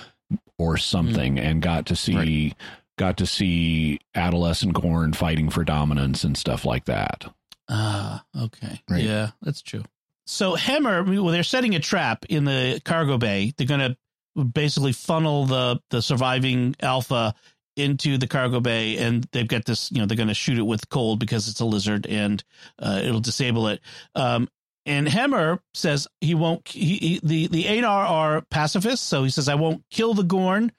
or 0.59 0.77
something, 0.79 1.39
and 1.39 1.61
got 1.61 1.87
to 1.87 1.97
see 1.97 2.17
Right. 2.17 2.55
got 2.97 3.17
to 3.19 3.27
see 3.27 3.99
adolescent 4.15 4.73
Gorn 4.75 5.13
fighting 5.13 5.51
for 5.51 5.65
dominance 5.65 6.25
and 6.25 6.37
stuff 6.37 6.65
like 6.65 6.85
that. 6.87 7.27
Ah, 7.69 8.25
okay. 8.39 8.81
Right. 8.89 9.03
Yeah, 9.03 9.31
that's 9.43 9.61
true. 9.63 9.85
So 10.27 10.55
Hemmer, 10.57 11.03
well, 11.05 11.33
they're 11.33 11.43
setting 11.43 11.75
a 11.75 11.81
trap 11.81 12.25
in 12.29 12.45
the 12.45 12.81
cargo 12.85 13.19
bay. 13.19 13.53
They're 13.57 13.67
going 13.67 13.81
to 13.81 13.97
basically 14.45 14.93
funnel 14.93 15.45
the 15.47 15.81
the 15.91 16.01
surviving 16.01 16.77
Alpha 16.81 17.35
into 17.77 18.19
the 18.19 18.27
cargo 18.27 18.61
bay, 18.61 18.99
and 18.99 19.27
they've 19.33 19.49
got 19.49 19.65
this. 19.65 19.91
You 19.91 20.01
know, 20.01 20.07
they're 20.07 20.17
going 20.17 20.29
to 20.29 20.35
shoot 20.35 20.59
it 20.59 20.63
with 20.63 20.89
cold 20.89 21.19
because 21.19 21.49
it's 21.49 21.61
a 21.61 21.65
lizard, 21.65 22.07
and 22.07 22.43
uh, 22.79 23.01
it'll 23.03 23.21
disable 23.21 23.69
it. 23.69 23.81
Um, 24.15 24.49
and 24.85 25.07
Hemmer 25.07 25.61
says 25.75 26.09
he 26.21 26.35
won't. 26.35 26.67
He, 26.69 26.97
he, 26.97 27.21
the 27.23 27.47
the 27.47 27.65
Aenar 27.65 28.09
are 28.09 28.41
pacifists, 28.43 29.07
so 29.07 29.25
he 29.25 29.31
says 29.31 29.49
I 29.49 29.55
won't 29.55 29.85
kill 29.91 30.15
the 30.15 30.25
Gorn, 30.25 30.73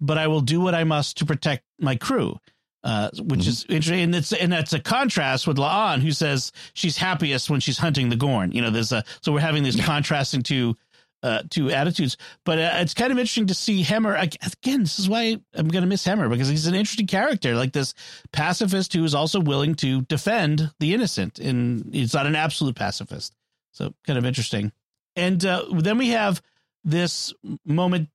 but 0.00 0.18
I 0.18 0.26
will 0.26 0.40
do 0.40 0.60
what 0.60 0.74
I 0.74 0.84
must 0.84 1.18
to 1.18 1.26
protect 1.26 1.64
my 1.78 1.96
crew. 1.96 2.38
Uh, 2.82 3.08
which 3.18 3.46
is 3.46 3.64
interesting, 3.70 4.00
and 4.00 4.14
it's 4.14 4.32
and 4.34 4.52
that's 4.52 4.74
a 4.74 4.78
contrast 4.78 5.46
with 5.46 5.56
La'an, 5.56 6.02
who 6.02 6.12
says 6.12 6.52
she's 6.74 6.98
happiest 6.98 7.48
when 7.48 7.60
she's 7.60 7.78
hunting 7.78 8.10
the 8.10 8.16
Gorn. 8.16 8.52
You 8.52 8.60
know, 8.60 8.68
there's 8.68 8.92
a 8.92 9.02
so 9.22 9.32
we're 9.32 9.40
having 9.40 9.62
these 9.62 9.80
contrasting 9.80 10.42
two 10.42 10.76
uh, 11.24 11.42
two 11.48 11.70
attitudes, 11.70 12.18
but 12.44 12.58
uh, 12.58 12.70
it's 12.74 12.92
kind 12.92 13.10
of 13.10 13.18
interesting 13.18 13.46
to 13.46 13.54
see 13.54 13.82
Hemmer 13.82 14.14
again. 14.14 14.82
This 14.82 14.98
is 14.98 15.08
why 15.08 15.40
I'm 15.54 15.68
going 15.68 15.82
to 15.82 15.88
miss 15.88 16.04
Hemmer 16.04 16.28
because 16.28 16.48
he's 16.48 16.66
an 16.66 16.74
interesting 16.74 17.06
character, 17.06 17.54
like 17.54 17.72
this 17.72 17.94
pacifist 18.30 18.92
who 18.92 19.02
is 19.04 19.14
also 19.14 19.40
willing 19.40 19.74
to 19.76 20.02
defend 20.02 20.70
the 20.80 20.92
innocent, 20.92 21.38
and 21.38 21.94
he's 21.94 22.12
not 22.12 22.26
an 22.26 22.36
absolute 22.36 22.76
pacifist. 22.76 23.34
So 23.72 23.94
kind 24.06 24.18
of 24.18 24.26
interesting. 24.26 24.70
And 25.16 25.42
uh, 25.44 25.64
then 25.72 25.96
we 25.96 26.10
have 26.10 26.42
this 26.84 27.32
moment 27.64 28.10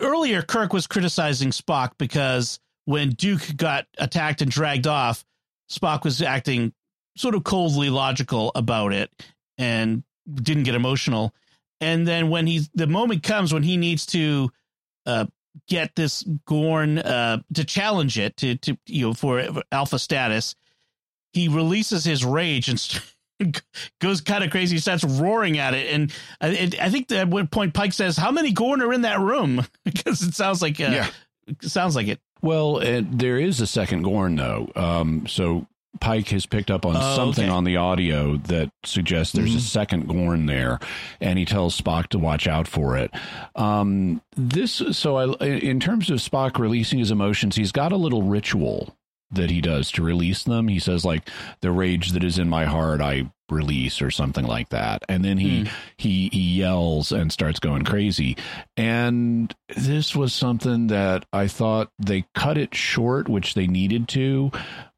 earlier. 0.00 0.42
Kirk 0.42 0.72
was 0.72 0.88
criticizing 0.88 1.50
Spock 1.50 1.92
because 1.96 2.58
when 2.86 3.10
Duke 3.10 3.56
got 3.56 3.86
attacked 3.98 4.42
and 4.42 4.50
dragged 4.50 4.88
off, 4.88 5.24
Spock 5.70 6.02
was 6.02 6.20
acting 6.20 6.72
sort 7.16 7.36
of 7.36 7.44
coldly 7.44 7.88
logical 7.88 8.50
about 8.56 8.92
it 8.92 9.10
and 9.58 10.02
didn't 10.34 10.64
get 10.64 10.74
emotional. 10.74 11.32
And 11.82 12.06
then 12.06 12.30
when 12.30 12.46
he 12.46 12.62
the 12.74 12.86
moment 12.86 13.22
comes 13.22 13.52
when 13.52 13.62
he 13.64 13.76
needs 13.76 14.06
to 14.06 14.50
uh, 15.04 15.26
get 15.68 15.94
this 15.96 16.22
Gorn 16.46 16.98
uh, 16.98 17.42
to 17.54 17.64
challenge 17.64 18.18
it 18.18 18.36
to 18.38 18.56
to 18.58 18.78
you 18.86 19.08
know 19.08 19.14
for 19.14 19.44
alpha 19.70 19.98
status, 19.98 20.54
he 21.32 21.48
releases 21.48 22.04
his 22.04 22.24
rage 22.24 22.68
and. 22.68 22.80
st- 22.80 23.02
Goes 24.00 24.20
kind 24.20 24.44
of 24.44 24.50
crazy, 24.52 24.78
starts 24.78 25.02
roaring 25.02 25.58
at 25.58 25.74
it, 25.74 25.92
and 25.92 26.12
I, 26.40 26.48
it, 26.50 26.80
I 26.80 26.90
think 26.90 27.10
at 27.10 27.26
one 27.26 27.48
point 27.48 27.74
Pike 27.74 27.92
says, 27.92 28.16
"How 28.16 28.30
many 28.30 28.52
Gorn 28.52 28.80
are 28.82 28.92
in 28.92 29.02
that 29.02 29.18
room?" 29.18 29.66
because 29.84 30.22
it 30.22 30.34
sounds 30.34 30.62
like 30.62 30.78
uh, 30.80 30.84
Yeah. 30.92 31.10
it 31.48 31.64
sounds 31.64 31.96
like 31.96 32.06
it. 32.06 32.20
Well, 32.40 32.76
uh, 32.76 33.02
there 33.04 33.38
is 33.38 33.60
a 33.60 33.66
second 33.66 34.02
Gorn 34.02 34.36
though. 34.36 34.70
Um, 34.76 35.26
so 35.26 35.66
Pike 36.00 36.28
has 36.30 36.46
picked 36.46 36.70
up 36.70 36.84
on 36.86 36.96
Oh, 36.96 37.16
something 37.16 37.44
okay. 37.44 37.52
on 37.52 37.64
the 37.64 37.76
audio 37.76 38.36
that 38.38 38.70
suggests 38.84 39.32
there's 39.32 39.52
Mhm. 39.54 39.58
a 39.58 39.60
second 39.60 40.08
Gorn 40.08 40.46
there, 40.46 40.80
and 41.20 41.38
he 41.38 41.44
tells 41.44 41.78
Spock 41.80 42.08
to 42.08 42.18
watch 42.18 42.46
out 42.48 42.66
for 42.66 42.96
it. 42.96 43.10
Um, 43.54 44.22
this, 44.36 44.82
so 44.92 45.16
I, 45.16 45.46
in 45.46 45.80
terms 45.80 46.10
of 46.10 46.18
Spock 46.18 46.58
releasing 46.58 46.98
his 46.98 47.10
emotions, 47.10 47.56
he's 47.56 47.72
got 47.72 47.92
a 47.92 47.96
little 47.96 48.22
ritual 48.22 48.96
that 49.30 49.48
he 49.50 49.60
does 49.62 49.90
to 49.92 50.02
release 50.02 50.42
them. 50.42 50.68
He 50.68 50.78
says 50.78 51.04
like 51.04 51.28
the 51.62 51.70
rage 51.70 52.10
that 52.10 52.22
is 52.24 52.38
in 52.38 52.48
my 52.50 52.64
heart, 52.66 53.00
I 53.00 53.30
release 53.50 54.00
or 54.02 54.10
something 54.10 54.44
like 54.46 54.68
that. 54.70 55.02
And 55.08 55.24
then 55.24 55.38
he 55.38 55.66
he 55.96 56.28
he 56.32 56.40
yells 56.58 57.12
and 57.12 57.30
starts 57.32 57.58
going 57.60 57.84
crazy. 57.84 58.36
And 58.76 59.54
this 59.76 60.14
was 60.14 60.34
something 60.34 60.88
that 60.88 61.24
I 61.32 61.48
thought 61.48 61.88
they 61.98 62.24
cut 62.34 62.58
it 62.58 62.74
short, 62.74 63.28
which 63.28 63.54
they 63.54 63.66
needed 63.66 64.06
to, 64.08 64.50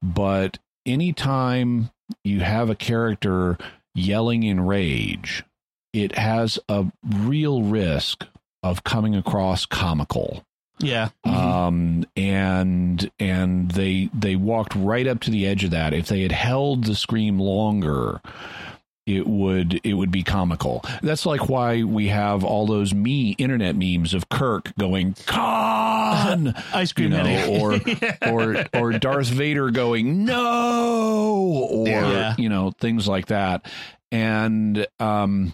but 0.02 0.58
anytime 0.86 1.90
you 2.22 2.40
have 2.40 2.70
a 2.70 2.74
character 2.74 3.58
yelling 3.94 4.42
in 4.42 4.60
rage, 4.60 5.44
it 5.92 6.16
has 6.16 6.58
a 6.68 6.86
real 7.04 7.62
risk 7.62 8.26
of 8.62 8.84
coming 8.84 9.14
across 9.14 9.66
comical. 9.66 10.44
Yeah, 10.80 11.10
um 11.24 12.04
and 12.16 13.10
and 13.20 13.70
they 13.70 14.10
they 14.12 14.34
walked 14.34 14.74
right 14.74 15.06
up 15.06 15.20
to 15.20 15.30
the 15.30 15.46
edge 15.46 15.62
of 15.62 15.70
that. 15.70 15.94
If 15.94 16.08
they 16.08 16.22
had 16.22 16.32
held 16.32 16.84
the 16.84 16.96
scream 16.96 17.38
longer 17.38 18.20
it 19.06 19.26
would 19.26 19.80
it 19.84 19.94
would 19.94 20.10
be 20.10 20.22
comical. 20.22 20.84
That's 21.02 21.26
like 21.26 21.48
why 21.48 21.82
we 21.82 22.08
have 22.08 22.42
all 22.44 22.66
those 22.66 22.94
me 22.94 23.32
internet 23.38 23.76
memes 23.76 24.14
of 24.14 24.28
kirk 24.28 24.72
going 24.78 25.14
Khan! 25.26 26.54
Ice 26.74 26.90
you 26.90 26.94
cream 26.94 27.10
know 27.10 27.24
headache. 27.24 28.16
or 28.22 28.28
or 28.32 28.64
or 28.74 28.92
darth 28.98 29.28
vader 29.28 29.70
going 29.70 30.24
no! 30.24 31.68
or 31.70 31.88
Yeah. 31.88 32.34
you 32.38 32.48
know 32.48 32.70
things 32.70 33.06
like 33.06 33.26
that. 33.26 33.66
And 34.10 34.86
um 35.00 35.52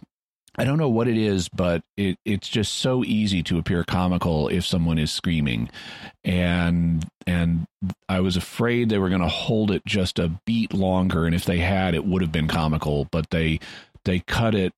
I 0.57 0.65
don't 0.65 0.79
know 0.79 0.89
what 0.89 1.09
it 1.09 1.17
is, 1.17 1.49
but 1.49 1.83
it, 1.97 2.19
it's 2.25 2.49
just 2.49 2.75
so 2.75 3.05
easy 3.05 3.43
to 3.45 3.59
appear 3.59 3.85
comical 3.85 4.49
if 4.49 4.67
someone 4.67 4.99
is 4.99 5.11
screaming, 5.11 5.71
and 6.25 7.07
and 7.27 7.67
I 8.09 8.21
was 8.21 8.37
afraid 8.37 8.89
they 8.89 8.99
were 8.99 9.09
going 9.09 9.21
to 9.21 9.29
hold 9.29 9.71
it 9.71 9.85
just 9.87 10.19
a 10.19 10.33
beat 10.47 10.75
longer, 10.75 11.25
and 11.25 11.35
if 11.35 11.45
they 11.45 11.59
had, 11.59 11.95
it 11.95 12.05
would 12.05 12.23
have 12.23 12.33
been 12.33 12.49
comical. 12.49 13.07
But 13.11 13.31
they 13.31 13.61
they 14.05 14.21
cut 14.21 14.55
it 14.55 14.73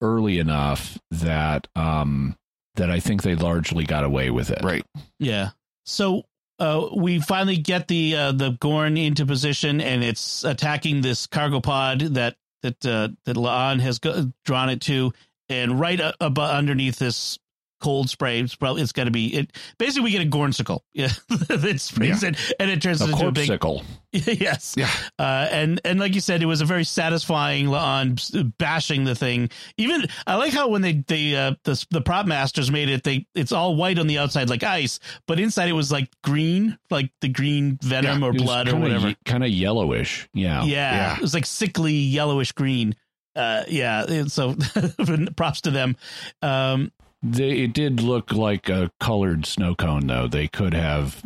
early 0.00 0.38
enough 0.38 0.98
that 1.10 1.66
um 1.74 2.36
that 2.76 2.90
I 2.90 3.00
think 3.00 3.22
they 3.22 3.34
largely 3.34 3.84
got 3.84 4.04
away 4.04 4.30
with 4.30 4.50
it. 4.50 4.62
Right. 4.62 4.86
Yeah. 5.18 5.50
So 5.84 6.24
uh, 6.58 6.88
we 6.96 7.20
finally 7.20 7.56
get 7.56 7.88
the 7.88 8.16
uh, 8.16 8.32
the 8.32 8.50
Gorn 8.60 8.96
into 8.96 9.26
position, 9.26 9.80
and 9.80 10.02
it's 10.02 10.44
attacking 10.44 11.00
this 11.00 11.26
cargo 11.26 11.60
pod 11.60 12.00
that 12.00 12.36
that 12.62 12.84
uh, 12.86 13.08
that 13.24 13.36
La'an 13.36 13.80
has 13.80 13.98
drawn 13.98 14.68
it 14.70 14.80
to, 14.82 15.12
and 15.48 15.78
right 15.78 16.00
above 16.20 16.50
underneath 16.50 16.98
this 16.98 17.38
cold 17.80 18.10
spray, 18.10 18.40
it's 18.40 18.54
probably 18.54 18.82
it's 18.82 18.92
got 18.92 19.04
to 19.04 19.10
be 19.10 19.34
it. 19.34 19.52
Basically, 19.78 20.02
we 20.04 20.10
get 20.10 20.22
a 20.22 20.28
Gornsicle. 20.28 20.80
Yeah, 20.94 21.08
that 21.28 21.80
sprays 21.80 22.24
it, 22.24 22.36
and 22.58 22.70
it 22.70 22.82
turns 22.82 23.00
A 23.00 23.04
into 23.04 23.28
a 23.28 23.30
big 23.30 23.48
corpsicle. 23.48 23.84
yes. 24.12 24.74
Yeah. 24.76 24.90
Uh, 25.18 25.46
and 25.52 25.80
and 25.84 26.00
like 26.00 26.14
you 26.14 26.20
said, 26.20 26.42
it 26.42 26.46
was 26.46 26.60
a 26.60 26.64
very 26.64 26.82
satisfying 26.84 27.66
La'an 27.66 28.52
bashing 28.58 29.04
the 29.04 29.14
thing. 29.14 29.50
Even 29.76 30.06
I 30.26 30.34
like 30.36 30.52
how 30.52 30.68
when 30.68 30.82
they 30.82 31.04
they 31.06 31.36
uh, 31.36 31.54
the 31.64 31.86
the 31.90 32.00
prop 32.00 32.26
masters 32.26 32.70
made 32.70 32.88
it, 32.88 33.04
they 33.04 33.26
it's 33.34 33.52
all 33.52 33.76
white 33.76 33.98
on 33.98 34.08
the 34.08 34.18
outside 34.18 34.48
like 34.50 34.64
ice, 34.64 34.98
but 35.28 35.38
inside 35.38 35.68
it 35.68 35.72
was 35.72 35.92
like 35.92 36.08
green, 36.24 36.76
like 36.90 37.12
the 37.20 37.28
green 37.28 37.78
venom 37.82 38.24
or 38.24 38.32
blood 38.32 38.68
or 38.68 38.76
whatever. 38.76 39.14
Kind 39.24 39.44
of 39.44 39.50
yellowish. 39.50 40.28
Yeah. 40.34 40.64
yeah, 40.64 40.94
Yeah. 40.94 41.16
it 41.16 41.20
was 41.22 41.34
like 41.34 41.46
sickly 41.46 41.92
yellowish 41.92 42.52
green. 42.52 42.96
Uh, 43.36 43.62
yeah, 43.68 44.04
and 44.04 44.32
so 44.32 44.56
props 45.36 45.60
to 45.60 45.70
them. 45.70 45.96
Um, 46.42 46.90
They, 47.22 47.60
it 47.62 47.72
did 47.72 48.00
look 48.00 48.32
like 48.32 48.68
a 48.68 48.90
colored 49.00 49.44
snow 49.46 49.74
cone, 49.74 50.06
though. 50.06 50.28
They 50.28 50.46
could 50.48 50.74
have 50.74 51.22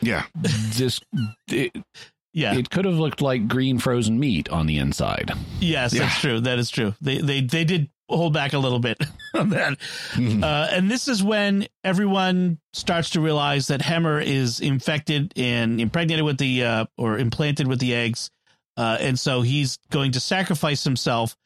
Yeah. 0.00 0.24
this. 0.34 1.00
It, 1.48 1.76
yeah, 2.34 2.54
it 2.54 2.70
could 2.70 2.86
have 2.86 2.94
looked 2.94 3.20
like 3.20 3.46
green 3.46 3.78
frozen 3.78 4.18
meat 4.18 4.48
on 4.48 4.66
the 4.66 4.78
inside. 4.78 5.30
yes, 5.60 5.92
Yeah. 5.92 6.00
that's 6.04 6.20
true. 6.20 6.40
That 6.40 6.58
is 6.58 6.70
true. 6.70 6.94
They 7.00 7.18
they 7.18 7.40
they 7.42 7.64
did 7.64 7.88
hold 8.08 8.32
back 8.34 8.52
a 8.52 8.58
little 8.58 8.78
bit 8.78 8.98
on 9.34 9.50
that. 9.50 9.78
Mhm. 10.14 10.42
Uh, 10.42 10.68
and 10.72 10.90
this 10.90 11.08
is 11.08 11.22
when 11.22 11.66
everyone 11.84 12.58
starts 12.72 13.10
to 13.10 13.20
realize 13.20 13.68
that 13.68 13.80
Hemmer 13.80 14.20
is 14.20 14.60
infected 14.60 15.32
and 15.36 15.80
impregnated 15.80 16.24
with 16.24 16.38
the 16.38 16.64
uh, 16.64 16.84
or 16.98 17.18
implanted 17.18 17.68
with 17.68 17.78
the 17.80 17.94
eggs, 17.94 18.30
uh, 18.76 18.96
and 19.00 19.18
so 19.18 19.42
he's 19.42 19.78
going 19.90 20.12
to 20.12 20.20
sacrifice 20.20 20.84
himself. 20.84 21.36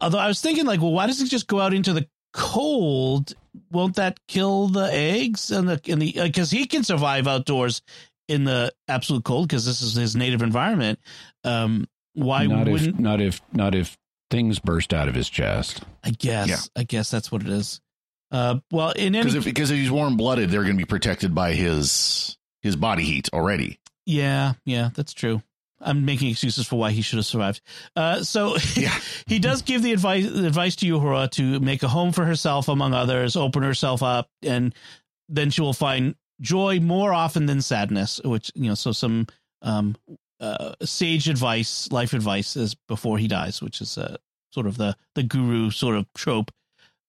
Although 0.00 0.18
I 0.18 0.26
was 0.28 0.40
thinking, 0.40 0.66
like, 0.66 0.80
well, 0.80 0.92
why 0.92 1.06
doesn't 1.06 1.26
he 1.26 1.30
just 1.30 1.46
go 1.46 1.60
out 1.60 1.72
into 1.74 1.92
the 1.92 2.08
cold? 2.32 3.34
Won't 3.70 3.96
that 3.96 4.18
kill 4.28 4.68
the 4.68 4.92
eggs 4.92 5.50
and 5.50 5.68
the 5.68 5.80
in 5.84 5.98
the 5.98 6.12
because 6.22 6.50
he 6.50 6.66
can 6.66 6.84
survive 6.84 7.26
outdoors 7.26 7.82
in 8.28 8.44
the 8.44 8.72
absolute 8.88 9.24
cold 9.24 9.48
because 9.48 9.66
this 9.66 9.82
is 9.82 9.94
his 9.94 10.16
native 10.16 10.42
environment. 10.42 10.98
Um, 11.44 11.88
why 12.14 12.46
not 12.46 12.68
wouldn't 12.68 12.96
if 12.96 13.00
not 13.00 13.20
if 13.20 13.40
not 13.52 13.74
if 13.74 13.96
things 14.32 14.58
burst 14.58 14.94
out 14.94 15.08
of 15.08 15.14
his 15.14 15.28
chest. 15.28 15.82
I 16.02 16.10
guess? 16.10 16.48
Yeah. 16.48 16.56
I 16.74 16.84
guess 16.84 17.10
that's 17.10 17.30
what 17.30 17.42
it 17.42 17.48
is. 17.48 17.80
Uh, 18.32 18.60
well, 18.72 18.90
in 18.92 19.14
any 19.14 19.18
Because 19.18 19.34
if, 19.34 19.44
because 19.44 19.70
if 19.70 19.76
he's 19.76 19.90
warm 19.90 20.16
blooded, 20.16 20.48
they're 20.50 20.62
going 20.62 20.74
to 20.74 20.78
be 20.78 20.86
protected 20.86 21.34
by 21.34 21.52
his 21.52 22.38
his 22.62 22.74
body 22.74 23.04
heat 23.04 23.28
already. 23.32 23.78
Yeah, 24.06 24.54
yeah, 24.64 24.88
that's 24.94 25.12
true. 25.12 25.42
I'm 25.82 26.04
making 26.04 26.30
excuses 26.30 26.66
for 26.66 26.76
why 26.78 26.90
he 26.92 27.02
should 27.02 27.16
have 27.18 27.26
survived. 27.26 27.60
Uh, 27.96 28.22
so 28.22 28.56
Yeah. 28.76 28.94
he 29.26 29.38
does 29.38 29.62
give 29.62 29.82
the 29.82 29.92
advice 29.92 30.26
advice 30.26 30.76
to 30.76 30.86
Uhura 30.86 31.30
to 31.32 31.60
make 31.60 31.82
a 31.82 31.88
home 31.88 32.12
for 32.12 32.24
herself 32.24 32.68
among 32.68 32.94
others, 32.94 33.36
open 33.36 33.62
herself 33.62 34.02
up, 34.02 34.28
and 34.42 34.74
then 35.28 35.50
she 35.50 35.60
will 35.60 35.72
find 35.72 36.14
joy 36.40 36.80
more 36.80 37.12
often 37.12 37.46
than 37.46 37.60
sadness. 37.60 38.20
Which 38.24 38.50
you 38.54 38.68
know, 38.68 38.74
so 38.74 38.92
some 38.92 39.26
um, 39.62 39.96
uh, 40.40 40.74
sage 40.82 41.28
advice, 41.28 41.90
life 41.92 42.12
advice, 42.12 42.56
is 42.56 42.74
before 42.88 43.18
he 43.18 43.28
dies, 43.28 43.60
which 43.62 43.80
is 43.80 43.98
uh, 43.98 44.16
sort 44.52 44.66
of 44.66 44.76
the 44.78 44.96
the 45.14 45.22
guru 45.22 45.70
sort 45.70 45.96
of 45.96 46.06
trope. 46.14 46.50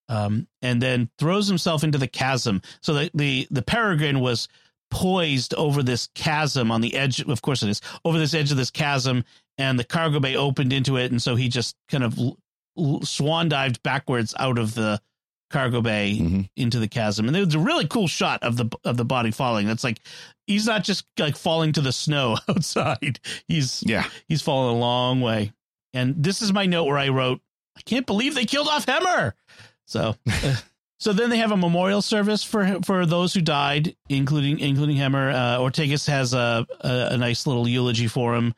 Um, 0.10 0.48
and 0.62 0.82
then 0.82 1.10
throws 1.18 1.48
himself 1.48 1.82
into 1.84 1.98
the 1.98 2.10
chasm. 2.10 2.62
So 2.82 2.94
the, 2.94 3.12
the 3.14 3.48
the 3.50 3.62
peregrine 3.62 4.20
was 4.20 4.50
poised 4.94 5.54
over 5.56 5.84
this 5.84 6.08
chasm 6.16 6.72
on 6.72 6.82
the 6.82 6.96
edge. 6.96 7.20
Of 7.22 7.42
course, 7.42 7.64
it 7.64 7.70
is 7.70 7.82
over 8.06 8.18
this 8.20 8.34
edge 8.34 8.52
of 8.52 8.58
this 8.58 8.72
chasm, 8.72 9.26
and 9.58 9.78
the 9.80 9.84
cargo 9.84 10.20
bay 10.20 10.36
opened 10.36 10.72
into 10.72 10.98
it, 10.98 11.12
and 11.12 11.22
so 11.22 11.36
he 11.36 11.50
just 11.50 11.76
kind 11.90 12.04
of 12.04 12.18
l- 12.18 12.38
l- 12.78 13.02
swan 13.02 13.50
dived 13.50 13.82
backwards 13.84 14.34
out 14.40 14.58
of 14.58 14.74
the 14.76 15.02
cargo 15.50 15.82
bay 15.82 16.18
Mm-hmm. 16.20 16.42
into 16.56 16.80
the 16.80 16.88
chasm. 16.88 17.28
And 17.28 17.36
there's 17.36 17.54
a 17.56 17.60
really 17.60 17.88
cool 17.88 18.08
shot 18.08 18.42
of 18.44 18.56
the 18.58 18.70
of 18.84 18.98
the 18.98 19.06
body 19.06 19.32
falling. 19.32 19.68
That's 19.68 19.84
like 19.84 20.00
he's 20.48 20.66
not 20.66 20.84
just 20.84 21.06
like 21.20 21.36
falling 21.36 21.74
to 21.74 21.82
the 21.82 21.92
snow 21.92 22.38
outside. 22.50 23.20
He's 23.48 23.84
Yeah. 23.86 24.08
he's 24.28 24.42
fallen 24.42 24.76
a 24.76 24.80
long 24.80 25.22
way. 25.22 25.54
And 25.94 26.24
this 26.24 26.42
is 26.42 26.52
my 26.52 26.66
note 26.66 26.86
where 26.86 26.98
I 26.98 27.10
wrote, 27.10 27.40
I 27.78 27.82
can't 27.82 28.06
believe 28.08 28.34
they 28.34 28.46
killed 28.46 28.68
off 28.68 28.86
Hemmer. 28.88 29.34
So, 29.86 30.16
uh, 30.28 30.56
so 31.04 31.12
then 31.14 31.30
they 31.30 31.38
have 31.38 31.52
a 31.52 31.58
memorial 31.58 32.02
service 32.02 32.44
for 32.44 32.80
for 32.84 33.06
those 33.06 33.34
who 33.34 33.42
died, 33.42 33.96
including 34.10 34.60
including 34.60 34.96
Hemmer. 34.96 35.34
Uh, 35.34 35.60
Ortegas 35.60 36.08
has 36.08 36.34
a, 36.34 36.66
a 36.82 37.08
a 37.12 37.18
nice 37.18 37.46
little 37.46 37.68
eulogy 37.68 38.08
for 38.08 38.36
him, 38.36 38.54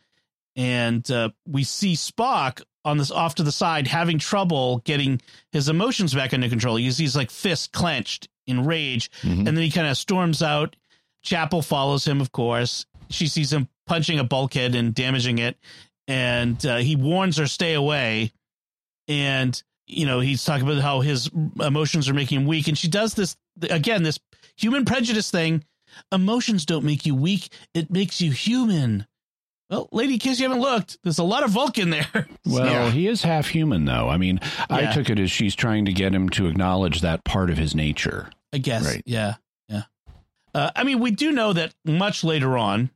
and 0.56 1.10
uh, 1.10 1.30
we 1.48 1.64
see 1.64 1.94
Spock 1.94 2.62
on 2.84 2.98
this 3.00 3.10
off 3.10 3.36
to 3.36 3.44
the 3.44 3.52
side 3.52 3.88
having 3.88 4.20
trouble 4.20 4.78
getting 4.86 5.20
his 5.52 5.70
emotions 5.70 6.14
back 6.14 6.34
under 6.36 6.48
control. 6.50 6.76
He's 6.76 6.98
he's 7.00 7.16
like 7.16 7.32
fist 7.32 7.72
clenched 7.72 8.28
in 8.46 8.64
rage, 8.64 9.10
Mhm. 9.24 9.40
and 9.40 9.48
then 9.48 9.58
he 9.58 9.72
kind 9.72 9.88
of 9.88 9.98
storms 9.98 10.44
out. 10.44 10.76
Chapel 11.24 11.64
follows 11.64 12.06
him, 12.08 12.22
of 12.22 12.32
course. 12.32 12.86
She 13.10 13.26
sees 13.28 13.52
him 13.52 13.68
punching 13.88 14.20
a 14.20 14.24
bulkhead 14.24 14.76
and 14.76 14.94
damaging 14.94 15.40
it, 15.40 15.58
and 16.08 16.64
uh, 16.64 16.78
he 16.78 16.96
warns 16.96 17.38
her 17.38 17.48
stay 17.48 17.74
away. 17.74 18.32
And 19.08 19.62
you 19.88 20.06
know 20.06 20.20
he's 20.20 20.44
talking 20.44 20.68
about 20.68 20.82
how 20.82 21.02
his 21.02 21.30
emotions 21.60 22.10
are 22.10 22.14
making 22.14 22.42
him 22.42 22.48
weak, 22.48 22.68
and 22.68 22.78
she 22.78 22.88
does 22.88 23.14
this 23.14 23.36
again. 23.70 24.04
This 24.04 24.20
human 24.58 24.86
prejudice 24.86 25.30
thing. 25.32 25.64
Emotions 26.12 26.66
don't 26.66 26.84
make 26.86 27.06
you 27.06 27.16
weak; 27.16 27.50
it 27.74 27.90
makes 27.92 28.20
you 28.22 28.32
human. 28.32 29.08
Well, 29.70 29.90
lady, 29.92 30.14
in 30.14 30.20
case 30.20 30.40
you 30.40 30.48
haven't 30.48 30.62
looked, 30.62 30.98
there's 31.04 31.18
a 31.18 31.24
lot 31.24 31.44
of 31.44 31.50
Vulcan 31.52 31.90
there. 31.90 32.28
Well, 32.46 32.66
Yeah. 32.66 32.92
he 32.92 33.08
is 33.08 33.24
half 33.24 33.48
human, 33.48 33.86
though. 33.86 34.10
I 34.10 34.18
mean, 34.18 34.40
I 34.70 34.94
took 34.94 35.10
it 35.10 35.18
as 35.18 35.32
she's 35.32 35.56
trying 35.56 35.86
to 35.86 35.94
get 35.94 36.14
him 36.14 36.30
to 36.32 36.46
acknowledge 36.46 37.02
that 37.02 37.24
part 37.24 37.50
of 37.50 37.58
his 37.58 37.74
nature. 37.74 38.30
I 38.54 38.60
guess. 38.60 38.86
Right. 38.86 39.02
Yeah. 39.08 39.36
Yeah. 39.68 39.84
Uh, 40.54 40.70
I 40.76 40.84
mean, 40.84 41.00
we 41.00 41.10
do 41.10 41.32
know 41.32 41.52
that 41.54 41.74
much 41.84 42.24
later 42.24 42.56
on, 42.56 42.92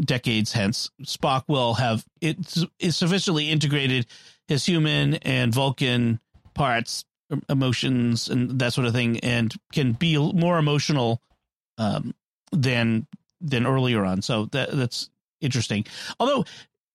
decades 0.00 0.52
hence, 0.52 0.90
Spock 1.04 1.44
will 1.46 1.74
have 1.74 2.04
it 2.20 2.38
is 2.80 2.96
sufficiently 2.96 3.48
integrated 3.50 4.06
his 4.48 4.64
human 4.66 5.14
and 5.14 5.54
Vulcan 5.54 6.18
parts, 6.58 7.04
emotions, 7.48 8.28
and 8.28 8.58
that 8.60 8.72
sort 8.72 8.86
of 8.86 8.92
thing, 8.92 9.18
and 9.20 9.54
can 9.72 9.92
be 9.92 10.16
more 10.18 10.58
emotional 10.58 11.20
um, 11.78 12.14
than 12.52 13.06
than 13.40 13.66
earlier 13.66 14.04
on. 14.04 14.20
So 14.22 14.46
that 14.46 14.70
that's 14.72 15.08
interesting. 15.40 15.84
Although 16.20 16.44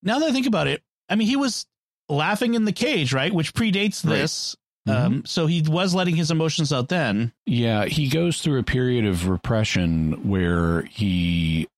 now 0.03 0.19
that 0.19 0.29
I 0.29 0.31
think 0.31 0.45
about 0.47 0.67
it, 0.67 0.83
I 1.09 1.15
mean, 1.15 1.27
he 1.27 1.35
was 1.37 1.65
laughing 2.09 2.53
in 2.53 2.65
the 2.65 2.71
cage, 2.73 3.13
right, 3.13 3.33
which 3.33 3.53
predates 3.53 4.05
Right. 4.05 4.17
this. 4.17 4.55
Um, 4.85 5.23
so 5.25 5.47
he 5.47 5.61
was 5.61 5.95
letting 5.95 6.17
his 6.17 6.29
emotions 6.29 6.73
out 6.73 6.89
then. 6.89 7.31
Yeah, 7.45 7.85
he 7.85 8.09
goes 8.09 8.41
through 8.41 8.59
a 8.59 8.63
period 8.63 9.05
of 9.05 9.29
repression 9.29 10.27
where 10.27 10.81
he 10.81 11.69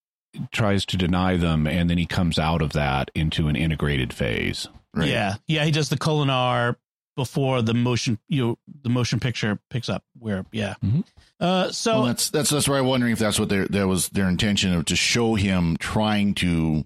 tries 0.52 0.86
to 0.88 0.98
deny 0.98 1.38
them, 1.38 1.68
and 1.68 1.88
then 1.88 2.00
he 2.00 2.08
comes 2.08 2.40
out 2.40 2.64
of 2.64 2.74
that 2.74 3.12
into 3.14 3.48
an 3.48 3.56
integrated 3.56 4.12
phase. 4.12 4.68
Right. 4.96 5.10
Yeah, 5.10 5.36
yeah, 5.48 5.66
he 5.66 5.70
does 5.72 5.90
the 5.90 5.98
Kolinahr 5.98 6.78
before 7.16 7.62
the 7.62 7.74
motion 7.74 8.20
you 8.28 8.46
know, 8.46 8.58
the 8.84 8.90
motion 8.90 9.20
picture 9.20 9.60
picks 9.70 9.90
up. 9.90 10.04
Where 10.20 10.46
yeah, 10.52 10.76
Mhm. 10.84 11.04
uh, 11.40 11.72
so 11.72 11.94
Well, 11.96 12.06
that's 12.08 12.30
that's 12.30 12.50
that's 12.50 12.68
why 12.68 12.78
I'm 12.80 12.86
wondering 12.88 13.14
if 13.14 13.20
that's 13.20 13.40
what 13.40 13.50
their 13.50 13.68
that 13.68 13.88
was 13.88 14.10
their 14.10 14.28
intention 14.30 14.74
of 14.74 14.86
to 14.86 14.96
show 14.96 15.36
him 15.36 15.78
trying 15.78 16.34
to 16.36 16.84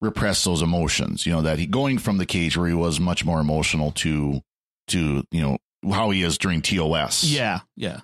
repress 0.00 0.44
those 0.44 0.62
emotions. 0.62 1.26
You 1.26 1.32
know 1.32 1.42
that 1.42 1.58
he 1.58 1.66
going 1.66 1.98
from 1.98 2.18
the 2.18 2.26
cage 2.26 2.56
where 2.56 2.68
he 2.68 2.74
was 2.74 2.98
much 3.00 3.24
more 3.24 3.40
emotional 3.40 3.92
to 3.92 4.40
to 4.88 5.24
you 5.30 5.40
know 5.40 5.58
how 5.92 6.10
he 6.10 6.22
is 6.22 6.38
during 6.38 6.62
TOS. 6.62 7.24
yeah, 7.24 7.60
yeah. 7.76 8.00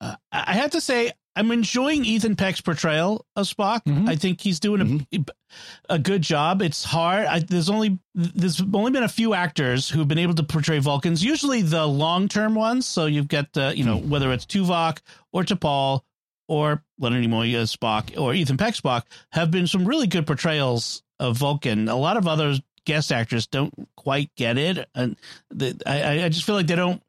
Uh, 0.00 0.16
I 0.32 0.44
I 0.48 0.52
have 0.54 0.70
to 0.72 0.80
say 0.80 1.12
I'm 1.36 1.52
enjoying 1.52 2.04
Ethan 2.04 2.36
Peck's 2.36 2.60
portrayal 2.60 3.24
of 3.36 3.46
Spock. 3.46 3.82
Mhm. 3.84 4.08
I 4.08 4.16
think 4.16 4.40
he's 4.40 4.58
doing 4.60 5.06
a, 5.12 5.94
a 5.94 5.98
good 5.98 6.22
job. 6.22 6.60
It's 6.60 6.82
hard. 6.84 7.26
I, 7.26 7.38
there's 7.38 7.70
only 7.70 7.98
there's 8.14 8.60
only 8.60 8.90
been 8.90 9.04
a 9.04 9.08
few 9.08 9.32
actors 9.34 9.88
who've 9.88 10.08
been 10.08 10.18
able 10.18 10.34
to 10.34 10.42
portray 10.42 10.78
Vulcans. 10.80 11.24
Usually 11.24 11.62
the 11.62 11.86
long 11.86 12.28
term 12.28 12.54
ones. 12.54 12.86
So 12.86 13.06
you've 13.06 13.28
got 13.28 13.56
uh, 13.56 13.72
you 13.74 13.84
know 13.84 13.96
whether 13.96 14.32
it's 14.32 14.44
Tuvok 14.44 14.98
or 15.32 15.44
T'Pol 15.44 16.00
or 16.48 16.82
Leonard 16.98 17.24
Nimoy 17.24 17.54
as 17.54 17.74
Spock 17.74 18.18
or 18.20 18.34
Ethan 18.34 18.56
Peck 18.56 18.74
Spock 18.74 19.04
have 19.30 19.50
been 19.52 19.68
some 19.68 19.84
really 19.86 20.08
good 20.08 20.26
portrayals 20.26 21.02
of 21.20 21.36
Vulcan. 21.36 21.88
A 21.88 21.96
lot 21.96 22.16
of 22.16 22.26
other 22.26 22.56
guest 22.86 23.12
actors 23.12 23.46
don't 23.46 23.72
quite 23.96 24.34
get 24.36 24.58
it, 24.58 24.88
and 24.96 25.16
the, 25.50 25.80
I 25.86 26.24
I 26.24 26.28
just 26.28 26.44
feel 26.44 26.56
like 26.56 26.66
they 26.66 26.74
don't 26.76 27.00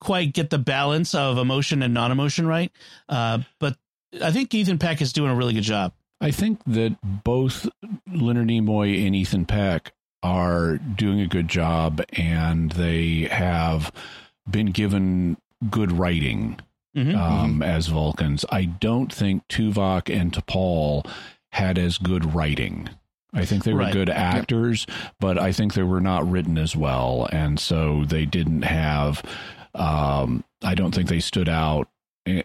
quite 0.00 0.32
get 0.32 0.50
the 0.50 0.58
balance 0.58 1.14
of 1.14 1.38
emotion 1.38 1.82
and 1.82 1.92
non 1.94 2.10
emotion 2.12 2.46
right. 2.46 2.72
Uh, 3.08 3.38
but 3.58 3.76
I 4.22 4.30
think 4.30 4.54
Ethan 4.54 4.78
Peck 4.78 5.00
is 5.02 5.12
doing 5.12 5.30
a 5.30 5.34
really 5.34 5.54
good 5.54 5.62
job. 5.64 5.92
I 6.20 6.30
think 6.30 6.60
that 6.66 6.96
both 7.24 7.68
Leonard 8.12 8.48
Nimoy 8.48 9.06
and 9.06 9.14
Ethan 9.14 9.44
Peck 9.44 9.92
are 10.22 10.78
doing 10.78 11.20
a 11.20 11.26
good 11.28 11.46
job, 11.48 12.02
and 12.14 12.72
they 12.72 13.28
have 13.30 13.92
been 14.50 14.66
given 14.72 15.36
good 15.70 15.92
writing 15.92 16.58
Mhm. 16.96 17.16
um, 17.16 17.62
as 17.62 17.86
Vulcans. 17.86 18.44
I 18.50 18.64
don't 18.64 19.12
think 19.12 19.46
Tuvok 19.48 20.12
and 20.12 20.32
T'Pol 20.32 21.06
had 21.52 21.78
as 21.78 21.98
good 21.98 22.34
writing. 22.34 22.88
I 23.32 23.44
think 23.44 23.62
they 23.64 23.72
were 23.74 23.80
Right. 23.80 23.92
good 23.92 24.10
actors, 24.10 24.86
but 25.20 25.38
I 25.38 25.52
think 25.52 25.74
they 25.74 25.82
were 25.82 26.00
not 26.00 26.28
written 26.28 26.58
as 26.58 26.74
well, 26.74 27.28
and 27.30 27.60
so 27.60 28.04
they 28.06 28.24
didn't 28.24 28.62
have. 28.62 29.22
Um, 29.74 30.44
I 30.62 30.74
don't 30.74 30.94
think 30.94 31.08
they 31.08 31.20
stood 31.20 31.48
out 31.48 31.88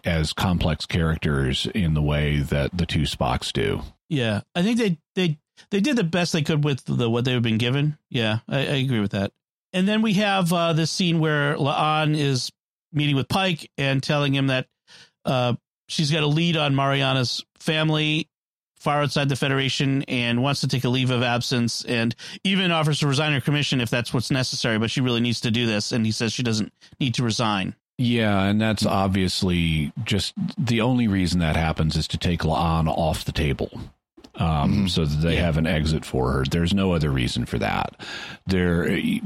as 0.04 0.32
complex 0.32 0.86
characters 0.86 1.66
in 1.74 1.94
the 1.94 2.02
way 2.02 2.38
that 2.40 2.76
the 2.76 2.86
two 2.86 3.02
Spocks 3.02 3.52
do. 3.52 3.82
Yeah, 4.08 4.42
I 4.54 4.62
think 4.62 4.78
they 4.78 4.98
they 5.14 5.38
they 5.70 5.80
did 5.80 5.96
the 5.96 6.04
best 6.04 6.32
they 6.32 6.42
could 6.42 6.64
with 6.64 6.84
the 6.84 7.08
what 7.08 7.24
they've 7.24 7.42
been 7.42 7.58
given. 7.58 7.98
Yeah, 8.10 8.38
I, 8.48 8.58
I 8.58 8.76
agree 8.76 9.00
with 9.00 9.12
that. 9.12 9.32
And 9.72 9.88
then 9.88 10.02
we 10.02 10.14
have 10.14 10.52
uh, 10.52 10.72
this 10.72 10.90
scene 10.90 11.18
where 11.18 11.56
La'an 11.56 12.16
is 12.16 12.50
meeting 12.92 13.16
with 13.16 13.28
Pike 13.28 13.70
and 13.76 14.02
telling 14.02 14.32
him 14.34 14.46
that 14.46 14.68
uh, 15.24 15.54
she's 15.88 16.10
got 16.10 16.22
a 16.22 16.28
lead 16.28 16.56
on 16.56 16.74
Mariana's 16.74 17.44
family 17.58 18.28
far 18.84 19.02
outside 19.02 19.28
the 19.28 19.34
Federation 19.36 20.02
and 20.04 20.42
wants 20.42 20.60
to 20.60 20.68
take 20.68 20.84
a 20.84 20.88
leave 20.88 21.10
of 21.10 21.22
absence 21.22 21.84
and 21.86 22.14
even 22.44 22.70
offers 22.70 23.00
to 23.00 23.08
resign 23.08 23.32
her 23.32 23.40
commission 23.40 23.80
if 23.80 23.90
that's 23.90 24.12
what's 24.14 24.30
necessary. 24.30 24.78
But 24.78 24.90
she 24.90 25.00
really 25.00 25.20
needs 25.20 25.40
to 25.40 25.50
do 25.50 25.66
this, 25.66 25.90
and 25.90 26.04
he 26.06 26.12
says 26.12 26.32
she 26.32 26.42
doesn't 26.42 26.72
need 27.00 27.14
to 27.14 27.24
resign. 27.24 27.74
Yeah, 27.96 28.42
and 28.44 28.60
that's 28.60 28.84
obviously 28.84 29.92
just 30.04 30.34
the 30.58 30.80
only 30.82 31.08
reason 31.08 31.40
that 31.40 31.56
happens 31.56 31.96
is 31.96 32.06
to 32.08 32.18
take 32.18 32.40
La'an 32.42 32.86
off 32.88 33.24
the 33.24 33.32
table. 33.32 33.70
Um, 34.36 34.86
Mhm. 34.86 34.90
so 34.90 35.04
that 35.04 35.20
they 35.20 35.34
Yeah. 35.36 35.42
have 35.42 35.58
an 35.58 35.66
exit 35.68 36.04
for 36.04 36.32
her. 36.32 36.44
There's 36.44 36.74
no 36.74 36.92
other 36.92 37.08
reason 37.08 37.46
for 37.46 37.56
that. 37.60 37.94
There, 38.48 38.90
I 38.90 39.20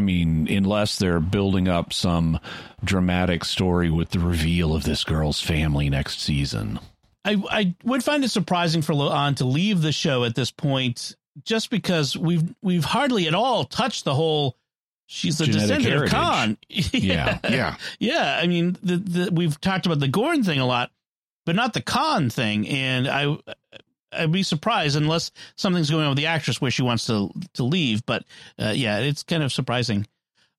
mean, 0.00 0.46
unless 0.46 0.96
they're 0.98 1.20
building 1.20 1.68
up 1.68 1.94
some 1.94 2.38
dramatic 2.84 3.46
story 3.46 3.88
with 3.88 4.10
the 4.10 4.18
reveal 4.18 4.74
of 4.74 4.84
this 4.84 5.04
girl's 5.04 5.40
family 5.40 5.88
next 5.88 6.20
season. 6.20 6.80
I 7.24 7.42
I 7.50 7.74
would 7.84 8.02
find 8.04 8.24
it 8.24 8.28
surprising 8.30 8.82
for 8.82 8.94
La'an 8.94 9.36
to 9.36 9.44
leave 9.44 9.82
the 9.82 9.92
show 9.92 10.24
at 10.24 10.34
this 10.34 10.50
point, 10.50 11.16
just 11.44 11.70
because 11.70 12.16
we've 12.16 12.54
we've 12.62 12.84
hardly 12.84 13.28
at 13.28 13.34
all 13.34 13.64
touched 13.64 14.04
the 14.04 14.14
whole. 14.14 14.56
She's 15.06 15.40
a 15.40 15.44
Genetic 15.44 15.68
descendant 15.68 15.92
heritage. 15.92 16.12
of 16.14 16.18
Khan. 16.18 16.56
Yeah. 16.92 17.38
Yeah. 17.44 17.76
yeah. 17.98 18.40
I 18.42 18.46
mean, 18.46 18.78
the, 18.82 18.96
the 18.96 19.30
we've 19.32 19.60
talked 19.60 19.84
about 19.84 20.00
the 20.00 20.08
Gorn 20.08 20.42
thing 20.42 20.58
a 20.58 20.66
lot, 20.66 20.90
but 21.44 21.54
not 21.54 21.74
the 21.74 21.82
Khan 21.82 22.30
thing. 22.30 22.66
And 22.68 23.06
I 23.06 23.36
I'd 24.12 24.32
be 24.32 24.42
surprised 24.42 24.96
unless 24.96 25.30
something's 25.56 25.90
going 25.90 26.04
on 26.04 26.10
with 26.10 26.18
the 26.18 26.26
actress 26.26 26.60
where 26.60 26.70
she 26.70 26.82
wants 26.82 27.06
to 27.06 27.30
to 27.54 27.64
leave. 27.64 28.06
But 28.06 28.24
uh, 28.58 28.72
yeah, 28.74 28.98
it's 29.00 29.22
kind 29.22 29.42
of 29.42 29.52
surprising. 29.52 30.06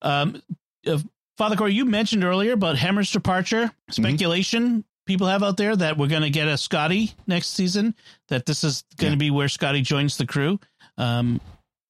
Um, 0.01 0.41
uh, 0.85 0.99
Father 1.37 1.55
Cory, 1.55 1.73
you 1.73 1.85
mentioned 1.85 2.23
earlier 2.23 2.53
about 2.53 2.77
Hemmer's 2.77 3.11
departure. 3.11 3.71
Speculation 3.89 4.83
people 5.05 5.27
have 5.27 5.43
out 5.43 5.57
there 5.57 5.75
that 5.75 5.97
we're 5.97 6.07
going 6.07 6.21
to 6.23 6.29
get 6.29 6.47
a 6.47 6.57
Scotty 6.57 7.13
next 7.27 7.49
season. 7.49 7.95
That 8.29 8.45
this 8.45 8.63
is 8.63 8.83
going 8.97 9.11
to 9.11 9.25
Yeah. 9.25 9.29
be 9.29 9.31
where 9.31 9.49
Scotty 9.49 9.81
joins 9.81 10.17
the 10.17 10.25
crew. 10.25 10.59
Um, 10.97 11.41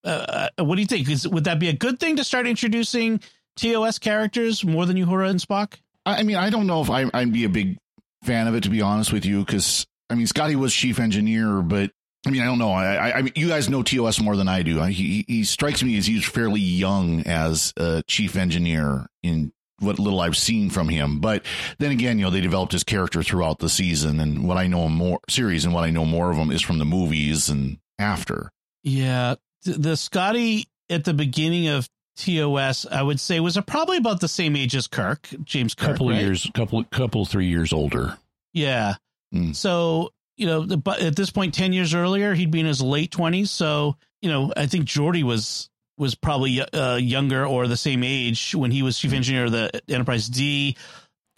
uh, 0.03 0.49
uh, 0.59 0.63
what 0.63 0.75
do 0.75 0.81
you 0.81 0.87
think? 0.87 1.09
Is 1.09 1.27
would 1.27 1.45
that 1.45 1.59
be 1.59 1.69
a 1.69 1.73
good 1.73 1.99
thing 1.99 2.15
to 2.17 2.23
start 2.23 2.47
introducing 2.47 3.19
TOS 3.55 3.99
characters 3.99 4.63
more 4.63 4.85
than 4.85 4.97
Uhura 4.97 5.29
and 5.29 5.39
Spock? 5.39 5.75
I 6.05 6.17
I 6.19 6.23
mean, 6.23 6.35
I 6.35 6.49
don't 6.49 6.67
know 6.67 6.81
if 6.81 6.89
I, 6.89 7.05
I'd 7.13 7.31
be 7.31 7.45
a 7.45 7.49
big 7.49 7.77
fan 8.23 8.47
of 8.47 8.55
it 8.55 8.63
to 8.63 8.69
be 8.69 8.81
honest 8.81 9.13
with 9.13 9.25
you, 9.25 9.43
because 9.45 9.85
I 10.09 10.15
mean, 10.15 10.27
Scotty 10.27 10.55
was 10.55 10.73
chief 10.73 10.99
engineer, 10.99 11.61
but 11.61 11.91
I 12.25 12.29
mean, 12.29 12.41
I 12.41 12.45
don't 12.45 12.57
know. 12.59 12.71
I, 12.71 12.95
I, 12.95 13.17
I 13.17 13.21
mean, 13.21 13.33
you 13.35 13.47
guys 13.49 13.69
know 13.69 13.83
TOS 13.83 14.21
more 14.21 14.35
than 14.37 14.47
I 14.47 14.63
do. 14.63 14.81
He, 14.83 15.25
he 15.27 15.43
strikes 15.43 15.83
me 15.83 15.97
as 15.97 16.05
he's 16.05 16.23
fairly 16.25 16.61
young 16.61 17.21
as 17.27 17.73
a 17.75 18.01
chief 18.07 18.35
engineer 18.37 19.07
in 19.23 19.51
what 19.83 19.99
little 19.99 20.19
I've 20.19 20.37
seen 20.37 20.69
from 20.69 20.89
him. 20.89 21.19
But 21.19 21.45
then 21.79 21.91
again, 21.91 22.19
you 22.19 22.25
know, 22.25 22.31
they 22.31 22.41
developed 22.41 22.71
his 22.71 22.83
character 22.83 23.23
throughout 23.23 23.59
the 23.59 23.69
season, 23.69 24.19
and 24.19 24.47
what 24.47 24.57
I 24.57 24.67
know 24.67 24.89
more 24.89 25.19
series 25.29 25.65
and 25.65 25.73
what 25.73 25.83
I 25.83 25.89
know 25.89 26.05
more 26.05 26.31
of 26.31 26.37
him 26.37 26.51
is 26.51 26.61
from 26.61 26.79
the 26.79 26.85
movies 26.85 27.49
and 27.49 27.77
after. 27.99 28.49
Yeah, 28.83 29.35
the 29.63 29.95
Scotty 29.95 30.67
at 30.89 31.05
the 31.05 31.13
beginning 31.13 31.67
of 31.67 31.87
TOS, 32.17 32.85
I 32.85 33.01
would 33.01 33.19
say, 33.19 33.39
was 33.39 33.57
probably 33.65 33.97
about 33.97 34.19
the 34.19 34.27
same 34.27 34.55
age 34.55 34.75
as 34.75 34.87
Kirk, 34.87 35.27
James 35.43 35.73
Kirk. 35.73 35.91
Couple 35.91 36.09
right? 36.09 36.21
years, 36.21 36.49
couple, 36.53 36.83
couple, 36.85 37.25
three 37.25 37.47
years 37.47 37.73
older. 37.73 38.17
Yeah. 38.53 38.95
Mm. 39.33 39.55
So 39.55 40.11
you 40.37 40.47
know, 40.47 40.65
the, 40.65 40.77
but 40.77 40.99
at 41.01 41.15
this 41.15 41.29
point, 41.29 41.53
ten 41.53 41.73
years 41.73 41.93
earlier, 41.93 42.33
he'd 42.33 42.51
be 42.51 42.59
in 42.59 42.65
his 42.65 42.81
late 42.81 43.11
twenties. 43.11 43.51
So 43.51 43.97
you 44.21 44.29
know, 44.29 44.53
I 44.55 44.67
think 44.67 44.85
Geordi 44.85 45.23
was 45.23 45.69
was 45.97 46.15
probably 46.15 46.61
uh, 46.61 46.95
younger 46.95 47.45
or 47.45 47.67
the 47.67 47.77
same 47.77 48.03
age 48.03 48.55
when 48.55 48.71
he 48.71 48.81
was 48.81 48.97
chief 48.97 49.13
engineer 49.13 49.45
of 49.45 49.51
the 49.51 49.81
Enterprise 49.89 50.27
D. 50.27 50.75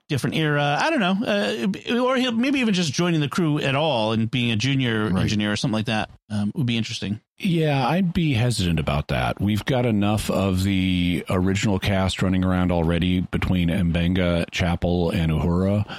Different 0.07 0.35
era. 0.35 0.77
I 0.79 0.91
don't 0.91 0.99
know, 0.99 1.25
uh, 1.25 1.99
or 1.99 2.15
he'll 2.15 2.31
maybe 2.31 2.59
even 2.59 2.75
just 2.75 2.93
joining 2.93 3.21
the 3.21 3.27
crew 3.27 3.57
at 3.57 3.73
all 3.73 4.11
and 4.11 4.29
being 4.29 4.51
a 4.51 4.55
junior 4.55 5.09
Right. 5.09 5.23
engineer 5.23 5.51
or 5.51 5.55
something 5.55 5.73
like 5.73 5.87
that 5.87 6.11
um, 6.29 6.51
would 6.53 6.67
be 6.67 6.77
interesting. 6.77 7.21
Yeah, 7.39 7.87
I'd 7.87 8.13
be 8.13 8.33
hesitant 8.35 8.79
about 8.79 9.07
that. 9.07 9.41
We've 9.41 9.65
got 9.65 9.87
enough 9.87 10.29
of 10.29 10.63
the 10.63 11.25
original 11.27 11.79
cast 11.79 12.21
running 12.21 12.45
around 12.45 12.71
already 12.71 13.21
between 13.21 13.69
M'Benga, 13.69 14.45
Chapel, 14.51 15.09
and 15.09 15.31
Uhura. 15.31 15.91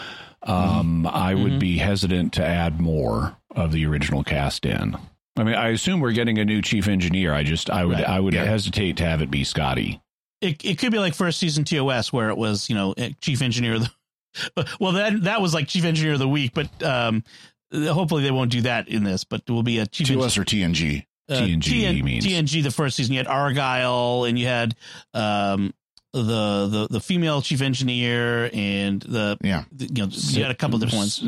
Um, 0.44 1.04
I 1.08 1.34
would 1.34 1.54
Mhm. 1.54 1.58
be 1.58 1.78
hesitant 1.78 2.32
to 2.34 2.46
add 2.46 2.80
more 2.80 3.36
of 3.56 3.72
the 3.72 3.84
original 3.86 4.22
cast 4.22 4.64
in. 4.64 4.96
I 5.36 5.44
mean, 5.44 5.54
I 5.54 5.68
assume 5.68 6.00
we're 6.00 6.12
getting 6.12 6.38
a 6.38 6.44
new 6.44 6.62
chief 6.62 6.88
engineer. 6.88 7.32
I 7.34 7.42
just, 7.42 7.68
I 7.70 7.84
would, 7.84 7.96
Right. 7.96 8.08
I 8.08 8.20
would 8.20 8.34
Yeah. 8.34 8.44
hesitate 8.44 8.96
to 8.98 9.04
have 9.04 9.20
it 9.22 9.30
be 9.30 9.44
Scotty. 9.44 10.00
It 10.40 10.64
it 10.64 10.78
could 10.78 10.92
be 10.92 10.98
like 10.98 11.14
first 11.14 11.38
season 11.38 11.64
TOS 11.64 12.12
where 12.12 12.28
it 12.30 12.36
was 12.36 12.68
you 12.68 12.74
know 12.74 12.92
eh, 12.98 13.10
chief 13.20 13.40
engineer 13.42 13.74
of 13.74 13.82
the 14.54 14.66
well 14.80 14.92
that 14.92 15.22
that 15.24 15.40
was 15.40 15.54
like 15.54 15.66
chief 15.68 15.84
engineer 15.84 16.12
of 16.14 16.18
the 16.18 16.28
week, 16.28 16.52
but 16.54 16.68
um, 16.82 17.24
hopefully 17.72 18.22
they 18.22 18.30
won't 18.30 18.50
do 18.50 18.60
that 18.62 18.88
in 18.88 19.02
this. 19.04 19.24
But 19.24 19.46
there 19.46 19.54
will 19.54 19.62
be 19.62 19.78
a 19.78 19.86
chief 19.86 20.08
engineer. 20.10 20.24
TOS 20.24 20.38
or 20.38 20.44
TNG? 20.44 21.06
uh, 21.30 21.34
TNG 21.34 21.60
TN 21.62 22.02
means. 22.04 22.26
TNG 22.26 22.62
the 22.62 22.70
first 22.70 22.96
season. 22.96 23.14
You 23.14 23.18
had 23.18 23.26
Argyle 23.26 24.24
and 24.24 24.38
you 24.38 24.46
had 24.46 24.74
um 25.14 25.72
the 26.12 26.66
the 26.68 26.86
the 26.90 27.00
female 27.00 27.40
chief 27.42 27.60
engineer 27.62 28.48
and 28.52 29.00
the, 29.02 29.38
Yeah. 29.42 29.64
the- 29.72 29.86
you 29.86 30.02
know 30.04 30.08
you 30.12 30.42
had 30.42 30.50
a 30.50 30.54
couple 30.54 30.78
different 30.78 30.98
ones. 31.00 31.20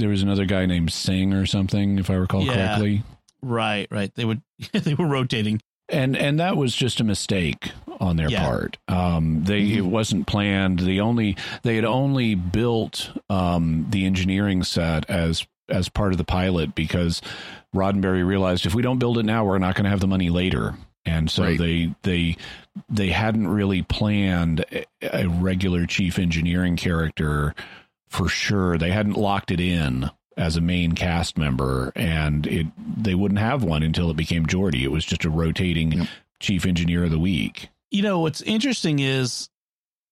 There 0.00 0.08
was 0.10 0.22
another 0.22 0.44
guy 0.44 0.66
named 0.66 0.92
Singh 0.92 1.32
or 1.32 1.46
something, 1.46 1.98
if 1.98 2.10
I 2.10 2.14
recall 2.14 2.44
Yeah. 2.44 2.54
correctly. 2.54 3.02
Right, 3.42 3.86
right. 3.90 4.14
They 4.14 4.24
would 4.24 4.42
they 4.72 4.94
were 4.94 5.06
rotating. 5.06 5.60
and 5.88 6.16
and 6.16 6.38
that 6.40 6.56
was 6.56 6.74
just 6.74 7.00
a 7.00 7.04
mistake 7.04 7.72
on 8.00 8.16
their 8.16 8.30
Yeah. 8.30 8.44
part. 8.46 8.78
Um, 8.88 9.44
they 9.44 9.62
it 9.72 9.84
wasn't 9.86 10.26
planned. 10.26 10.78
The 10.80 11.00
only 11.00 11.36
they 11.62 11.76
had 11.76 11.84
only 11.84 12.34
built 12.34 13.10
um, 13.28 13.86
the 13.90 14.06
engineering 14.06 14.62
set 14.62 15.08
as 15.10 15.46
as 15.68 15.88
part 15.88 16.12
of 16.12 16.18
the 16.18 16.24
pilot 16.24 16.74
because 16.74 17.22
Roddenberry 17.74 18.26
realized 18.26 18.66
if 18.66 18.74
we 18.74 18.82
don't 18.82 18.98
build 18.98 19.18
it 19.18 19.24
now, 19.24 19.44
we're 19.44 19.58
not 19.58 19.74
going 19.76 19.84
to 19.84 19.90
have 19.90 20.00
the 20.00 20.08
money 20.08 20.28
later. 20.30 20.74
And 21.06 21.30
so 21.30 21.44
Right. 21.44 21.58
they 21.58 21.94
they 22.02 22.36
they 22.88 23.08
hadn't 23.10 23.48
really 23.48 23.82
planned 23.82 24.64
a 25.02 25.26
regular 25.28 25.86
chief 25.86 26.18
engineering 26.18 26.76
character 26.76 27.54
for 28.08 28.28
sure. 28.28 28.76
They 28.78 28.90
hadn't 28.90 29.16
locked 29.16 29.50
it 29.50 29.60
in 29.60 30.10
as 30.40 30.56
a 30.56 30.60
main 30.60 30.92
cast 30.92 31.36
member, 31.38 31.92
and 31.94 32.46
it 32.46 32.66
they 32.96 33.14
wouldn't 33.14 33.38
have 33.40 33.62
one 33.62 33.82
until 33.82 34.10
it 34.10 34.16
became 34.16 34.46
Geordi. 34.46 34.82
It 34.82 34.90
was 34.90 35.04
just 35.04 35.24
a 35.24 35.30
rotating 35.30 35.92
Yep. 35.92 36.08
chief 36.40 36.66
engineer 36.66 37.04
of 37.04 37.10
the 37.10 37.18
week. 37.18 37.68
You 37.90 38.02
know 38.02 38.20
what's 38.20 38.40
interesting 38.42 38.98
is 39.00 39.48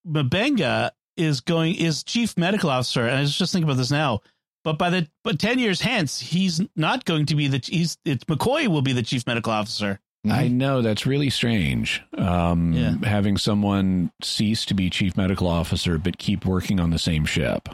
M'Benga 0.07 0.91
is 1.17 1.41
going 1.41 1.75
is 1.75 2.05
chief 2.05 2.37
medical 2.39 2.71
officer, 2.71 3.07
and 3.07 3.17
I 3.17 3.21
was 3.21 3.37
just 3.37 3.53
thinking 3.53 3.69
about 3.69 3.79
this 3.79 3.91
now. 3.91 4.21
But 4.65 4.79
by 4.79 4.91
the 4.91 5.09
but 5.25 5.39
ten 5.39 5.59
years 5.59 5.81
hence, 5.81 6.21
he's 6.21 6.61
not 6.77 7.05
going 7.05 7.27
to 7.27 7.35
be 7.35 7.49
the 7.49 7.61
he's 7.65 7.97
it's 8.05 8.25
McCoy 8.25 8.69
will 8.69 8.83
be 8.83 8.93
the 8.93 9.03
chief 9.03 9.27
medical 9.27 9.53
officer. 9.53 10.01
I 10.29 10.49
know 10.49 10.83
that's 10.83 11.07
really 11.07 11.31
strange. 11.31 12.03
Um, 12.19 12.73
Yeah. 12.73 12.97
Having 13.09 13.39
someone 13.39 14.11
cease 14.23 14.65
to 14.67 14.75
be 14.75 14.91
chief 14.91 15.17
medical 15.17 15.47
officer 15.47 15.97
but 15.97 16.19
keep 16.19 16.45
working 16.45 16.81
on 16.81 16.91
the 16.91 16.99
same 16.99 17.25
ship. 17.25 17.69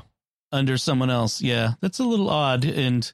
Under 0.54 0.78
someone 0.78 1.10
else. 1.10 1.42
Yeah, 1.42 1.72
that's 1.80 1.98
a 1.98 2.04
little 2.04 2.30
odd. 2.30 2.64
And 2.64 3.12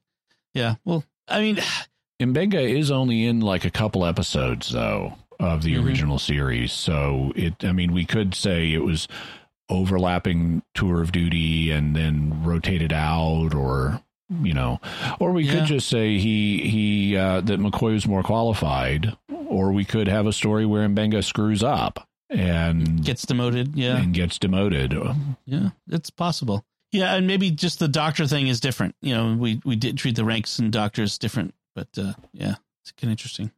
yeah, 0.55 0.74
well, 0.84 1.03
I 1.26 1.41
mean, 1.41 1.59
M'Benga 2.20 2.61
is 2.61 2.91
only 2.91 3.24
in 3.24 3.41
like 3.41 3.64
a 3.64 3.70
couple 3.70 4.05
episodes 4.05 4.70
though 4.70 5.14
of 5.38 5.62
the 5.62 5.74
Mhm. 5.76 5.84
original 5.86 6.18
series, 6.18 6.70
so 6.72 7.32
it. 7.34 7.64
I 7.64 7.72
mean, 7.72 7.93
we 7.93 8.05
could 8.05 8.34
say 8.34 8.72
it 8.72 8.84
was 8.84 9.09
overlapping 9.68 10.62
tour 10.74 11.01
of 11.03 11.12
duty 11.12 11.70
and 11.70 11.95
then 11.97 12.43
rotated 12.45 12.93
out, 12.93 13.55
or 13.55 14.01
you 14.43 14.53
know, 14.53 14.80
or 15.18 15.32
we 15.32 15.45
Yeah. 15.45 15.53
could 15.55 15.64
just 15.66 15.88
say 15.88 16.18
he 16.18 16.68
he 16.68 17.16
uh, 17.16 17.41
that 17.41 17.59
McCoy 17.61 17.95
was 17.95 18.07
more 18.07 18.22
qualified, 18.22 19.16
or 19.47 19.72
we 19.72 19.84
could 19.84 20.09
have 20.09 20.26
a 20.26 20.32
story 20.32 20.66
where 20.66 20.86
M'Benga 20.88 21.24
screws 21.24 21.62
up 21.62 22.07
and 22.28 23.03
gets 23.05 23.24
demoted. 23.26 23.74
Yeah, 23.76 23.97
and 23.97 24.12
gets 24.14 24.38
demoted. 24.38 24.95
yeah, 25.47 25.70
it's 25.88 26.11
possible. 26.11 26.64
Yeah, 26.93 27.14
and 27.14 27.26
maybe 27.26 27.51
just 27.51 27.78
the 27.78 27.88
doctor 27.88 28.26
thing 28.26 28.49
is 28.49 28.61
different. 28.61 28.95
You 29.01 29.14
know, 29.14 29.36
we 29.38 29.61
we 29.64 29.76
did 29.76 29.99
treat 29.99 30.16
the 30.16 30.24
ranks 30.24 30.59
and 30.59 30.72
doctors 30.72 31.18
different, 31.18 31.55
but 31.74 31.88
uh, 31.97 32.14
yeah, 32.32 32.55
it's 32.82 32.93
kind 32.93 33.05
of 33.05 33.11
interesting. 33.11 33.53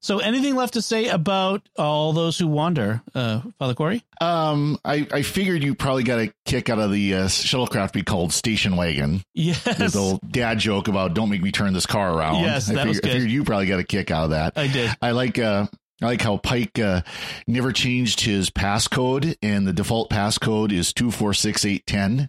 So, 0.00 0.18
anything 0.18 0.54
left 0.54 0.74
to 0.74 0.82
say 0.82 1.08
about 1.08 1.68
all 1.76 2.12
those 2.12 2.38
who 2.38 2.46
wander, 2.46 3.02
uh, 3.14 3.40
Father 3.58 3.74
Cory? 3.74 4.04
Um, 4.20 4.78
I, 4.84 5.06
I 5.10 5.22
figured 5.22 5.62
you 5.64 5.74
probably 5.74 6.02
got 6.02 6.18
a 6.20 6.32
kick 6.44 6.68
out 6.70 6.78
of 6.78 6.92
the 6.92 7.14
uh, 7.14 7.24
shuttlecraft 7.26 7.92
be 7.92 8.02
called 8.02 8.32
Station 8.32 8.76
Wagon. 8.76 9.22
Yes, 9.34 9.64
The 9.64 9.98
old 9.98 10.20
dad 10.30 10.58
joke 10.58 10.88
about 10.88 11.14
"Don't 11.14 11.30
make 11.30 11.42
me 11.42 11.50
turn 11.50 11.72
this 11.72 11.86
car 11.86 12.16
around." 12.16 12.42
Yes, 12.42 12.68
I 12.70 12.74
that 12.74 12.86
figured, 12.86 12.88
was 12.88 13.10
I 13.10 13.12
figured 13.14 13.30
you 13.30 13.44
probably 13.44 13.66
got 13.66 13.80
a 13.80 13.84
kick 13.84 14.10
out 14.10 14.24
of 14.24 14.30
that. 14.30 14.52
I 14.56 14.66
did. 14.68 14.90
I 15.02 15.10
like 15.12 15.38
uh 15.38 15.66
I 16.02 16.06
like 16.06 16.20
how 16.20 16.36
Pike 16.36 16.78
uh, 16.78 17.00
never 17.46 17.72
changed 17.72 18.20
his 18.20 18.50
passcode, 18.50 19.36
and 19.42 19.66
the 19.66 19.72
default 19.72 20.10
passcode 20.10 20.70
is 20.70 20.92
two 20.92 21.10
four 21.10 21.32
six 21.32 21.64
eight 21.64 21.86
ten. 21.86 22.28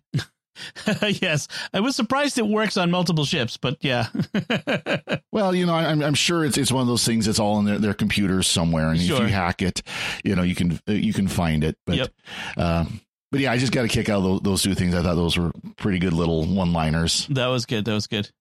yes, 1.22 1.48
I 1.74 1.80
was 1.80 1.96
surprised 1.96 2.38
it 2.38 2.46
works 2.48 2.78
on 2.78 2.92
multiple 2.92 3.26
ships, 3.26 3.58
but 3.58 3.78
yeah, 3.82 4.08
Well, 5.32 5.54
you 5.56 5.66
know, 5.66 5.76
I'm 5.76 6.02
I'm 6.02 6.14
sure 6.14 6.44
it's 6.46 6.58
it's 6.58 6.72
one 6.72 6.82
of 6.82 6.88
those 6.88 7.06
things 7.06 7.26
that's 7.26 7.40
all 7.40 7.60
in 7.60 7.66
their, 7.66 7.78
their 7.78 7.94
computers 7.94 8.48
somewhere, 8.48 8.90
and 8.90 9.00
if 9.00 9.08
you 9.08 9.16
hack 9.26 9.62
it, 9.62 9.82
you 10.24 10.36
know, 10.36 10.44
you 10.44 10.56
can 10.56 10.80
uh, 10.88 10.94
you 10.94 11.14
can 11.14 11.28
find 11.28 11.64
it. 11.64 11.78
But 11.86 11.96
Yep. 11.98 12.14
uh, 12.58 12.86
but 13.32 13.40
yeah, 13.42 13.52
I 13.52 13.58
just 13.58 13.72
got 13.74 13.86
a 13.86 13.88
kick 13.88 14.10
out 14.10 14.18
of 14.18 14.24
those, 14.24 14.42
those 14.42 14.64
two 14.64 14.74
things. 14.76 14.96
I 14.96 15.04
thought 15.04 15.16
those 15.16 15.38
were 15.38 15.52
pretty 15.76 16.00
good 16.00 16.14
little 16.14 16.46
one 16.46 16.74
liners. 16.74 17.28
that 17.28 17.48
was 17.48 17.66
good. 17.66 17.86
That 17.86 17.94
was 17.94 18.08
good. 18.08 18.32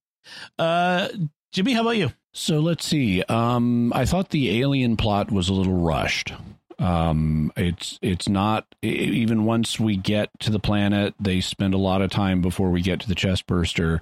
Uh, 0.59 1.09
Jimmy, 1.53 1.73
how 1.73 1.83
about 1.83 1.97
you? 1.97 2.12
So 2.33 2.59
let's 2.61 2.85
see. 2.85 3.23
Um, 3.25 3.93
I 3.95 4.05
thought 4.05 4.31
the 4.31 4.61
alien 4.61 4.97
plot 4.97 5.31
was 5.33 5.49
a 5.49 5.55
little 5.55 5.73
rushed. 5.75 6.33
Um, 6.79 7.53
it's 7.57 7.99
it's 8.03 8.29
not 8.29 8.66
even 8.83 9.45
once 9.45 9.81
we 9.81 9.97
get 9.97 10.29
to 10.41 10.51
the 10.51 10.59
planet, 10.59 11.14
they 11.18 11.41
spend 11.41 11.74
a 11.74 11.79
lot 11.79 12.03
of 12.03 12.11
time 12.11 12.43
before 12.43 12.70
we 12.70 12.83
get 12.83 13.01
to 13.01 13.09
the 13.09 13.14
chest 13.14 13.47
burster, 13.47 14.01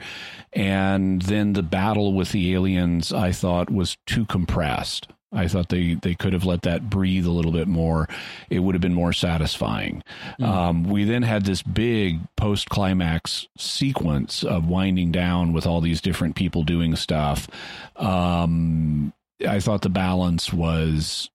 and 0.53 1.22
then 1.22 1.53
the 1.53 1.62
battle 1.62 2.14
with 2.14 2.33
the 2.33 2.53
aliens. 2.55 3.12
I 3.12 3.33
thought 3.33 3.70
was 3.70 3.97
too 4.07 4.25
compressed. 4.25 5.09
I 5.35 5.49
thought 5.49 5.68
they, 5.68 5.95
they 5.95 6.14
could 6.14 6.33
have 6.33 6.45
let 6.45 6.62
that 6.62 6.89
breathe 6.89 7.27
a 7.27 7.31
little 7.31 7.51
bit 7.51 7.66
more. 7.66 8.09
It 8.51 8.61
would 8.61 8.75
have 8.75 8.83
been 8.83 8.95
more 8.95 9.12
satisfying. 9.12 10.03
Um, 10.41 10.85
we 10.85 11.05
then 11.05 11.22
had 11.22 11.45
this 11.45 11.61
big 11.61 12.20
post 12.37 12.70
climax 12.70 13.49
sequence 13.59 14.45
of 14.45 14.68
winding 14.68 15.11
down 15.11 15.53
with 15.53 15.66
all 15.66 15.81
these 15.81 16.01
different 16.01 16.37
people 16.37 16.62
doing 16.62 16.95
stuff. 16.95 17.49
Um, 17.97 19.12
I 19.47 19.59
thought 19.59 19.83
the 19.83 19.89
balance 19.89 20.53
was 20.53 21.31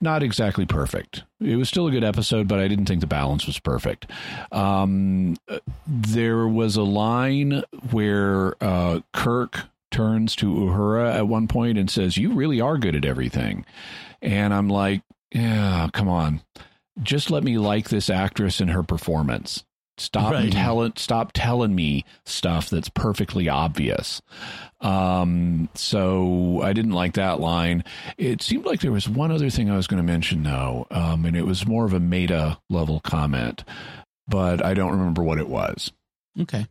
not 0.00 0.22
exactly 0.22 0.66
perfect. 0.66 1.22
It 1.40 1.56
was 1.56 1.68
still 1.68 1.86
a 1.86 1.90
good 1.90 2.04
episode, 2.04 2.48
but 2.48 2.58
I 2.58 2.68
didn't 2.68 2.86
think 2.86 3.00
the 3.00 3.06
balance 3.06 3.46
was 3.46 3.58
perfect. 3.58 4.10
Um, 4.52 5.36
there 5.86 6.46
was 6.48 6.76
a 6.76 6.82
line 6.82 7.62
where 7.90 8.54
uh, 8.62 9.00
Kirk 9.12 9.62
turns 9.90 10.36
to 10.36 10.52
Uhura 10.52 11.14
at 11.14 11.28
one 11.28 11.48
point 11.48 11.78
and 11.78 11.90
says, 11.90 12.16
"You 12.16 12.32
really 12.32 12.60
are 12.60 12.78
good 12.78 12.96
at 12.96 13.04
everything," 13.04 13.64
and 14.22 14.52
I'm 14.52 14.68
like, 14.68 15.02
"Yeah, 15.32 15.88
come 15.92 16.08
on, 16.08 16.42
just 17.02 17.30
let 17.30 17.44
me 17.44 17.58
like 17.58 17.88
this 17.88 18.10
actress 18.10 18.60
and 18.60 18.70
her 18.70 18.82
performance." 18.82 19.64
Stop 19.98 20.32
Right. 20.32 20.52
telling 20.52 20.92
stop 20.96 21.32
telling 21.32 21.74
me 21.74 22.04
stuff 22.26 22.68
that's 22.68 22.88
perfectly 22.90 23.48
obvious. 23.48 24.20
Um, 24.82 25.68
so 25.74 26.60
I 26.62 26.72
didn't 26.74 26.92
like 26.92 27.14
that 27.14 27.40
line. 27.40 27.82
It 28.18 28.42
seemed 28.42 28.66
like 28.66 28.80
there 28.80 28.92
was 28.92 29.08
one 29.08 29.30
other 29.30 29.48
thing 29.48 29.70
I 29.70 29.76
was 29.76 29.86
going 29.86 29.98
to 29.98 30.06
mention 30.12 30.42
though, 30.42 30.86
um, 30.90 31.24
and 31.24 31.34
it 31.36 31.46
was 31.46 31.66
more 31.66 31.86
of 31.86 31.92
a 31.94 32.00
meta 32.00 32.58
level 32.68 33.00
comment, 33.00 33.64
but 34.28 34.62
I 34.64 34.74
don't 34.74 34.92
remember 34.92 35.22
what 35.22 35.38
it 35.38 35.48
was. 35.48 35.92
Okay. 36.38 36.66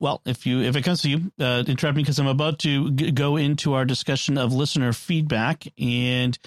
Well, 0.00 0.22
if 0.24 0.46
you 0.46 0.60
if 0.62 0.76
it 0.76 0.82
comes 0.82 1.02
to 1.02 1.10
you, 1.10 1.32
uh, 1.38 1.62
interrupt 1.66 1.96
me 1.96 2.02
because 2.02 2.18
I'm 2.18 2.26
about 2.26 2.58
to 2.60 2.90
g- 2.90 3.10
go 3.10 3.36
into 3.36 3.74
our 3.74 3.84
discussion 3.84 4.36
of 4.38 4.52
listener 4.52 4.92
feedback, 4.92 5.66
and 5.78 6.38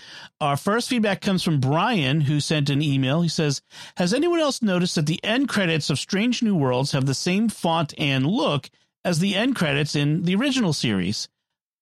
our 0.42 0.58
first 0.58 0.90
feedback 0.90 1.22
comes 1.22 1.44
from 1.44 1.60
Brian, 1.60 2.22
who 2.22 2.40
sent 2.40 2.70
an 2.70 2.82
email. 2.82 3.22
He 3.22 3.30
says, 3.30 3.62
"Has 3.98 4.14
anyone 4.14 4.40
else 4.40 4.62
noticed 4.62 4.96
that 4.96 5.06
the 5.06 5.24
end 5.24 5.50
credits 5.50 5.90
of 5.90 6.00
Strange 6.00 6.42
New 6.44 6.56
Worlds 6.56 6.92
have 6.92 7.06
the 7.06 7.14
same 7.14 7.48
font 7.50 7.94
and 7.98 8.26
look 8.26 8.70
as 9.06 9.20
the 9.20 9.36
end 9.36 9.56
credits 9.56 9.96
in 9.96 10.24
the 10.24 10.36
original 10.36 10.74
series?" 10.74 11.28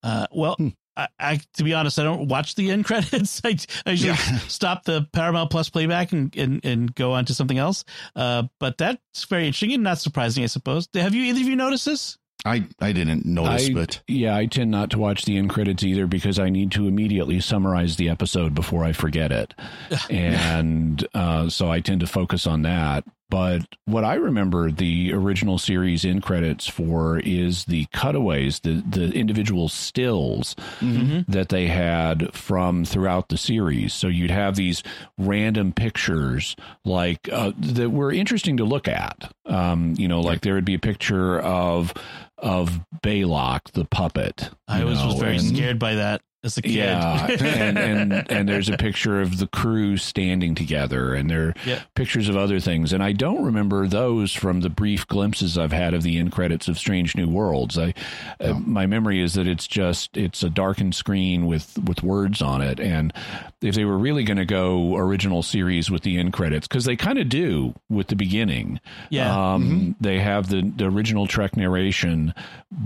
Uh, 0.04 0.28
well, 0.32 0.56
Hmm. 0.56 0.70
I, 0.98 1.08
I 1.20 1.40
to 1.56 1.64
be 1.64 1.74
honest, 1.74 2.00
I 2.00 2.04
don't 2.04 2.28
watch 2.28 2.56
the 2.56 2.72
end 2.72 2.86
credits. 2.86 3.42
I, 3.44 3.58
I 3.86 3.92
usually 3.92 4.10
Yeah. 4.12 4.38
stop 4.48 4.84
the 4.86 5.08
Paramount 5.14 5.52
Plus 5.52 5.70
playback 5.70 6.12
and, 6.12 6.36
and, 6.36 6.64
and 6.66 6.94
go 6.96 7.14
on 7.14 7.26
to 7.26 7.34
something 7.34 7.58
else. 7.58 7.84
Uh, 8.16 8.44
but 8.60 8.78
that's 8.78 9.26
very 9.30 9.46
interesting 9.48 9.74
and 9.74 9.84
not 9.84 10.00
surprising, 10.00 10.44
I 10.44 10.48
suppose. 10.48 10.88
Have 10.94 11.14
you 11.16 11.24
either 11.24 11.42
of 11.42 11.48
you 11.48 11.56
noticed 11.56 11.86
this? 11.86 12.18
I 12.48 12.64
I 12.80 12.92
didn't 12.92 13.26
notice, 13.26 13.70
I- 13.70 13.74
but 13.74 14.02
Yeah, 14.08 14.36
I 14.36 14.46
tend 14.46 14.70
not 14.70 14.92
to 14.92 15.00
watch 15.00 15.26
the 15.26 15.38
end 15.38 15.50
credits 15.50 15.84
either 15.84 16.06
because 16.06 16.38
I 16.38 16.50
need 16.50 16.72
to 16.74 16.88
immediately 16.88 17.40
summarize 17.40 17.96
the 17.96 18.10
episode 18.10 18.54
before 18.54 18.84
I 18.84 18.92
forget 18.92 19.32
it. 19.32 19.54
and 20.12 21.06
uh, 21.14 21.50
so 21.50 21.72
I 21.72 21.80
tend 21.80 22.02
to 22.02 22.08
focus 22.08 22.46
on 22.46 22.62
that. 22.64 23.04
But 23.30 23.64
what 23.86 24.04
I 24.04 24.16
remember 24.16 24.70
the 24.72 25.12
original 25.14 25.58
series 25.58 26.06
in 26.06 26.22
credits 26.22 26.68
for 26.68 27.20
is 27.20 27.66
the 27.66 27.86
cutaways, 27.92 28.60
the, 28.60 28.84
the 28.88 29.12
individual 29.14 29.68
stills 29.68 30.56
Mm-hmm. 30.80 31.32
that 31.32 31.50
they 31.50 31.68
had 31.68 32.34
from 32.34 32.86
throughout 32.86 33.30
the 33.30 33.38
series. 33.38 33.94
So 33.94 34.08
you'd 34.08 34.32
have 34.32 34.56
these 34.56 34.84
random 35.18 35.72
pictures 35.74 36.56
like 36.84 37.28
uh, 37.32 37.52
that 37.58 37.90
were 37.90 38.12
interesting 38.12 38.58
to 38.58 38.64
look 38.64 38.88
at. 38.88 39.32
Um, 39.46 39.96
you 39.98 40.08
know, 40.08 40.22
like 40.22 40.42
there 40.42 40.54
would 40.54 40.66
be 40.66 40.76
a 40.76 40.80
picture 40.80 41.40
of 41.40 41.94
of 42.38 42.80
Balok, 43.02 43.72
the 43.72 43.86
puppet. 43.86 44.50
I 44.68 44.84
was, 44.84 45.04
was 45.04 45.20
very 45.20 45.38
and- 45.38 45.46
scared 45.56 45.80
by 45.80 45.96
that 45.96 46.22
as 46.46 46.58
a 46.58 46.62
kid. 46.62 46.72
Yeah, 46.76 47.28
and, 47.42 47.78
and 47.78 48.32
and 48.32 48.48
there's 48.50 48.70
a 48.70 48.78
picture 48.78 49.20
of 49.22 49.38
the 49.40 49.48
crew 49.48 49.98
standing 49.98 50.56
together, 50.56 51.14
and 51.14 51.30
there 51.30 51.48
are 51.50 51.54
Yeah. 51.66 51.82
pictures 51.96 52.30
of 52.30 52.38
other 52.38 52.60
things. 52.60 52.94
And 52.94 53.04
I 53.04 53.12
don't 53.12 53.44
remember 53.44 53.88
those 53.88 54.32
from 54.34 54.62
the 54.62 54.70
brief 54.70 55.08
glimpses 55.08 55.58
I've 55.58 55.72
had 55.74 55.94
of 55.94 56.04
the 56.04 56.18
end 56.18 56.32
credits 56.32 56.68
of 56.68 56.78
Strange 56.78 57.16
New 57.18 57.28
Worlds. 57.28 57.78
I, 57.78 57.94
uh, 58.40 58.54
my 58.54 58.86
memory 58.86 59.22
is 59.22 59.34
that 59.34 59.48
it's 59.48 59.68
just 59.68 60.16
it's 60.16 60.44
a 60.44 60.50
darkened 60.50 60.96
screen 60.96 61.46
with 61.48 61.78
with 61.84 62.04
words 62.04 62.42
on 62.42 62.62
it. 62.62 62.80
And 62.80 63.12
if 63.62 63.76
they 63.76 63.84
were 63.86 63.98
really 63.98 64.24
going 64.24 64.38
to 64.38 64.46
go 64.46 64.96
original 64.96 65.42
series 65.42 65.90
with 65.90 66.04
the 66.04 66.18
end 66.18 66.34
credits, 66.34 66.68
because 66.68 66.86
they 66.86 66.96
kind 66.96 67.18
of 67.18 67.28
do 67.30 67.74
with 67.90 68.08
the 68.08 68.16
beginning, 68.16 68.80
Yeah. 69.10 69.54
um, 69.54 69.96
they 70.00 70.20
have 70.20 70.50
the, 70.50 70.62
the 70.76 70.86
original 70.86 71.26
Trek 71.26 71.58
narration 71.58 72.34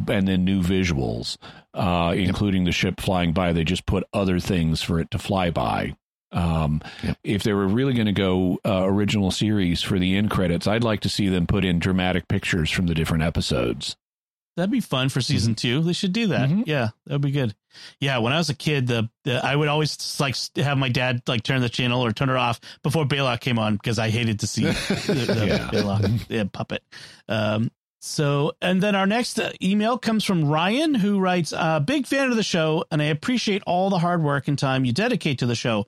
and 0.08 0.28
then 0.28 0.46
new 0.46 0.62
visuals, 0.62 1.38
uh, 1.74 2.14
including 2.16 2.64
the 2.66 2.72
ship 2.72 3.00
flying 3.02 3.34
by. 3.34 3.54
They 3.54 3.64
just 3.64 3.86
put 3.86 4.04
other 4.14 4.40
things 4.40 4.82
for 4.82 5.00
it 5.00 5.12
to 5.12 5.18
fly 5.20 5.50
by. 5.52 5.96
Um, 6.32 6.82
Yep. 7.04 7.18
If 7.24 7.44
they 7.44 7.54
were 7.54 7.68
really 7.68 7.94
going 7.94 8.06
to 8.06 8.12
go 8.12 8.60
uh, 8.66 8.84
original 8.86 9.32
series 9.32 9.82
for 9.82 9.98
the 9.98 10.16
end 10.16 10.30
credits, 10.30 10.68
I'd 10.68 10.84
like 10.84 11.00
to 11.02 11.10
see 11.10 11.28
them 11.28 11.48
put 11.48 11.66
in 11.66 11.80
dramatic 11.80 12.28
pictures 12.28 12.70
from 12.70 12.86
the 12.88 12.94
different 12.94 13.24
episodes. 13.24 13.96
That'd 14.58 14.72
be 14.72 14.82
fun 14.82 15.08
for 15.08 15.22
season 15.22 15.56
two. 15.56 15.82
They 15.82 15.94
should 15.94 16.12
do 16.12 16.28
that. 16.28 16.50
Mhm. 16.50 16.64
Yeah, 16.68 16.90
that'd 17.06 17.22
be 17.22 17.32
good. 17.32 17.56
Yeah, 18.02 18.18
when 18.18 18.34
I 18.34 18.38
was 18.40 18.50
a 18.50 18.54
kid, 18.56 18.88
the, 18.88 19.10
the 19.24 19.44
I 19.44 19.56
would 19.56 19.70
always 19.70 20.20
like 20.20 20.36
have 20.58 20.78
my 20.78 20.90
dad 20.90 21.22
like 21.28 21.44
turn 21.44 21.62
the 21.62 21.70
channel 21.70 22.04
or 22.04 22.12
turn 22.12 22.30
it 22.30 22.36
off 22.36 22.60
before 22.84 23.06
Balok 23.06 23.40
came 23.40 23.58
on 23.58 23.76
because 23.76 23.98
I 24.00 24.10
hated 24.10 24.42
to 24.42 24.48
see 24.48 24.66
the, 24.66 25.34
the 25.36 25.46
Yeah. 25.48 25.70
Balok 25.72 26.26
yeah, 26.30 26.44
puppet. 26.52 26.84
Um, 27.30 27.72
so, 28.02 28.54
and 28.62 28.82
then 28.82 28.96
our 28.96 29.06
next 29.06 29.38
uh, 29.40 29.52
email 29.62 29.98
comes 29.98 30.24
from 30.24 30.46
Ryan, 30.46 30.96
who 30.96 31.20
writes, 31.20 31.52
uh, 31.52 31.82
"Big 31.82 32.08
fan 32.08 32.30
of 32.30 32.38
the 32.38 32.44
show, 32.44 32.86
and 32.92 33.02
I 33.02 33.06
appreciate 33.06 33.62
all 33.68 33.90
the 33.90 34.00
hard 34.00 34.24
work 34.24 34.48
and 34.48 34.58
time 34.58 34.86
you 34.86 34.94
dedicate 34.94 35.40
to 35.40 35.46
the 35.46 35.56
show. 35.56 35.86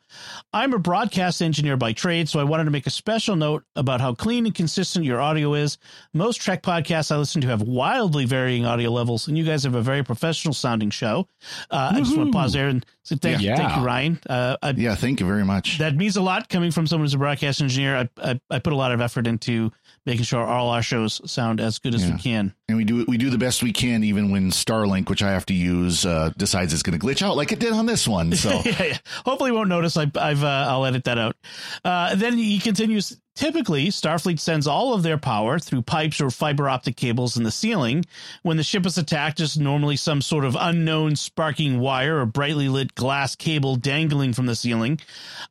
I'm 0.52 0.74
a 0.74 0.80
broadcast 0.80 1.42
engineer 1.42 1.78
by 1.78 1.94
trade, 1.94 2.28
so 2.28 2.40
I 2.42 2.44
wanted 2.44 2.66
to 2.66 2.72
make 2.72 2.86
a 2.86 2.90
special 2.92 3.38
note 3.38 3.64
about 3.78 4.02
how 4.02 4.14
clean 4.14 4.46
and 4.46 4.54
consistent 4.54 5.06
your 5.06 5.22
audio 5.22 5.54
is. 5.54 5.78
Most 6.14 6.42
Trek 6.42 6.64
podcasts 6.64 7.12
I 7.14 7.18
listen 7.18 7.42
to 7.42 7.48
have 7.48 7.62
wildly 7.62 8.26
varying 8.26 8.66
audio 8.66 8.90
levels, 8.92 9.30
and 9.30 9.38
you 9.38 9.46
guys 9.46 9.64
have 9.64 9.76
a 9.76 9.82
very 9.82 10.04
professional 10.04 10.54
sounding 10.54 10.90
show. 10.90 11.28
Uh, 11.70 11.92
I 11.94 12.00
just 12.00 12.18
want 12.18 12.30
to 12.30 12.34
pause 12.34 12.52
there 12.52 12.68
and 12.68 12.86
say 13.04 13.16
thank, 13.16 13.42
Yeah. 13.42 13.56
thank 13.56 13.78
you, 13.78 13.84
Ryan. 13.84 14.20
Uh, 14.30 14.58
I, 14.62 14.72
yeah, 14.72 14.96
thank 14.96 15.20
you 15.20 15.26
very 15.26 15.44
much. 15.46 15.78
that 15.80 15.96
means 15.96 16.16
a 16.18 16.22
lot 16.22 16.50
coming 16.50 16.72
from 16.72 16.88
someone 16.88 17.06
who's 17.06 17.14
a 17.14 17.18
broadcast 17.18 17.62
engineer. 17.62 17.96
I, 17.98 18.10
I, 18.32 18.40
I 18.50 18.60
put 18.60 18.74
a 18.74 18.76
lot 18.76 18.92
of 18.92 19.02
effort 19.02 19.28
into 19.28 19.72
making 20.06 20.24
sure 20.24 20.44
all 20.44 20.70
our 20.70 20.82
shows 20.82 21.22
sound 21.30 21.60
as 21.62 21.80
good 21.80 21.94
as 21.96 22.04
Yeah. 22.08 22.16
we 22.16 22.20
can. 22.22 22.54
and 22.68 22.78
we 22.78 22.84
do 22.86 23.06
we 23.08 23.18
do 23.18 23.30
the 23.30 23.38
best 23.38 23.62
we 23.64 23.72
can, 23.74 24.04
even 24.04 24.32
when 24.32 24.50
Starlink, 24.52 25.10
which 25.10 25.22
I 25.24 25.32
have 25.32 25.46
to 25.48 25.54
use, 25.54 26.06
uh, 26.06 26.32
decides 26.38 26.74
it's 26.74 26.84
going 26.84 26.98
to 27.00 27.06
glitch 27.06 27.22
out 27.22 27.36
like 27.36 27.52
it 27.52 27.60
did 27.60 27.74
on 27.74 27.86
this 27.86 28.08
one. 28.08 28.34
So 28.34 28.50
yeah, 28.66 28.84
yeah. 28.84 28.98
Hopefully, 29.26 29.50
you 29.52 29.56
won't 29.56 29.70
notice. 29.70 29.98
I, 29.98 30.10
I've 30.16 30.44
uh, 30.44 30.66
I'll 30.70 30.86
edit 30.86 31.04
that 31.06 31.18
out. 31.18 31.36
Uh, 31.84 32.16
then 32.16 32.38
he 32.38 32.60
continues. 32.60 33.18
Typically, 33.36 33.88
Starfleet 33.88 34.40
sends 34.40 34.68
all 34.68 34.94
of 34.94 35.04
their 35.04 35.18
power 35.18 35.58
through 35.58 35.84
pipes 35.84 36.20
or 36.20 36.30
fiber 36.30 36.68
optic 36.68 36.98
cables 36.98 37.38
in 37.38 37.44
the 37.44 37.52
ceiling. 37.52 38.04
When 38.44 38.58
the 38.58 38.64
ship 38.64 38.86
is 38.86 38.98
attacked, 38.98 39.38
there's 39.38 39.58
normally 39.58 39.96
some 39.96 40.22
sort 40.22 40.44
of 40.44 40.58
unknown 40.60 41.16
sparking 41.16 41.80
wire 41.80 42.20
or 42.20 42.26
brightly 42.26 42.68
lit 42.68 42.94
glass 42.94 43.36
cable 43.36 43.78
dangling 43.78 44.34
from 44.34 44.48
the 44.48 44.56
ceiling. 44.56 45.00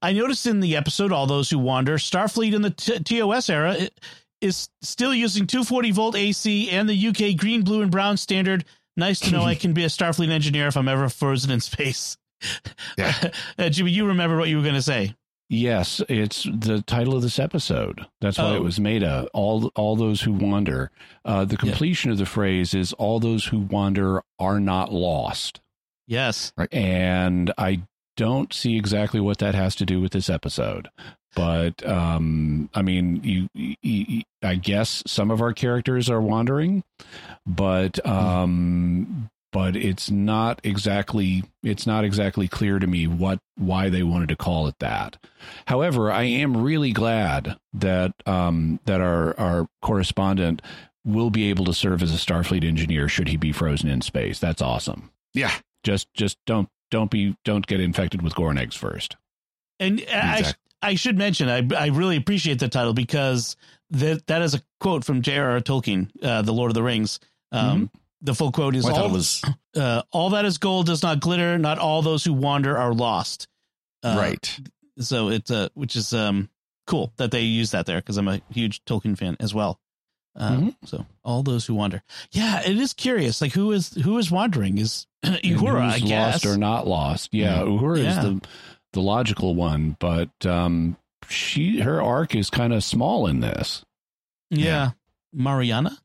I 0.03 0.12
noticed 0.12 0.47
in 0.47 0.61
the 0.61 0.76
episode 0.76 1.11
"All 1.11 1.26
Those 1.26 1.49
Who 1.49 1.59
Wander," 1.59 1.97
Starfleet 1.97 2.55
in 2.55 2.62
the 2.62 2.70
t- 2.70 3.01
TOS 3.01 3.49
era 3.49 3.89
is 4.43 4.68
still 4.83 5.14
using 5.14 5.47
240 5.47 5.91
volt 5.91 6.16
AC 6.16 6.70
and 6.70 6.89
the 6.89 7.09
UK 7.09 7.37
green, 7.37 7.62
blue, 7.62 7.81
and 7.83 7.91
brown 7.91 8.18
standard. 8.18 8.64
Nice 8.97 9.20
to 9.20 9.31
know 9.31 9.43
I 9.43 9.55
can 9.57 9.72
be 9.72 9.85
a 9.85 9.89
Starfleet 9.89 10.31
engineer 10.31 10.66
if 10.66 10.76
I'm 10.76 10.89
ever 10.89 11.09
frozen 11.09 11.51
in 11.51 11.61
space. 11.61 12.18
Yeah. 12.99 13.31
uh, 13.59 13.68
Jimmy, 13.70 13.91
you 13.91 14.07
remember 14.07 14.37
what 14.37 14.49
you 14.49 14.59
were 14.59 14.62
going 14.62 14.74
to 14.74 14.83
say? 14.83 15.14
Yes, 15.53 16.01
it's 16.09 16.45
the 16.45 16.81
title 16.87 17.17
of 17.17 17.23
this 17.23 17.41
episode. 17.41 18.07
That's 18.21 18.39
why 18.39 18.51
Oh. 18.51 18.55
it 18.55 18.63
was 18.63 18.79
made 18.79 19.03
a 19.03 19.27
all 19.35 19.73
all 19.75 19.97
those 19.97 20.21
who 20.23 20.33
wander. 20.33 20.93
Uh, 21.25 21.45
the 21.45 21.57
completion 21.57 22.13
of 22.13 22.19
the 22.19 22.25
phrase 22.25 22.73
is 22.73 22.93
all 22.95 23.19
those 23.19 23.47
who 23.47 23.59
wander 23.59 24.23
are 24.39 24.61
not 24.61 24.93
lost. 24.93 25.61
Yes. 26.07 26.53
and 26.73 27.53
I 27.59 27.83
don't 28.17 28.53
see 28.53 28.77
exactly 28.77 29.19
what 29.21 29.39
that 29.39 29.55
has 29.57 29.75
to 29.77 29.85
do 29.87 30.01
with 30.01 30.13
this 30.13 30.31
episode. 30.31 30.89
But 31.35 31.85
um, 31.87 32.69
I 32.75 32.83
mean, 32.83 33.21
you, 33.25 33.49
you, 33.55 33.77
you- 33.83 34.23
I 34.43 34.55
guess 34.55 35.03
some 35.07 35.31
of 35.33 35.41
our 35.43 35.53
characters 35.53 36.09
are 36.09 36.21
wandering, 36.21 36.83
but 37.47 38.05
um, 38.07 39.31
but 39.53 39.77
it's 39.77 40.11
not 40.11 40.61
exactly 40.65 41.45
it's 41.63 41.87
not 41.87 42.05
exactly 42.05 42.49
clear 42.49 42.79
to 42.79 42.87
me 42.87 43.07
what 43.07 43.39
why 43.57 43.89
they 43.89 44.03
wanted 44.03 44.29
to 44.29 44.37
call 44.37 44.67
it 44.67 44.79
that. 44.81 45.17
However, 45.67 46.11
I 46.11 46.23
am 46.25 46.57
really 46.57 46.93
glad 46.93 47.57
that 47.75 48.13
um, 48.27 48.81
that 48.85 49.01
our 49.01 49.39
our 49.39 49.69
correspondent 49.83 50.63
will 51.05 51.31
be 51.31 51.49
able 51.49 51.65
to 51.65 51.73
serve 51.73 52.03
as 52.03 52.13
a 52.13 52.19
Starfleet 52.19 52.65
engineer 52.65 53.09
should 53.09 53.29
he 53.29 53.37
be 53.37 53.53
frozen 53.53 53.89
in 53.89 54.03
space. 54.03 54.39
That's 54.39 54.61
awesome 54.63 55.11
yeah, 55.35 55.53
just 55.85 56.13
just 56.15 56.39
don't 56.47 56.69
don't 56.91 57.11
be 57.11 57.37
don't 57.45 57.67
get 57.67 57.81
infected 57.81 58.23
with 58.23 58.35
Gorn 58.35 58.59
eggs 58.59 58.77
first. 58.77 59.17
And 59.79 60.05
I, 60.13 60.39
Exact- 60.39 60.59
I 60.83 60.95
should 60.95 61.17
mention, 61.17 61.49
I, 61.49 61.67
I 61.77 61.87
really 61.89 62.17
appreciate 62.17 62.59
the 62.59 62.69
title 62.69 62.93
because 62.93 63.57
that 63.91 64.27
that 64.27 64.43
is 64.43 64.55
a 64.55 64.63
quote 64.81 65.05
from 65.05 65.23
J.R.R. 65.23 65.61
Tolkien, 65.61 66.11
uh, 66.23 66.43
The 66.43 66.53
Lord 66.53 66.71
of 66.71 66.75
the 66.75 66.83
Rings. 66.83 67.21
Um, 67.53 67.91
The 68.23 68.35
full 68.35 68.53
quote 68.53 68.77
is 68.77 68.85
all, 68.87 69.09
was 69.11 69.43
uh, 69.77 70.03
all 70.12 70.31
that 70.31 70.45
is 70.45 70.59
gold 70.59 70.87
does 70.87 71.03
not 71.03 71.21
glitter. 71.21 71.57
Not 71.59 71.79
all 71.79 72.03
those 72.03 72.23
who 72.25 72.33
wander 72.35 72.77
are 72.77 72.93
lost. 72.93 73.49
Uh, 74.03 74.16
right. 74.18 74.61
So 74.99 75.29
it's 75.31 75.51
uh, 75.51 75.68
which 75.75 75.97
is 75.97 76.12
um 76.12 76.51
cool 76.87 77.12
that 77.16 77.31
they 77.31 77.43
use 77.43 77.71
that 77.71 77.87
there 77.87 77.99
because 77.99 78.16
I'm 78.18 78.29
a 78.29 78.41
huge 78.51 78.85
Tolkien 78.85 79.16
fan 79.16 79.37
as 79.41 79.55
well. 79.55 79.81
Um, 80.37 80.77
So 80.85 81.07
all 81.25 81.43
those 81.43 81.66
who 81.66 81.75
wander, 81.75 82.03
yeah, 82.31 82.61
it 82.64 82.77
is 82.79 82.93
curious. 82.93 83.41
Like 83.41 83.53
who 83.53 83.73
is 83.73 83.93
who 83.95 84.16
is 84.18 84.31
wandering? 84.31 84.79
Is 84.79 85.07
Uhura? 85.25 85.81
I 85.91 85.99
guess. 85.99 86.45
lost 86.45 86.47
or 86.47 86.59
not 86.59 86.87
lost. 86.87 87.31
Yeah, 87.33 87.59
Uhura 87.61 88.03
Yeah. 88.03 88.11
is 88.11 88.16
the 88.16 88.41
the 88.93 89.01
logical 89.01 89.55
one, 89.55 89.97
but 89.99 90.31
um, 90.45 90.97
she 91.29 91.81
her 91.81 92.03
arc 92.03 92.35
is 92.35 92.51
kind 92.51 92.73
of 92.73 92.85
small 92.85 93.27
in 93.27 93.41
this. 93.41 93.85
Yeah, 94.51 94.91
Mariana. 95.33 95.97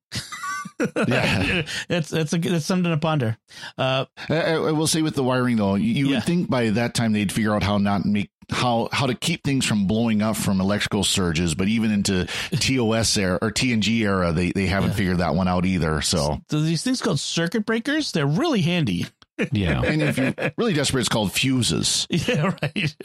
Yeah. 1.08 1.62
it's 1.90 2.12
it's 2.12 2.34
a 2.34 2.56
it's 2.56 2.66
something 2.66 2.92
to 2.92 2.98
ponder. 2.98 3.38
Uh, 3.78 4.06
I, 4.30 4.36
I 4.42 4.52
I 4.56 4.72
will 4.72 4.88
say 4.88 5.02
with 5.02 5.16
the 5.16 5.24
wiring 5.24 5.56
though, 5.56 5.76
you, 5.76 5.94
you 5.94 6.08
Yeah. 6.10 6.16
would 6.16 6.24
think 6.26 6.50
by 6.50 6.70
that 6.72 6.94
time 6.94 7.14
they'd 7.14 7.32
figure 7.32 7.54
out 7.56 7.64
how 7.64 7.78
not 7.78 8.06
make 8.06 8.30
how 8.52 8.90
how 8.92 9.06
to 9.08 9.16
keep 9.16 9.44
things 9.44 9.66
from 9.66 9.88
blowing 9.88 10.22
up 10.22 10.36
from 10.36 10.60
electrical 10.60 11.04
surges. 11.04 11.56
But 11.56 11.68
even 11.70 11.92
into 11.92 12.26
TOS 12.60 13.16
era 13.18 13.40
or 13.42 13.52
TNG 13.52 14.02
era, 14.02 14.34
they 14.34 14.52
they 14.52 14.66
haven't 14.66 14.92
Yeah. 14.92 14.96
figured 14.98 15.18
that 15.20 15.36
one 15.36 15.48
out 15.48 15.66
either. 15.66 16.02
So, 16.02 16.40
so 16.50 16.60
these 16.62 16.84
things 16.84 17.02
called 17.02 17.20
circuit 17.20 17.66
breakers, 17.66 18.12
they're 18.12 18.28
really 18.28 18.62
handy. 18.62 19.06
Yeah, 19.52 19.82
and 19.82 20.02
if 20.02 20.18
you're 20.18 20.34
really 20.58 20.72
desperate, 20.72 21.02
it's 21.02 21.10
called 21.10 21.34
fuses. 21.34 22.08
Yeah, 22.10 22.54
right. 22.64 22.96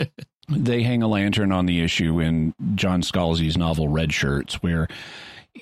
they 0.48 0.84
hang 0.84 1.02
a 1.02 1.08
lantern 1.08 1.50
on 1.50 1.66
the 1.66 1.80
issue 1.82 2.20
in 2.20 2.54
John 2.76 3.02
Scalzi's 3.02 3.56
novel 3.56 3.88
Red 3.88 4.12
Shirts, 4.14 4.62
where 4.62 4.86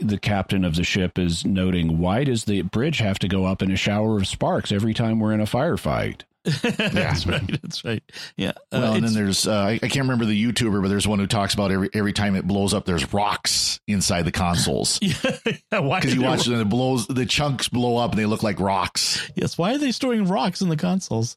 the 0.01 0.19
captain 0.19 0.65
of 0.65 0.75
the 0.77 0.85
ship 0.85 1.19
is 1.19 1.45
noting, 1.45 1.99
why 1.99 2.25
does 2.25 2.45
the 2.45 2.63
bridge 2.63 2.99
have 2.99 3.19
to 3.21 3.29
go 3.29 3.45
up 3.45 3.63
in 3.63 3.71
a 3.71 3.77
shower 3.77 4.17
of 4.19 4.27
sparks 4.27 4.73
every 4.73 4.95
time 4.95 5.21
we're 5.21 5.33
in 5.33 5.41
a 5.41 5.45
firefight? 5.45 6.23
that's 6.45 7.27
right. 7.27 7.61
That's 7.63 7.85
right. 7.85 8.03
Yeah. 8.37 8.53
Well, 8.73 8.93
Uh, 8.93 8.95
and 8.97 9.05
then 9.05 9.13
there's 9.13 9.47
uh, 9.47 9.53
I, 9.55 9.71
I 9.73 9.79
can't 9.89 9.97
remember 10.09 10.25
the 10.25 10.45
YouTuber, 10.53 10.81
but 10.81 10.89
there's 10.89 11.07
one 11.07 11.19
who 11.19 11.27
talks 11.27 11.53
about 11.53 11.71
every 11.73 11.91
every 11.93 12.13
time 12.15 12.37
it 12.37 12.47
blows 12.47 12.73
up, 12.73 12.87
there's 12.87 13.13
rocks 13.13 13.81
inside 13.87 14.23
the 14.23 14.33
consoles 14.33 14.99
yeah, 15.03 15.81
why 15.81 16.01
because 16.01 16.15
you 16.15 16.23
watch 16.23 16.45
they- 16.47 16.53
it 16.53 16.55
and 16.55 16.63
it 16.63 16.69
blows, 16.71 17.07
the 17.07 17.27
chunks 17.27 17.69
blow 17.69 17.99
up 17.99 18.13
and 18.13 18.19
they 18.19 18.25
look 18.25 18.43
like 18.43 18.61
rocks. 18.61 19.31
Yes. 19.35 19.59
Why 19.59 19.75
are 19.75 19.79
they 19.79 19.93
storing 19.93 20.25
rocks 20.27 20.63
in 20.63 20.71
the 20.71 20.77
consoles? 20.77 21.37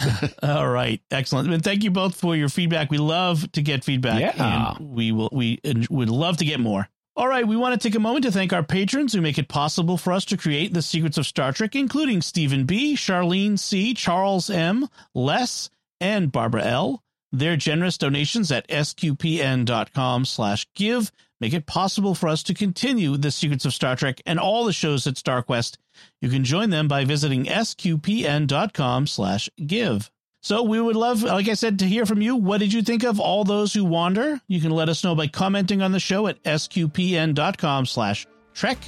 All 0.42 0.68
right. 0.68 1.00
Excellent. 1.10 1.52
And 1.52 1.62
thank 1.62 1.84
you 1.84 1.90
both 1.92 2.16
for 2.16 2.34
your 2.34 2.48
feedback. 2.48 2.90
We 2.90 2.98
love 2.98 3.50
to 3.52 3.62
get 3.62 3.84
feedback. 3.84 4.20
Yeah. 4.20 4.74
And 4.78 4.90
we 4.90 5.12
will, 5.12 5.28
we 5.32 5.60
would 5.90 6.08
love 6.08 6.38
to 6.38 6.44
get 6.44 6.58
more. 6.58 6.88
All 7.18 7.26
right. 7.26 7.48
We 7.48 7.56
want 7.56 7.72
to 7.72 7.84
take 7.84 7.96
a 7.96 8.00
moment 8.00 8.24
to 8.26 8.30
thank 8.30 8.52
our 8.52 8.62
patrons 8.62 9.12
who 9.12 9.20
make 9.20 9.38
it 9.38 9.48
possible 9.48 9.96
for 9.96 10.12
us 10.12 10.24
to 10.26 10.36
create 10.36 10.72
the 10.72 10.82
secrets 10.82 11.18
of 11.18 11.26
Star 11.26 11.50
Trek, 11.50 11.74
including 11.74 12.22
Stephen 12.22 12.64
B., 12.64 12.94
Charlene 12.94 13.58
C., 13.58 13.92
Charles 13.92 14.48
M., 14.48 14.88
Les, 15.16 15.68
and 16.00 16.30
Barbara 16.30 16.62
L. 16.62 17.02
Their 17.32 17.56
generous 17.56 17.98
donations 17.98 18.52
at 18.52 18.68
sqpn.com 18.68 20.26
slash 20.26 20.68
give 20.76 21.10
make 21.40 21.52
it 21.54 21.66
possible 21.66 22.14
for 22.14 22.28
us 22.28 22.44
to 22.44 22.54
continue 22.54 23.16
the 23.16 23.32
secrets 23.32 23.64
of 23.64 23.74
Star 23.74 23.96
Trek 23.96 24.22
and 24.24 24.38
all 24.38 24.64
the 24.64 24.72
shows 24.72 25.04
at 25.08 25.14
StarQuest. 25.14 25.76
You 26.22 26.28
can 26.28 26.44
join 26.44 26.70
them 26.70 26.86
by 26.86 27.04
visiting 27.04 27.46
sqpn.com 27.46 29.08
slash 29.08 29.50
give. 29.66 30.08
So 30.40 30.62
we 30.62 30.80
would 30.80 30.96
love, 30.96 31.22
like 31.22 31.48
I 31.48 31.54
said, 31.54 31.80
to 31.80 31.84
hear 31.84 32.06
from 32.06 32.22
you. 32.22 32.36
What 32.36 32.58
did 32.58 32.72
you 32.72 32.82
think 32.82 33.04
of 33.04 33.18
all 33.18 33.44
those 33.44 33.74
who 33.74 33.84
wander? 33.84 34.40
You 34.46 34.60
can 34.60 34.70
let 34.70 34.88
us 34.88 35.02
know 35.02 35.14
by 35.14 35.26
commenting 35.26 35.82
on 35.82 35.92
the 35.92 36.00
show 36.00 36.26
at 36.28 36.42
sqpn.com 36.44 37.86
slash 37.86 38.26
trek 38.54 38.78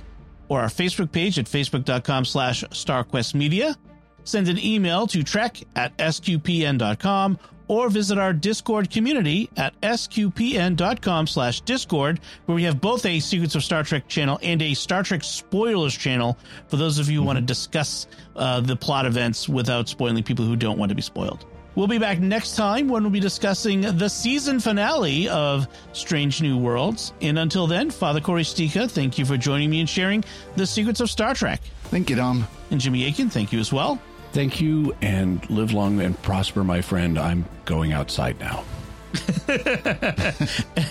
or 0.49 0.61
our 0.61 0.69
Facebook 0.69 1.13
page 1.13 1.39
at 1.39 1.47
facebook.com 1.47 2.25
slash 2.25 2.63
starquestmedia. 2.65 3.77
Send 4.25 4.49
an 4.49 4.59
email 4.59 5.07
to 5.09 5.23
trek 5.23 5.61
at 5.75 5.97
sqpn.com 5.99 7.39
or 7.71 7.89
visit 7.89 8.19
our 8.19 8.33
Discord 8.33 8.91
community 8.91 9.49
at 9.57 9.81
sqpn.com 9.81 11.29
slash 11.29 11.61
discord, 11.61 12.19
where 12.47 12.57
we 12.57 12.65
have 12.65 12.81
both 12.81 13.07
a 13.07 13.21
Secrets 13.21 13.55
of 13.55 13.63
Star 13.63 13.85
Trek 13.85 14.09
channel 14.09 14.41
and 14.43 14.61
a 14.61 14.75
Star 14.75 15.05
Trek 15.05 15.23
spoilers 15.23 15.97
channel 15.97 16.37
for 16.67 16.79
those 16.79 16.99
of 16.99 17.09
you 17.09 17.21
who 17.21 17.25
want 17.25 17.39
to 17.39 17.45
discuss 17.45 18.09
uh, 18.35 18.61
the 18.61 18.75
plot 18.75 19.07
events 19.07 19.49
without 19.49 19.89
spoiling 19.89 20.25
people 20.25 20.45
who 20.45 20.57
don't 20.57 20.79
want 20.79 20.89
to 20.89 20.97
be 20.97 21.01
spoiled. 21.03 21.47
We'll 21.77 21.87
be 21.87 21.99
back 21.99 22.19
next 22.19 22.57
time 22.57 22.89
when 22.89 23.05
we'll 23.05 23.13
be 23.13 23.21
discussing 23.21 23.83
the 23.83 24.09
season 24.09 24.59
finale 24.59 25.29
of 25.29 25.69
Strange 25.93 26.43
New 26.43 26.59
Worlds. 26.59 27.13
And 27.21 27.39
until 27.39 27.69
then, 27.69 27.91
Father 27.91 28.21
Cory 28.21 28.43
Sticha, 28.43 28.91
thank 28.91 29.17
you 29.17 29.25
for 29.25 29.37
joining 29.37 29.71
me 29.71 29.79
and 29.79 29.89
sharing 29.89 30.25
the 30.57 30.67
secrets 30.67 30.99
of 30.99 31.09
Star 31.09 31.35
Trek. 31.35 31.61
Thank 31.85 32.11
you, 32.11 32.17
Dom. 32.17 32.49
And 32.73 32.81
Jimmy 32.81 33.07
Akin, 33.07 33.31
thank 33.31 33.53
you 33.53 33.61
as 33.61 33.73
well. 33.73 34.01
Thank 34.33 34.61
you 34.61 34.95
and 35.03 35.49
live 35.51 35.73
long 35.73 36.01
and 36.01 36.21
prosper, 36.23 36.63
my 36.63 36.81
friend. 36.81 37.19
I'm 37.19 37.45
going 37.65 37.93
outside 37.93 38.39
now. 38.39 38.65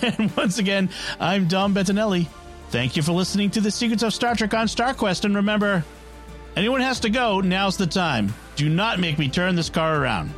And 0.02 0.36
once 0.36 0.58
again, 0.58 0.90
I'm 1.18 1.48
Dom 1.48 1.74
Bettinelli. 1.74 2.26
Thank 2.68 2.96
you 2.96 3.02
for 3.02 3.12
listening 3.12 3.50
to 3.52 3.60
the 3.60 3.70
Secrets 3.70 4.02
of 4.02 4.12
Star 4.12 4.34
Trek 4.34 4.52
on 4.52 4.66
StarQuest. 4.66 5.24
And 5.24 5.34
remember, 5.34 5.84
anyone 6.56 6.82
has 6.82 7.00
to 7.00 7.10
go, 7.10 7.40
now's 7.40 7.76
the 7.76 7.86
time. 7.86 8.34
Do 8.56 8.68
not 8.68 9.00
make 9.00 9.18
me 9.18 9.28
turn 9.28 9.56
this 9.56 9.70
car 9.70 10.02
around. 10.02 10.28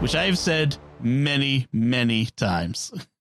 Which 0.00 0.16
I 0.16 0.24
have 0.24 0.38
said 0.38 0.76
many, 1.00 1.68
many 1.72 2.26
times. 2.26 2.92